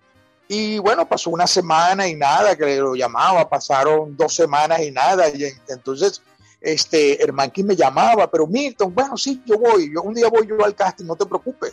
Y 0.49 0.81
bueno, 0.81 1.09
pasó 1.09 1.31
una 1.31 1.47
semana 1.47 2.09
y 2.09 2.17
nada, 2.17 2.57
que 2.57 2.79
lo 2.79 2.97
llamaba, 2.97 3.49
pasaron 3.49 4.17
dos 4.17 4.35
semanas 4.35 4.81
y 4.81 4.91
nada. 4.91 5.29
Y 5.29 5.45
entonces, 5.69 6.21
este, 6.61 7.23
Hermanqui 7.23 7.63
me 7.63 7.77
llamaba, 7.77 8.29
pero 8.29 8.49
Milton, 8.49 8.93
bueno, 8.93 9.17
sí, 9.17 9.41
yo 9.47 9.57
voy, 9.57 9.93
yo 9.95 10.03
un 10.03 10.15
día 10.15 10.29
voy 10.29 10.49
yo 10.49 10.65
al 10.65 10.75
casting, 10.75 11.07
no 11.07 11.15
te 11.15 11.27
preocupes. 11.27 11.73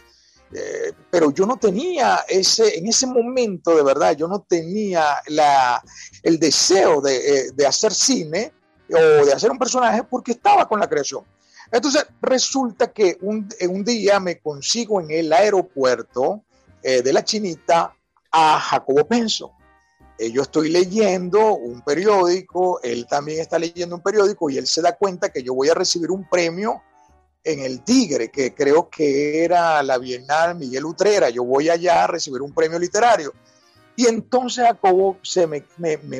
Eh, 0.52 0.94
pero 1.12 1.32
yo 1.32 1.46
no 1.46 1.58
tenía 1.58 2.26
ese, 2.28 2.78
en 2.78 2.88
ese 2.88 3.06
momento 3.06 3.76
de 3.76 3.84
verdad, 3.84 4.16
yo 4.16 4.28
no 4.28 4.42
tenía 4.42 5.18
la, 5.28 5.84
el 6.24 6.40
deseo 6.40 7.02
de, 7.02 7.18
eh, 7.18 7.52
de 7.54 7.68
hacer 7.68 7.94
cine 7.94 8.52
o 8.92 9.26
de 9.26 9.32
hacer 9.32 9.52
un 9.52 9.60
personaje 9.60 10.04
porque 10.04 10.32
estaba 10.32 10.68
con 10.68 10.80
la 10.80 10.90
creación. 10.90 11.24
Entonces 11.72 12.06
resulta 12.22 12.92
que 12.92 13.18
un, 13.22 13.48
un 13.70 13.84
día 13.84 14.20
me 14.20 14.40
consigo 14.40 15.02
en 15.02 15.12
el 15.12 15.32
aeropuerto 15.32 16.44
eh, 16.82 17.02
de 17.02 17.14
la 17.14 17.24
Chinita 17.24 17.96
a 18.32 18.60
Jacobo 18.60 19.06
Penso. 19.06 19.54
Eh, 20.18 20.32
yo 20.32 20.42
estoy 20.42 20.70
leyendo 20.70 21.56
un 21.56 21.82
periódico, 21.82 22.82
él 22.82 23.06
también 23.08 23.40
está 23.40 23.60
leyendo 23.60 23.96
un 23.96 24.02
periódico 24.02 24.50
y 24.50 24.58
él 24.58 24.68
se 24.68 24.82
da 24.82 24.98
cuenta 24.98 25.30
que 25.30 25.44
yo 25.44 25.54
voy 25.54 25.70
a 25.70 25.74
recibir 25.74 26.12
un 26.12 26.28
premio 26.28 26.82
en 27.44 27.60
el 27.60 27.84
Tigre, 27.84 28.30
que 28.30 28.54
creo 28.54 28.90
que 28.90 29.44
era 29.44 29.82
la 29.84 29.98
Bienal 29.98 30.56
Miguel 30.56 30.86
Utrera. 30.86 31.30
Yo 31.30 31.44
voy 31.44 31.70
allá 31.70 32.04
a 32.04 32.08
recibir 32.08 32.42
un 32.42 32.54
premio 32.54 32.78
literario. 32.78 33.34
Y 33.96 34.08
entonces 34.08 34.66
Jacobo 34.66 35.18
se 35.22 35.46
me, 35.46 35.66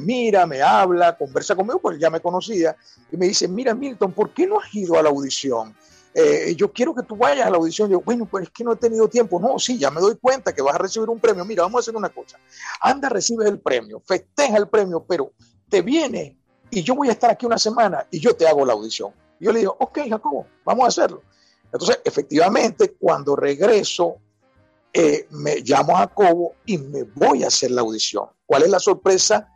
mira, 0.02 0.46
me 0.46 0.62
habla, 0.62 1.18
conversa 1.18 1.56
conmigo, 1.56 1.80
porque 1.80 2.00
ya 2.00 2.10
me 2.10 2.20
conocía, 2.20 2.76
y 3.10 3.16
me 3.16 3.28
dice, 3.28 3.48
mira 3.48 3.74
Milton, 3.74 4.12
¿por 4.12 4.34
qué 4.34 4.46
no 4.46 4.60
has 4.60 4.74
ido 4.76 5.00
a 5.00 5.04
la 5.04 5.10
audición? 5.10 5.74
Eh, 6.14 6.56
yo 6.58 6.74
quiero 6.74 6.94
que 6.94 7.04
tú 7.04 7.16
vayas 7.16 7.48
a 7.48 7.50
la 7.50 7.58
audición. 7.58 7.90
Yo, 7.90 8.02
bueno, 8.02 8.26
pues 8.26 8.46
es 8.46 8.50
que 8.50 8.64
no 8.64 8.74
he 8.74 8.76
tenido 8.76 9.08
tiempo. 9.08 9.40
No, 9.40 9.58
sí, 9.60 9.78
ya 9.78 9.92
me 9.92 10.02
doy 10.02 10.18
cuenta 10.18 10.54
que 10.54 10.62
vas 10.62 10.76
a 10.76 10.80
recibir 10.80 11.08
un 11.08 11.20
premio. 11.20 11.46
Mira, 11.46 11.64
vamos 11.64 11.80
a 11.80 11.82
hacer 11.82 11.96
una 11.96 12.10
cosa. 12.10 12.38
Anda, 12.82 13.08
recibes 13.10 13.48
el 13.48 13.60
premio, 13.60 14.02
festeja 14.06 14.58
el 14.58 14.68
premio, 14.68 15.06
pero 15.08 15.32
te 15.70 15.82
viene 15.82 16.38
y 16.72 16.84
yo 16.84 16.96
voy 16.96 17.10
a 17.10 17.14
estar 17.14 17.32
aquí 17.32 17.46
una 17.46 17.58
semana 17.58 18.06
y 18.12 18.20
yo 18.20 18.36
te 18.36 18.48
hago 18.48 18.66
la 18.66 18.74
audición. 18.74 19.14
Yo 19.40 19.52
le 19.52 19.60
digo, 19.60 19.76
ok, 19.80 20.00
Jacobo, 20.10 20.48
vamos 20.66 20.86
a 20.86 20.88
hacerlo. 20.88 21.24
Entonces, 21.72 22.00
efectivamente, 22.04 22.96
cuando 23.00 23.36
regreso 23.36 24.18
eh, 24.92 25.28
me 25.32 25.58
llamo 25.58 25.96
a 25.96 26.00
Jacobo 26.00 26.56
y 26.66 26.78
me 26.78 27.04
voy 27.04 27.44
a 27.44 27.48
hacer 27.48 27.72
la 27.72 27.82
audición. 27.82 28.26
¿Cuál 28.46 28.64
es 28.64 28.70
la 28.70 28.80
sorpresa? 28.80 29.54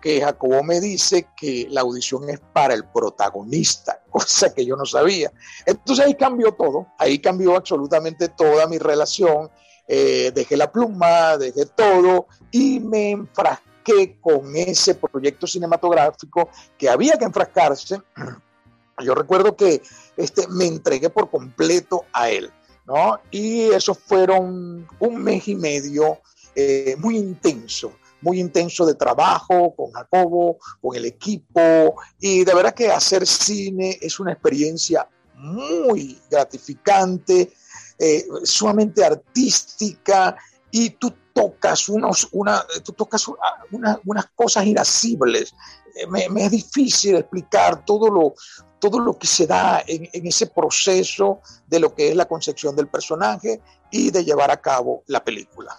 Que 0.00 0.20
Jacobo 0.20 0.64
me 0.64 0.80
dice 0.80 1.28
que 1.36 1.68
la 1.70 1.82
audición 1.82 2.28
es 2.28 2.40
para 2.52 2.74
el 2.74 2.84
protagonista, 2.86 4.02
cosa 4.10 4.52
que 4.52 4.66
yo 4.66 4.76
no 4.76 4.84
sabía. 4.84 5.32
Entonces 5.64 6.04
ahí 6.04 6.14
cambió 6.16 6.52
todo, 6.52 6.88
ahí 6.98 7.20
cambió 7.20 7.56
absolutamente 7.56 8.28
toda 8.28 8.66
mi 8.66 8.78
relación. 8.78 9.50
Eh, 9.86 10.32
dejé 10.34 10.56
la 10.56 10.70
pluma, 10.70 11.36
dejé 11.36 11.66
todo 11.66 12.26
y 12.50 12.80
me 12.80 13.10
enfrasqué 13.10 14.18
con 14.20 14.54
ese 14.56 14.94
proyecto 14.94 15.46
cinematográfico 15.46 16.48
que 16.76 16.88
había 16.88 17.16
que 17.16 17.24
enfrascarse. 17.24 18.00
Yo 19.00 19.14
recuerdo 19.14 19.56
que 19.56 19.82
este, 20.16 20.46
me 20.48 20.66
entregué 20.66 21.10
por 21.10 21.30
completo 21.30 22.04
a 22.12 22.30
él. 22.30 22.50
¿no? 22.86 23.20
Y 23.30 23.62
eso 23.70 23.94
fueron 23.94 24.86
un 24.98 25.22
mes 25.22 25.48
y 25.48 25.54
medio 25.54 26.20
eh, 26.54 26.96
muy 26.98 27.16
intenso, 27.16 27.92
muy 28.20 28.40
intenso 28.40 28.84
de 28.84 28.94
trabajo 28.94 29.74
con 29.74 29.92
Jacobo, 29.92 30.58
con 30.80 30.96
el 30.96 31.04
equipo, 31.04 31.96
y 32.20 32.44
de 32.44 32.54
verdad 32.54 32.74
que 32.74 32.90
hacer 32.90 33.26
cine 33.26 33.98
es 34.00 34.18
una 34.20 34.32
experiencia 34.32 35.08
muy 35.34 36.20
gratificante, 36.30 37.52
eh, 37.98 38.26
sumamente 38.44 39.04
artística, 39.04 40.36
y 40.70 40.90
tú 40.90 41.14
tocas, 41.34 41.88
unos, 41.88 42.28
una, 42.32 42.64
tú 42.84 42.92
tocas 42.92 43.26
unas 43.70 44.26
cosas 44.34 44.66
irascibles. 44.66 45.54
Eh, 45.94 46.06
me, 46.08 46.44
es 46.44 46.50
difícil 46.50 47.16
explicar 47.16 47.84
todo 47.84 48.08
lo, 48.08 48.34
todo 48.78 48.98
lo 48.98 49.16
que 49.18 49.26
se 49.26 49.46
da 49.46 49.82
en, 49.86 50.08
ese 50.12 50.46
proceso 50.46 51.40
de 51.66 51.80
lo 51.80 51.94
que 51.94 52.08
es 52.08 52.16
la 52.16 52.26
concepción 52.26 52.74
del 52.76 52.88
personaje 52.88 53.60
y 53.90 54.10
de 54.10 54.24
llevar 54.24 54.50
a 54.50 54.56
cabo 54.56 55.02
la 55.06 55.22
película. 55.22 55.76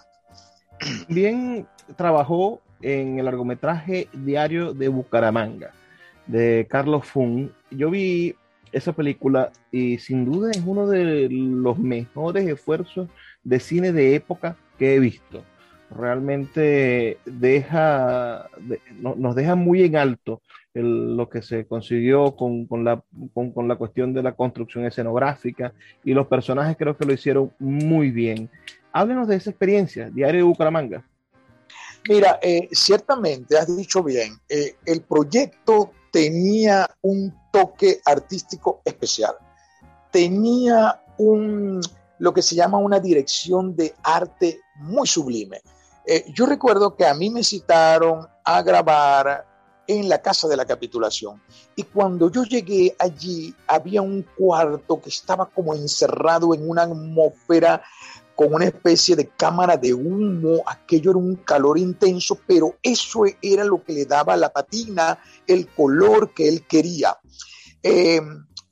Bien, 1.08 1.66
trabajó 1.96 2.60
en 2.82 3.18
el 3.18 3.24
largometraje 3.24 4.08
Diario 4.12 4.74
de 4.74 4.88
Bucaramanga 4.88 5.72
de 6.26 6.66
Carlos 6.68 7.06
Fun. 7.06 7.54
Yo 7.70 7.90
vi 7.90 8.34
esa 8.72 8.92
película 8.92 9.52
y 9.70 9.98
sin 9.98 10.24
duda 10.24 10.50
es 10.50 10.62
uno 10.64 10.86
de 10.86 11.28
los 11.30 11.78
mejores 11.78 12.48
esfuerzos 12.48 13.08
de 13.42 13.60
cine 13.60 13.92
de 13.92 14.14
época 14.14 14.56
que 14.78 14.94
he 14.94 14.98
visto. 14.98 15.44
Realmente 15.90 17.18
deja, 17.24 18.48
nos 18.98 19.34
deja 19.34 19.54
muy 19.54 19.82
en 19.82 19.96
alto 19.96 20.40
lo 20.74 21.28
que 21.28 21.40
se 21.40 21.66
consiguió 21.66 22.34
con, 22.34 22.66
la, 22.84 23.02
con, 23.32 23.68
la 23.68 23.76
cuestión 23.76 24.12
de 24.12 24.22
la 24.22 24.32
construcción 24.32 24.84
escenográfica 24.84 25.72
y 26.02 26.14
los 26.14 26.26
personajes 26.26 26.76
creo 26.76 26.96
que 26.96 27.04
lo 27.04 27.12
hicieron 27.12 27.52
muy 27.60 28.10
bien. 28.10 28.50
Háblenos 28.92 29.28
de 29.28 29.36
esa 29.36 29.50
experiencia, 29.50 30.10
Diario 30.10 30.40
de 30.40 30.44
Bucaramanga. 30.44 31.04
Mira, 32.08 32.38
eh, 32.42 32.68
ciertamente 32.72 33.56
has 33.56 33.74
dicho 33.76 34.02
bien, 34.02 34.34
eh, 34.48 34.76
el 34.84 35.00
proyecto 35.02 35.92
tenía 36.10 36.88
un 37.00 37.34
toque 37.50 38.00
artístico 38.04 38.82
especial, 38.84 39.34
tenía 40.10 41.00
un, 41.16 41.80
lo 42.18 42.34
que 42.34 42.42
se 42.42 42.56
llama 42.56 42.78
una 42.78 43.00
dirección 43.00 43.74
de 43.74 43.94
arte 44.02 44.60
muy 44.76 45.06
sublime. 45.06 45.60
Eh, 46.06 46.24
yo 46.32 46.46
recuerdo 46.46 46.96
que 46.96 47.06
a 47.06 47.14
mí 47.14 47.30
me 47.30 47.42
citaron 47.42 48.26
a 48.44 48.62
grabar 48.62 49.46
en 49.86 50.08
la 50.08 50.20
casa 50.20 50.48
de 50.48 50.56
la 50.56 50.64
capitulación. 50.64 51.40
Y 51.76 51.82
cuando 51.84 52.30
yo 52.30 52.44
llegué 52.44 52.94
allí, 52.98 53.54
había 53.66 54.02
un 54.02 54.22
cuarto 54.36 55.00
que 55.00 55.10
estaba 55.10 55.46
como 55.46 55.74
encerrado 55.74 56.54
en 56.54 56.68
una 56.68 56.82
atmósfera 56.82 57.82
con 58.34 58.52
una 58.52 58.64
especie 58.64 59.14
de 59.14 59.28
cámara 59.28 59.76
de 59.76 59.94
humo, 59.94 60.62
aquello 60.66 61.12
era 61.12 61.18
un 61.18 61.36
calor 61.36 61.78
intenso, 61.78 62.36
pero 62.46 62.76
eso 62.82 63.22
era 63.40 63.64
lo 63.64 63.84
que 63.84 63.92
le 63.92 64.06
daba 64.06 64.34
a 64.34 64.36
la 64.36 64.52
patina 64.52 65.18
el 65.46 65.68
color 65.68 66.34
que 66.34 66.48
él 66.48 66.66
quería. 66.66 67.16
Eh, 67.82 68.20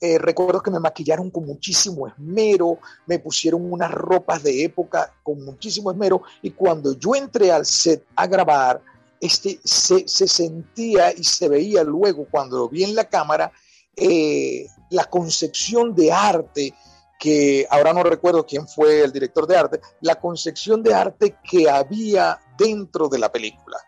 eh, 0.04 0.18
recuerdo 0.18 0.60
que 0.60 0.72
me 0.72 0.80
maquillaron 0.80 1.30
con 1.30 1.46
muchísimo 1.46 2.08
esmero, 2.08 2.78
me 3.06 3.20
pusieron 3.20 3.72
unas 3.72 3.92
ropas 3.92 4.42
de 4.42 4.64
época 4.64 5.14
con 5.22 5.44
muchísimo 5.44 5.92
esmero 5.92 6.22
y 6.42 6.50
cuando 6.50 6.98
yo 6.98 7.14
entré 7.14 7.52
al 7.52 7.64
set 7.64 8.04
a 8.16 8.26
grabar, 8.26 8.82
este, 9.20 9.60
se, 9.62 10.08
sentía 10.08 11.12
y 11.16 11.22
se 11.22 11.48
veía 11.48 11.84
luego 11.84 12.26
cuando 12.28 12.58
lo 12.58 12.68
vi 12.68 12.82
en 12.82 12.96
la 12.96 13.04
cámara 13.04 13.52
eh, 13.94 14.66
la 14.90 15.04
concepción 15.04 15.94
de 15.94 16.10
arte 16.10 16.74
que 17.16 17.68
ahora 17.70 17.92
no 17.92 18.02
recuerdo 18.02 18.44
quién 18.44 18.66
fue 18.66 19.04
el 19.04 19.12
director 19.12 19.46
de 19.46 19.56
arte, 19.56 19.80
la 20.00 20.16
concepción 20.16 20.82
de 20.82 20.94
arte 20.94 21.36
que 21.48 21.70
había 21.70 22.40
dentro 22.58 23.08
de 23.08 23.20
la 23.20 23.30
película. 23.30 23.78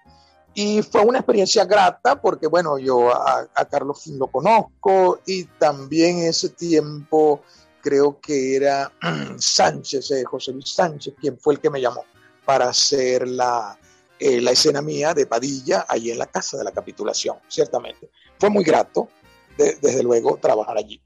Y 0.54 0.82
fue 0.82 1.02
una 1.02 1.18
experiencia 1.18 1.64
grata 1.64 2.20
porque, 2.20 2.46
bueno, 2.46 2.78
yo 2.78 3.12
a, 3.12 3.48
Carlos 3.68 4.02
Fin 4.02 4.18
lo 4.18 4.28
conozco 4.28 5.20
y 5.26 5.44
también 5.44 6.18
ese 6.18 6.50
tiempo 6.50 7.42
creo 7.82 8.20
que 8.20 8.56
era 8.56 8.92
Sánchez, 9.36 10.10
eh, 10.12 10.24
José 10.24 10.52
Luis 10.52 10.70
Sánchez, 10.70 11.14
quien 11.20 11.38
fue 11.38 11.54
el 11.54 11.60
que 11.60 11.70
me 11.70 11.80
llamó 11.80 12.04
para 12.44 12.68
hacer 12.68 13.26
la, 13.26 13.76
eh, 14.18 14.40
la 14.40 14.52
escena 14.52 14.80
mía 14.80 15.12
de 15.12 15.26
Padilla 15.26 15.86
ahí 15.88 16.10
en 16.10 16.18
la 16.18 16.26
casa 16.26 16.56
de 16.56 16.64
la 16.64 16.72
capitulación, 16.72 17.36
ciertamente. 17.48 18.10
Fue 18.38 18.48
muy 18.48 18.62
grato, 18.62 19.08
desde 19.56 20.02
luego, 20.02 20.36
trabajar 20.36 20.76
allí. 20.76 21.00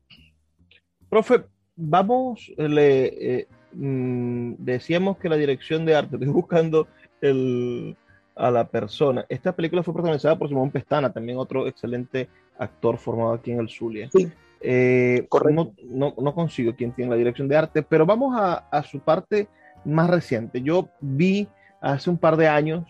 Profe, 1.08 1.44
vamos, 1.74 2.52
le, 2.56 3.38
eh, 3.40 3.48
mm, 3.72 4.54
decíamos 4.58 5.16
que 5.18 5.28
la 5.30 5.36
dirección 5.36 5.86
de 5.86 5.94
arte, 5.94 6.16
estoy 6.16 6.28
buscando 6.28 6.86
el, 7.22 7.96
a 8.38 8.50
la 8.50 8.66
persona. 8.66 9.26
Esta 9.28 9.52
película 9.52 9.82
fue 9.82 9.92
protagonizada 9.92 10.38
por 10.38 10.48
Simón 10.48 10.70
Pestana, 10.70 11.12
también 11.12 11.38
otro 11.38 11.66
excelente 11.66 12.28
actor 12.58 12.96
formado 12.98 13.32
aquí 13.32 13.50
en 13.50 13.60
el 13.60 13.68
Zulia. 13.68 14.08
Sí. 14.12 14.30
Eh, 14.60 15.28
no, 15.52 15.72
no, 15.84 16.14
no, 16.18 16.34
consigo 16.34 16.74
quién 16.74 16.92
tiene 16.92 17.10
la 17.10 17.16
dirección 17.16 17.46
de 17.46 17.56
arte, 17.56 17.82
pero 17.82 18.04
vamos 18.06 18.34
a, 18.36 18.54
a, 18.70 18.82
su 18.82 18.98
parte 19.00 19.48
más 19.84 20.10
reciente. 20.10 20.62
Yo 20.62 20.88
vi 21.00 21.46
hace 21.80 22.10
un 22.10 22.18
par 22.18 22.36
de 22.36 22.48
años 22.48 22.84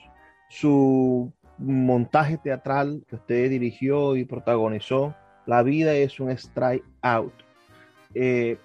su 0.49 1.31
montaje 1.59 2.39
teatral 2.39 3.03
que 3.09 3.17
usted 3.17 3.51
dirigió 3.51 4.17
y 4.17 4.25
protagonizó, 4.25 5.15
La 5.45 5.63
vida 5.63 5.95
es 5.95 6.21
un 6.21 6.31
strike 6.31 6.85
out, 7.03 7.35
eh, 8.15 8.57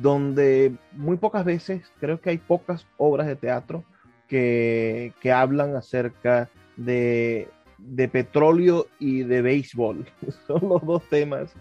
donde 0.00 0.72
muy 0.92 1.16
pocas 1.16 1.44
veces, 1.44 1.82
creo 2.00 2.20
que 2.20 2.30
hay 2.30 2.38
pocas 2.38 2.86
obras 2.96 3.26
de 3.26 3.36
teatro 3.36 3.84
que, 4.32 5.32
hablan 5.32 5.76
acerca 5.76 6.48
de, 6.76 7.48
de, 7.76 8.08
petróleo 8.08 8.86
y 8.98 9.24
de 9.24 9.42
béisbol. 9.42 10.06
Son 10.46 10.66
los 10.68 10.84
dos 10.86 11.02
temas 11.10 11.52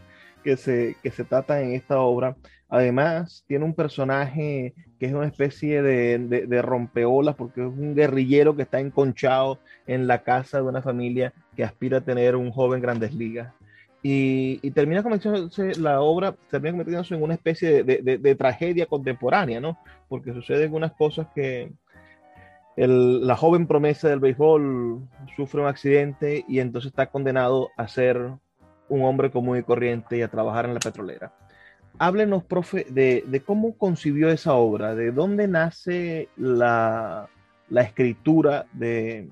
que 0.42 0.56
se, 0.56 0.96
que 1.04 1.12
se 1.12 1.26
tratan 1.26 1.64
en 1.64 1.74
esta 1.74 2.00
obra. 2.00 2.38
Además, 2.70 3.44
tiene 3.48 3.66
un 3.66 3.74
personaje 3.74 4.74
que 4.98 5.08
es 5.08 5.14
una 5.14 5.28
especie 5.28 5.82
de, 5.82 6.18
de, 6.48 6.62
rompeolas 6.62 7.36
porque 7.36 7.60
es 7.60 7.68
un 7.68 7.94
guerrillero 7.94 8.56
que 8.56 8.62
está 8.62 8.80
enconchado 8.80 9.60
en 9.86 10.08
la 10.08 10.24
casa 10.24 10.62
de 10.62 10.64
una 10.64 10.82
familia 10.82 11.34
que 11.56 11.66
aspira 11.66 11.98
a 11.98 12.06
tener 12.06 12.38
un 12.38 12.52
joven 12.52 12.82
grandes 12.82 13.14
ligas. 13.14 13.54
Y, 14.02 14.60
y 14.62 14.72
termina 14.72 15.04
convirtiéndose 15.04 15.78
la 15.80 16.02
obra, 16.02 16.36
termina 16.50 16.72
convirtiéndose 16.72 17.16
en 17.16 17.24
una 17.24 17.34
especie 17.34 17.84
de, 17.84 18.02
de, 18.02 18.36
tragedia 18.36 18.86
contemporánea, 18.86 19.60
¿no? 19.60 19.78
Porque 20.08 20.34
suceden 20.34 20.74
unas 20.74 20.94
cosas 20.94 21.28
que 21.36 21.72
el, 22.76 23.26
la 23.28 23.36
joven 23.36 23.68
promesa 23.68 24.10
del 24.10 24.20
béisbol 24.20 25.08
sufre 25.36 25.62
un 25.62 25.68
accidente 25.68 26.46
y 26.48 26.60
entonces 26.60 26.92
está 26.92 27.08
condenado 27.08 27.70
a 27.78 27.88
ser 27.88 28.32
un 28.90 29.04
hombre 29.04 29.32
común 29.32 29.58
y 29.58 29.64
corriente 29.64 30.18
y 30.18 30.22
a 30.22 30.28
trabajar 30.28 30.66
en 30.66 30.74
la 30.74 30.80
petrolera. 30.80 31.34
Háblenos, 31.98 32.44
profe, 32.44 32.86
de, 32.90 33.44
cómo 33.46 33.78
concibió 33.78 34.30
esa 34.30 34.54
obra, 34.54 34.96
de 34.96 35.12
dónde 35.12 35.48
nace 35.48 36.30
la, 36.38 37.30
la 37.70 37.82
escritura 37.82 38.66
de 38.74 39.30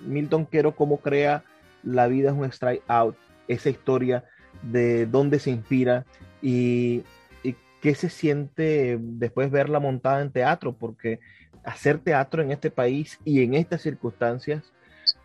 Milton 0.00 0.46
Quero, 0.46 0.74
cómo 0.74 0.98
crea 0.98 1.44
La 1.82 2.08
vida 2.08 2.30
es 2.30 2.36
un 2.36 2.44
strike 2.44 2.82
out, 2.88 3.16
esa 3.48 3.70
historia 3.70 4.24
de 4.62 5.06
dónde 5.06 5.38
se 5.38 5.50
inspira 5.50 6.04
y, 6.42 7.04
y 7.42 7.54
qué 7.80 7.94
se 7.94 8.10
siente 8.10 8.98
después 9.00 9.50
verla 9.50 9.80
montada 9.80 10.20
en 10.20 10.30
teatro, 10.30 10.74
porque 10.74 11.20
hacer 11.64 11.98
teatro 11.98 12.42
en 12.42 12.50
este 12.50 12.70
país 12.70 13.18
y 13.24 13.42
en 13.42 13.54
estas 13.54 13.82
circunstancias, 13.82 14.72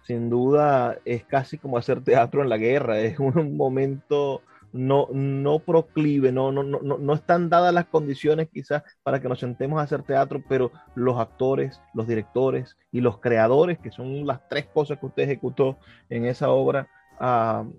sin 0.04 0.30
duda 0.30 0.98
es 1.06 1.24
casi 1.24 1.58
como 1.58 1.78
hacer 1.78 2.04
teatro 2.04 2.42
en 2.42 2.50
la 2.50 2.58
guerra, 2.58 3.00
es 3.02 3.20
un 3.20 3.56
momento 3.58 4.42
no, 4.76 5.08
no 5.14 5.60
proclive, 5.60 6.34
no, 6.34 6.52
no, 6.52 6.62
no, 6.62 6.80
no 6.82 7.14
están 7.14 7.50
dadas 7.50 7.74
las 7.74 7.86
condiciones 7.86 8.50
quizás 8.50 8.84
para 9.04 9.22
que 9.22 9.30
nos 9.30 9.40
sentemos 9.40 9.80
a 9.80 9.84
hacer 9.84 10.04
teatro, 10.04 10.44
pero 10.50 10.72
los 10.96 11.18
actores, 11.18 11.82
los 11.94 12.08
directores 12.08 12.76
y 12.92 13.00
los 13.00 13.20
creadores, 13.20 13.80
que 13.80 13.92
son 13.92 14.28
las 14.28 14.48
tres 14.50 14.66
cosas 14.66 15.00
que 15.00 15.06
usted 15.06 15.24
ejecutó 15.24 15.78
en 16.10 16.26
esa 16.26 16.50
obra, 16.50 16.90
uh, 17.22 17.72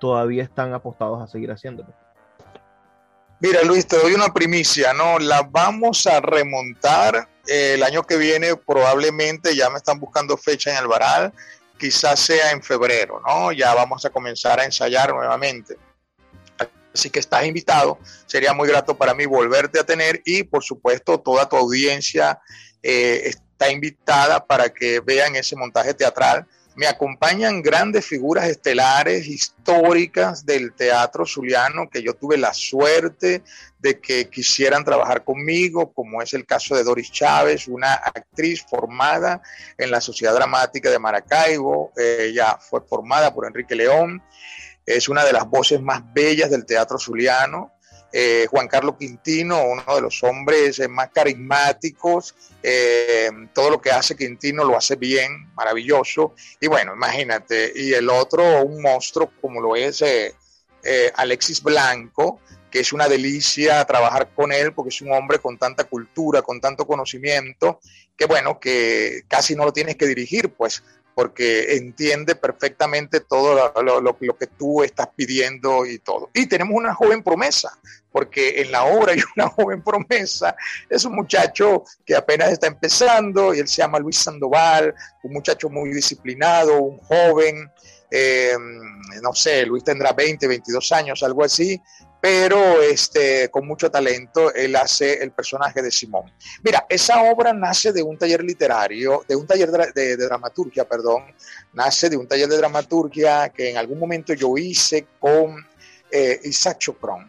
todavía 0.00 0.42
están 0.42 0.74
apostados 0.74 1.22
a 1.22 1.28
seguir 1.28 1.52
haciéndolo. 1.52 1.94
Mira, 3.42 3.64
Luis, 3.64 3.88
te 3.88 3.96
doy 3.96 4.14
una 4.14 4.32
primicia, 4.32 4.92
¿no? 4.92 5.18
La 5.18 5.42
vamos 5.42 6.06
a 6.06 6.20
remontar 6.20 7.28
eh, 7.48 7.72
el 7.74 7.82
año 7.82 8.04
que 8.04 8.16
viene, 8.16 8.54
probablemente 8.54 9.56
ya 9.56 9.68
me 9.68 9.78
están 9.78 9.98
buscando 9.98 10.36
fecha 10.36 10.70
en 10.70 10.76
el 10.76 10.86
Baral, 10.86 11.32
quizás 11.76 12.20
sea 12.20 12.52
en 12.52 12.62
febrero, 12.62 13.20
¿no? 13.26 13.50
Ya 13.50 13.74
vamos 13.74 14.04
a 14.04 14.10
comenzar 14.10 14.60
a 14.60 14.64
ensayar 14.64 15.12
nuevamente. 15.12 15.76
Así 16.94 17.10
que 17.10 17.18
estás 17.18 17.44
invitado, 17.44 17.98
sería 18.26 18.52
muy 18.52 18.68
grato 18.68 18.96
para 18.96 19.12
mí 19.12 19.26
volverte 19.26 19.80
a 19.80 19.84
tener 19.84 20.22
y 20.24 20.44
por 20.44 20.62
supuesto 20.62 21.18
toda 21.18 21.48
tu 21.48 21.56
audiencia 21.56 22.38
eh, 22.80 23.22
está 23.24 23.72
invitada 23.72 24.46
para 24.46 24.68
que 24.68 25.00
vean 25.00 25.34
ese 25.34 25.56
montaje 25.56 25.94
teatral 25.94 26.46
me 26.74 26.86
acompañan 26.86 27.62
grandes 27.62 28.06
figuras 28.06 28.48
estelares, 28.48 29.26
históricas 29.26 30.46
del 30.46 30.72
teatro 30.72 31.26
zuliano, 31.26 31.88
que 31.90 32.02
yo 32.02 32.14
tuve 32.14 32.38
la 32.38 32.54
suerte 32.54 33.42
de 33.78 34.00
que 34.00 34.28
quisieran 34.28 34.84
trabajar 34.84 35.24
conmigo, 35.24 35.92
como 35.92 36.22
es 36.22 36.32
el 36.34 36.46
caso 36.46 36.74
de 36.74 36.84
Doris 36.84 37.10
Chávez, 37.10 37.68
una 37.68 37.94
actriz 37.94 38.64
formada 38.68 39.42
en 39.76 39.90
la 39.90 40.00
Sociedad 40.00 40.34
Dramática 40.34 40.90
de 40.90 40.98
Maracaibo. 40.98 41.92
Ella 41.96 42.58
fue 42.58 42.80
formada 42.80 43.34
por 43.34 43.46
Enrique 43.46 43.74
León. 43.74 44.22
Es 44.86 45.08
una 45.08 45.24
de 45.24 45.32
las 45.32 45.48
voces 45.48 45.80
más 45.82 46.02
bellas 46.12 46.50
del 46.50 46.64
teatro 46.64 46.98
zuliano. 46.98 47.72
Eh, 48.12 48.46
Juan 48.50 48.68
Carlos 48.68 48.96
Quintino, 48.98 49.64
uno 49.64 49.82
de 49.94 50.02
los 50.02 50.22
hombres 50.22 50.78
eh, 50.78 50.88
más 50.88 51.10
carismáticos, 51.10 52.34
eh, 52.62 53.30
todo 53.54 53.70
lo 53.70 53.80
que 53.80 53.90
hace 53.90 54.16
Quintino 54.16 54.64
lo 54.64 54.76
hace 54.76 54.96
bien, 54.96 55.50
maravilloso, 55.54 56.34
y 56.60 56.66
bueno, 56.66 56.94
imagínate, 56.94 57.72
y 57.74 57.94
el 57.94 58.10
otro, 58.10 58.64
un 58.64 58.82
monstruo 58.82 59.32
como 59.40 59.60
lo 59.60 59.76
es 59.76 60.04
Alexis 61.14 61.62
Blanco, 61.62 62.40
que 62.70 62.80
es 62.80 62.92
una 62.92 63.08
delicia 63.08 63.84
trabajar 63.84 64.30
con 64.34 64.50
él 64.52 64.72
porque 64.72 64.88
es 64.88 65.00
un 65.02 65.12
hombre 65.12 65.38
con 65.38 65.58
tanta 65.58 65.84
cultura, 65.84 66.42
con 66.42 66.60
tanto 66.60 66.86
conocimiento, 66.86 67.80
que 68.16 68.26
bueno, 68.26 68.58
que 68.58 69.22
casi 69.28 69.54
no 69.54 69.64
lo 69.64 69.72
tienes 69.72 69.96
que 69.96 70.06
dirigir, 70.06 70.50
pues 70.50 70.82
porque 71.14 71.76
entiende 71.76 72.34
perfectamente 72.34 73.20
todo 73.20 73.72
lo, 74.00 74.18
que 74.38 74.46
tú 74.46 74.82
estás 74.82 75.08
pidiendo 75.14 75.84
y 75.84 75.98
todo. 75.98 76.30
Y 76.32 76.46
tenemos 76.46 76.74
una 76.74 76.94
joven 76.94 77.22
promesa, 77.22 77.78
porque 78.10 78.60
en 78.62 78.72
la 78.72 78.84
obra 78.84 79.12
hay 79.14 79.20
una 79.36 79.48
joven 79.48 79.82
promesa, 79.82 80.56
es 80.88 81.04
un 81.04 81.14
muchacho 81.14 81.84
que 82.04 82.16
apenas 82.16 82.52
está 82.52 82.66
empezando 82.66 83.54
y 83.54 83.60
él 83.60 83.68
se 83.68 83.82
llama 83.82 83.98
Luis 83.98 84.18
Sandoval, 84.18 84.94
un 85.22 85.32
muchacho 85.32 85.68
muy 85.68 85.90
disciplinado, 85.90 86.82
un 86.82 86.98
joven, 86.98 87.70
eh, 88.10 88.56
no 89.22 89.32
sé, 89.32 89.64
Luis 89.66 89.84
tendrá 89.84 90.12
20, 90.12 90.46
22 90.46 90.92
años, 90.92 91.22
algo 91.22 91.44
así, 91.44 91.80
pero 92.22 92.80
este, 92.80 93.50
con 93.50 93.66
mucho 93.66 93.90
talento 93.90 94.54
él 94.54 94.76
hace 94.76 95.24
el 95.24 95.32
personaje 95.32 95.82
de 95.82 95.90
Simón. 95.90 96.32
Mira, 96.62 96.86
esa 96.88 97.20
obra 97.24 97.52
nace 97.52 97.92
de 97.92 98.00
un 98.00 98.16
taller 98.16 98.44
literario, 98.44 99.24
de 99.26 99.34
un 99.34 99.44
taller 99.44 99.68
de, 99.92 100.16
dramaturgia, 100.16 100.88
perdón, 100.88 101.24
nace 101.72 102.08
de 102.08 102.16
un 102.16 102.28
taller 102.28 102.48
de 102.48 102.58
dramaturgia 102.58 103.48
que 103.48 103.70
en 103.70 103.76
algún 103.76 103.98
momento 103.98 104.34
yo 104.34 104.56
hice 104.56 105.08
con 105.18 105.66
eh, 106.12 106.38
Isaac 106.44 106.78
Chopron. 106.78 107.28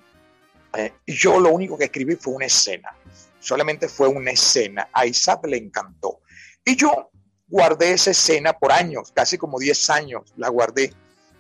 Eh, 0.76 0.94
yo 1.08 1.40
lo 1.40 1.50
único 1.50 1.76
que 1.76 1.86
escribí 1.86 2.16
fue 2.16 2.36
una 2.36 2.46
escena, 2.46 2.96
solamente 3.40 3.88
fue 3.88 4.08
una 4.08 4.30
escena, 4.30 4.90
a 4.94 5.08
Isaac 5.08 5.48
le 5.48 5.58
encantó. 5.58 6.20
Y 6.64 6.76
yo 6.76 7.10
guardé 7.48 7.94
esa 7.94 8.12
escena 8.12 8.54
por 8.54 8.72
años, 8.72 9.12
casi 9.12 9.40
como 9.40 9.58
10 9.58 9.90
años 9.90 10.34
la 10.38 10.50
guardé 10.50 10.94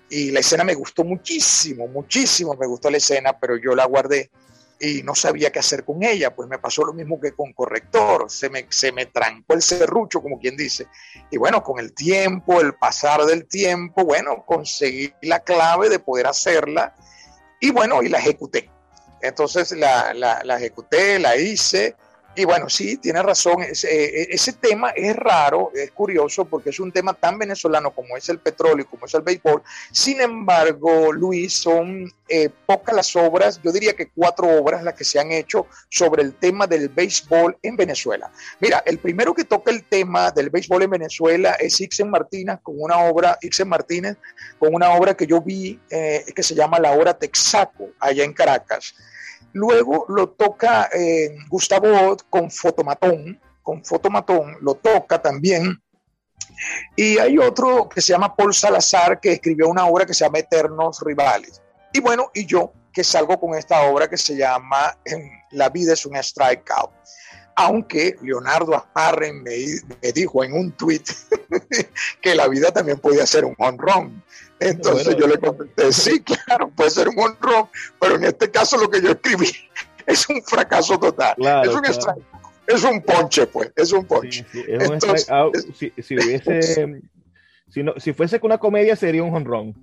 y 0.09 0.31
la 0.31 0.39
escena 0.41 0.63
me 0.63 0.75
gustó 0.75 1.03
muchísimo, 1.03 1.87
muchísimo 1.87 2.55
me 2.55 2.67
gustó 2.67 2.89
la 2.89 2.97
escena, 2.97 3.37
pero 3.39 3.57
yo 3.57 3.75
la 3.75 3.85
guardé 3.85 4.29
y 4.79 5.01
no 5.01 5.15
sabía 5.15 5.51
qué 5.51 5.59
hacer 5.59 5.85
con 5.85 6.03
ella, 6.03 6.35
pues 6.35 6.49
me 6.49 6.59
pasó 6.59 6.83
lo 6.83 6.93
mismo 6.93 7.19
que 7.19 7.31
con 7.31 7.53
corrector, 7.53 8.29
se 8.29 8.49
me, 8.49 8.65
se 8.69 8.91
me 8.91 9.05
trancó 9.05 9.53
el 9.53 9.61
serrucho, 9.61 10.21
como 10.21 10.39
quien 10.39 10.57
dice. 10.57 10.87
Y 11.31 11.37
bueno, 11.37 11.63
con 11.63 11.79
el 11.79 11.93
tiempo, 11.93 12.59
el 12.59 12.73
pasar 12.73 13.23
del 13.25 13.45
tiempo, 13.45 14.03
bueno, 14.03 14.43
conseguí 14.45 15.13
la 15.21 15.39
clave 15.39 15.89
de 15.89 15.99
poder 15.99 16.27
hacerla 16.27 16.95
y 17.61 17.71
bueno, 17.71 18.03
y 18.03 18.09
la 18.09 18.19
ejecuté. 18.19 18.69
Entonces 19.21 19.71
la, 19.71 20.13
la, 20.13 20.41
la 20.43 20.57
ejecuté, 20.57 21.17
la 21.17 21.37
hice 21.37 21.95
y 22.35 22.45
bueno, 22.45 22.69
sí, 22.69 22.97
tiene 22.97 23.21
razón. 23.21 23.61
Ese, 23.61 23.87
eh, 24.23 24.27
ese, 24.31 24.53
tema 24.53 24.89
es 24.91 25.15
raro, 25.15 25.71
es 25.73 25.91
curioso, 25.91 26.45
porque 26.45 26.71
es 26.71 26.79
un 26.79 26.91
tema 26.91 27.13
tan 27.13 27.37
venezolano 27.37 27.91
como 27.91 28.17
es 28.17 28.27
el 28.29 28.39
petróleo, 28.39 28.87
como 28.89 29.05
es 29.05 29.13
el 29.13 29.21
béisbol. 29.21 29.61
Sin 29.91 30.19
embargo, 30.19 31.11
Luis, 31.11 31.53
son 31.53 32.11
eh, 32.27 32.49
pocas 32.65 32.95
las 32.95 33.15
obras, 33.15 33.61
yo 33.61 33.71
diría 33.71 33.93
que 33.93 34.07
cuatro 34.07 34.47
obras 34.47 34.83
las 34.83 34.95
que 34.95 35.03
se 35.03 35.19
han 35.19 35.31
hecho 35.31 35.67
sobre 35.89 36.23
el 36.23 36.33
tema 36.33 36.65
del 36.65 36.89
béisbol 36.89 37.57
en 37.61 37.75
Venezuela. 37.75 38.31
Mira, 38.59 38.81
el 38.85 38.97
primero 38.97 39.33
que 39.33 39.43
toca 39.43 39.71
el 39.71 39.83
tema 39.83 40.31
del 40.31 40.49
béisbol 40.49 40.83
en 40.83 40.89
Venezuela 40.89 41.51
es 41.59 41.79
Ixen 41.79 42.09
Martínez, 42.09 42.59
con 42.63 42.75
una 42.79 42.97
obra, 42.99 43.37
Ixen 43.41 43.67
Martínez, 43.67 44.17
con 44.57 44.73
una 44.73 44.93
obra 44.93 45.15
que 45.15 45.27
yo 45.27 45.41
vi 45.41 45.79
eh, 45.89 46.25
que 46.35 46.41
se 46.41 46.55
llama 46.55 46.79
La 46.79 46.93
Hora 46.93 47.13
Texaco, 47.13 47.91
allá 47.99 48.23
en 48.23 48.33
Caracas. 48.33 48.95
Luego 49.53 50.05
lo 50.09 50.29
toca 50.29 50.89
eh, 50.93 51.35
Gustavo 51.47 52.17
con 52.29 52.49
Fotomatón, 52.49 53.39
con 53.61 53.83
Fotomatón, 53.85 54.57
lo 54.61 54.75
toca 54.75 55.21
también. 55.21 55.81
Y 56.95 57.17
hay 57.17 57.37
otro 57.37 57.87
que 57.87 58.01
se 58.01 58.13
llama 58.13 58.35
Paul 58.35 58.53
Salazar, 58.53 59.19
que 59.19 59.33
escribió 59.33 59.67
una 59.67 59.85
obra 59.85 60.05
que 60.05 60.13
se 60.13 60.25
llama 60.25 60.39
Eternos 60.39 61.01
Rivales. 61.01 61.61
Y 61.93 61.99
bueno, 61.99 62.31
y 62.33 62.45
yo 62.45 62.73
que 62.91 63.03
salgo 63.03 63.39
con 63.39 63.55
esta 63.55 63.81
obra 63.83 64.07
que 64.07 64.17
se 64.17 64.35
llama 64.35 64.97
em, 65.05 65.29
La 65.51 65.69
vida 65.69 65.93
es 65.93 66.05
un 66.05 66.15
strikeout. 66.21 66.91
Aunque 67.55 68.15
Leonardo 68.21 68.75
Asparren 68.75 69.43
me, 69.43 69.55
me 70.01 70.11
dijo 70.11 70.43
en 70.43 70.53
un 70.53 70.71
tweet 70.71 71.03
que 72.21 72.35
la 72.35 72.47
vida 72.47 72.71
también 72.71 72.99
podía 72.99 73.25
ser 73.25 73.45
un 73.45 73.55
honrón. 73.57 74.23
Entonces 74.59 75.15
yo 75.17 75.27
le 75.27 75.37
comenté, 75.37 75.91
sí, 75.91 76.21
claro, 76.21 76.69
puede 76.69 76.89
ser 76.89 77.09
un 77.09 77.19
honrón, 77.19 77.69
pero 77.99 78.15
en 78.15 78.23
este 78.23 78.49
caso 78.49 78.77
lo 78.77 78.89
que 78.89 79.01
yo 79.01 79.11
escribí 79.11 79.51
es 80.05 80.27
un 80.29 80.41
fracaso 80.43 80.97
total. 80.97 81.35
es 81.63 81.69
un 81.69 81.85
Es 82.65 82.83
un 82.83 83.01
ponche, 83.01 83.47
pues, 83.47 83.71
es 83.75 83.91
un 83.91 84.05
ponche. 84.05 84.45
si, 86.01 86.15
hubiese, 86.15 87.01
si, 87.73 87.81
no, 87.81 87.93
si 87.97 88.13
fuese 88.13 88.39
una 88.43 88.59
comedia 88.59 88.95
sería 88.95 89.23
un 89.23 89.33
honrón. 89.33 89.73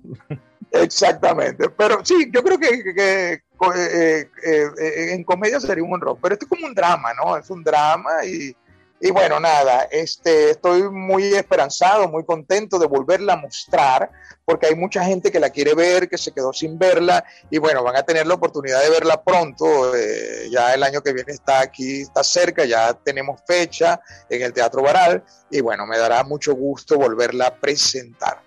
Exactamente, 0.71 1.69
pero 1.69 1.99
sí, 2.05 2.31
yo 2.31 2.41
creo 2.41 2.57
que, 2.57 2.81
que, 2.95 3.33
eh, 3.33 4.29
eh, 4.45 4.69
eh, 4.81 5.13
en 5.13 5.25
comedia 5.25 5.59
sería 5.59 5.83
un 5.83 5.93
honrón, 5.93 6.17
pero 6.21 6.33
esto 6.33 6.45
es 6.45 6.49
como 6.49 6.67
un 6.67 6.73
drama, 6.73 7.09
¿no? 7.13 7.35
Es 7.35 7.49
un 7.49 7.61
drama 7.61 8.25
y, 8.25 8.55
y 9.03 9.09
bueno, 9.09 9.39
nada, 9.39 9.87
este, 9.89 10.51
estoy 10.51 10.83
muy 10.91 11.23
esperanzado, 11.33 12.07
muy 12.07 12.23
contento 12.23 12.77
de 12.77 12.85
volverla 12.85 13.33
a 13.33 13.37
mostrar, 13.37 14.11
porque 14.45 14.67
hay 14.67 14.75
mucha 14.75 15.03
gente 15.03 15.31
que 15.31 15.39
la 15.39 15.49
quiere 15.49 15.73
ver, 15.73 16.07
que 16.07 16.19
se 16.19 16.31
quedó 16.31 16.53
sin 16.53 16.77
verla, 16.77 17.25
y 17.49 17.57
bueno, 17.57 17.83
van 17.83 17.95
a 17.95 18.03
tener 18.03 18.27
la 18.27 18.35
oportunidad 18.35 18.79
de 18.83 18.91
verla 18.91 19.23
pronto. 19.23 19.95
Eh, 19.95 20.49
ya 20.51 20.75
el 20.75 20.83
año 20.83 21.01
que 21.01 21.13
viene 21.13 21.31
está 21.31 21.61
aquí, 21.61 22.01
está 22.01 22.23
cerca, 22.23 22.63
ya 22.65 22.93
tenemos 22.93 23.41
fecha 23.47 23.99
en 24.29 24.43
el 24.43 24.53
Teatro 24.53 24.83
Baral, 24.83 25.23
y 25.49 25.61
bueno, 25.61 25.87
me 25.87 25.97
dará 25.97 26.23
mucho 26.23 26.53
gusto 26.53 26.97
volverla 26.97 27.47
a 27.47 27.55
presentar. 27.55 28.41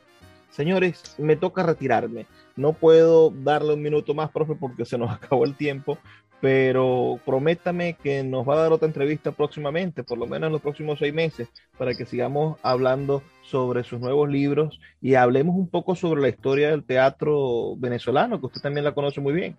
Señores, 0.53 1.03
me 1.19 1.35
toca 1.35 1.65
retirarme. 1.65 2.27
No 2.55 2.75
puedo 2.75 3.31
darle 3.31 3.75
un 3.75 3.83
minuto 3.83 4.15
más, 4.15 4.31
profe, 4.31 4.55
porque 4.55 4.85
se 4.85 4.97
nos 4.97 5.11
acabó 5.17 5.45
el 5.45 5.57
tiempo, 5.57 5.99
pero 6.45 7.19
prométame 7.25 7.97
que 7.97 8.23
nos 8.23 8.47
va 8.47 8.53
a 8.53 8.59
dar 8.65 8.73
otra 8.73 8.87
entrevista 8.87 9.33
próximamente, 9.33 10.05
por 10.05 10.19
lo 10.19 10.27
menos 10.27 10.49
en 10.49 10.53
los 10.53 10.61
próximos 10.61 10.99
seis 10.99 11.15
meses, 11.15 11.49
para 11.79 11.95
que 11.95 12.05
sigamos 12.05 12.59
hablando 12.63 13.23
sobre 13.41 13.83
sus 13.83 13.99
nuevos 13.99 14.29
libros 14.29 14.79
y 15.01 15.15
hablemos 15.15 15.57
un 15.57 15.71
poco 15.71 15.95
sobre 15.95 16.21
la 16.21 16.29
historia 16.29 16.69
del 16.69 16.85
teatro 16.85 17.77
venezolano, 17.79 18.39
que 18.39 18.45
usted 18.45 18.61
también 18.61 18.85
la 18.85 18.93
conoce 18.93 19.23
muy 19.23 19.33
bien. 19.33 19.59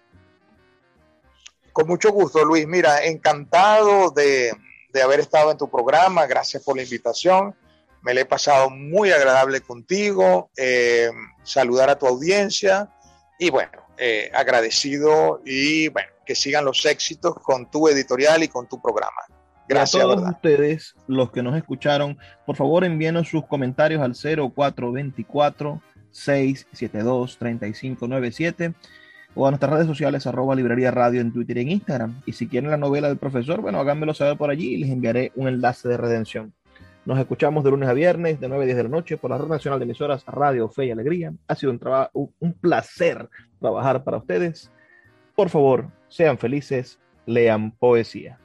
Con 1.74 1.88
mucho 1.88 2.12
gusto, 2.12 2.46
Luis. 2.46 2.68
Mira, 2.68 3.04
encantado 3.04 4.12
de, 4.12 4.54
de 4.94 5.02
haber 5.02 5.22
estado 5.22 5.50
en 5.50 5.58
tu 5.58 5.68
programa, 5.68 6.28
gracias 6.28 6.62
por 6.62 6.76
la 6.76 6.84
invitación. 6.84 7.56
Me 8.04 8.14
le 8.14 8.22
he 8.22 8.26
pasado 8.26 8.70
muy 8.70 9.10
agradable 9.10 9.60
contigo, 9.62 10.52
eh, 10.56 11.10
saludar 11.42 11.90
a 11.90 11.98
tu 11.98 12.06
audiencia 12.06 12.92
y 13.40 13.50
bueno, 13.50 13.85
eh, 13.98 14.30
agradecido 14.34 15.42
y 15.46 15.90
bueno, 15.90 16.10
que 16.26 16.36
sigan 16.36 16.66
los 16.66 16.86
éxitos 16.86 17.36
con 17.36 17.70
tu 17.70 17.88
editorial 17.88 18.44
y 18.44 18.48
con 18.48 18.68
tu 18.68 18.82
programa. 18.82 19.22
Gracias. 19.68 20.04
a 20.04 20.06
todos 20.06 20.30
ustedes, 20.30 20.96
los 21.08 21.32
que 21.32 21.42
nos 21.42 21.56
escucharon, 21.56 22.18
por 22.46 22.56
favor 22.56 22.84
envíenos 22.84 23.30
sus 23.30 23.46
comentarios 23.46 24.02
al 24.02 24.14
0424 24.14 25.82
672 26.12 27.38
3597 27.38 28.74
o 29.36 29.48
a 29.48 29.52
nuestras 29.52 29.74
redes 29.74 29.88
sociales 29.88 30.26
arroba 30.28 30.56
librería 30.56 30.92
radio 30.92 31.20
en 31.22 31.34
Twitter 31.34 31.58
y 31.58 31.62
en 31.62 31.72
Instagram. 31.72 32.22
Y 32.26 32.34
si 32.34 32.48
quieren 32.48 32.72
la 32.72 32.78
novela 32.78 33.10
del 33.10 33.18
profesor, 33.18 33.62
bueno, 33.62 33.80
háganmelo 33.80 34.14
saber 34.14 34.38
por 34.38 34.50
allí 34.50 34.76
y 34.76 34.78
les 34.78 34.90
enviaré 34.90 35.32
un 35.36 35.48
enlace 35.48 35.90
de 35.90 35.98
redención. 35.98 36.54
Nos 37.06 37.20
escuchamos 37.20 37.64
de 37.64 37.70
lunes 37.70 37.88
a 37.88 37.94
viernes, 37.94 38.40
de 38.40 38.48
9 38.48 38.64
a 38.64 38.66
10 38.66 38.78
de 38.78 38.84
la 38.84 38.90
noche, 38.90 39.18
por 39.18 39.30
la 39.30 39.38
Red 39.38 39.48
Nacional 39.48 39.78
de 39.78 39.86
Emisoras 39.86 40.24
Radio 40.26 40.70
Fe 40.70 40.86
y 40.86 40.92
Alegría. 40.92 41.34
Ha 41.48 41.56
sido 41.56 41.72
un, 41.72 41.78
trabajo, 41.78 42.32
un 42.40 42.54
placer 42.54 43.30
trabajar 43.66 44.04
para 44.04 44.18
ustedes. 44.18 44.72
Por 45.36 45.50
favor, 45.50 45.88
sean 46.08 46.38
felices, 46.38 47.00
lean 47.26 47.72
poesía. 47.72 48.40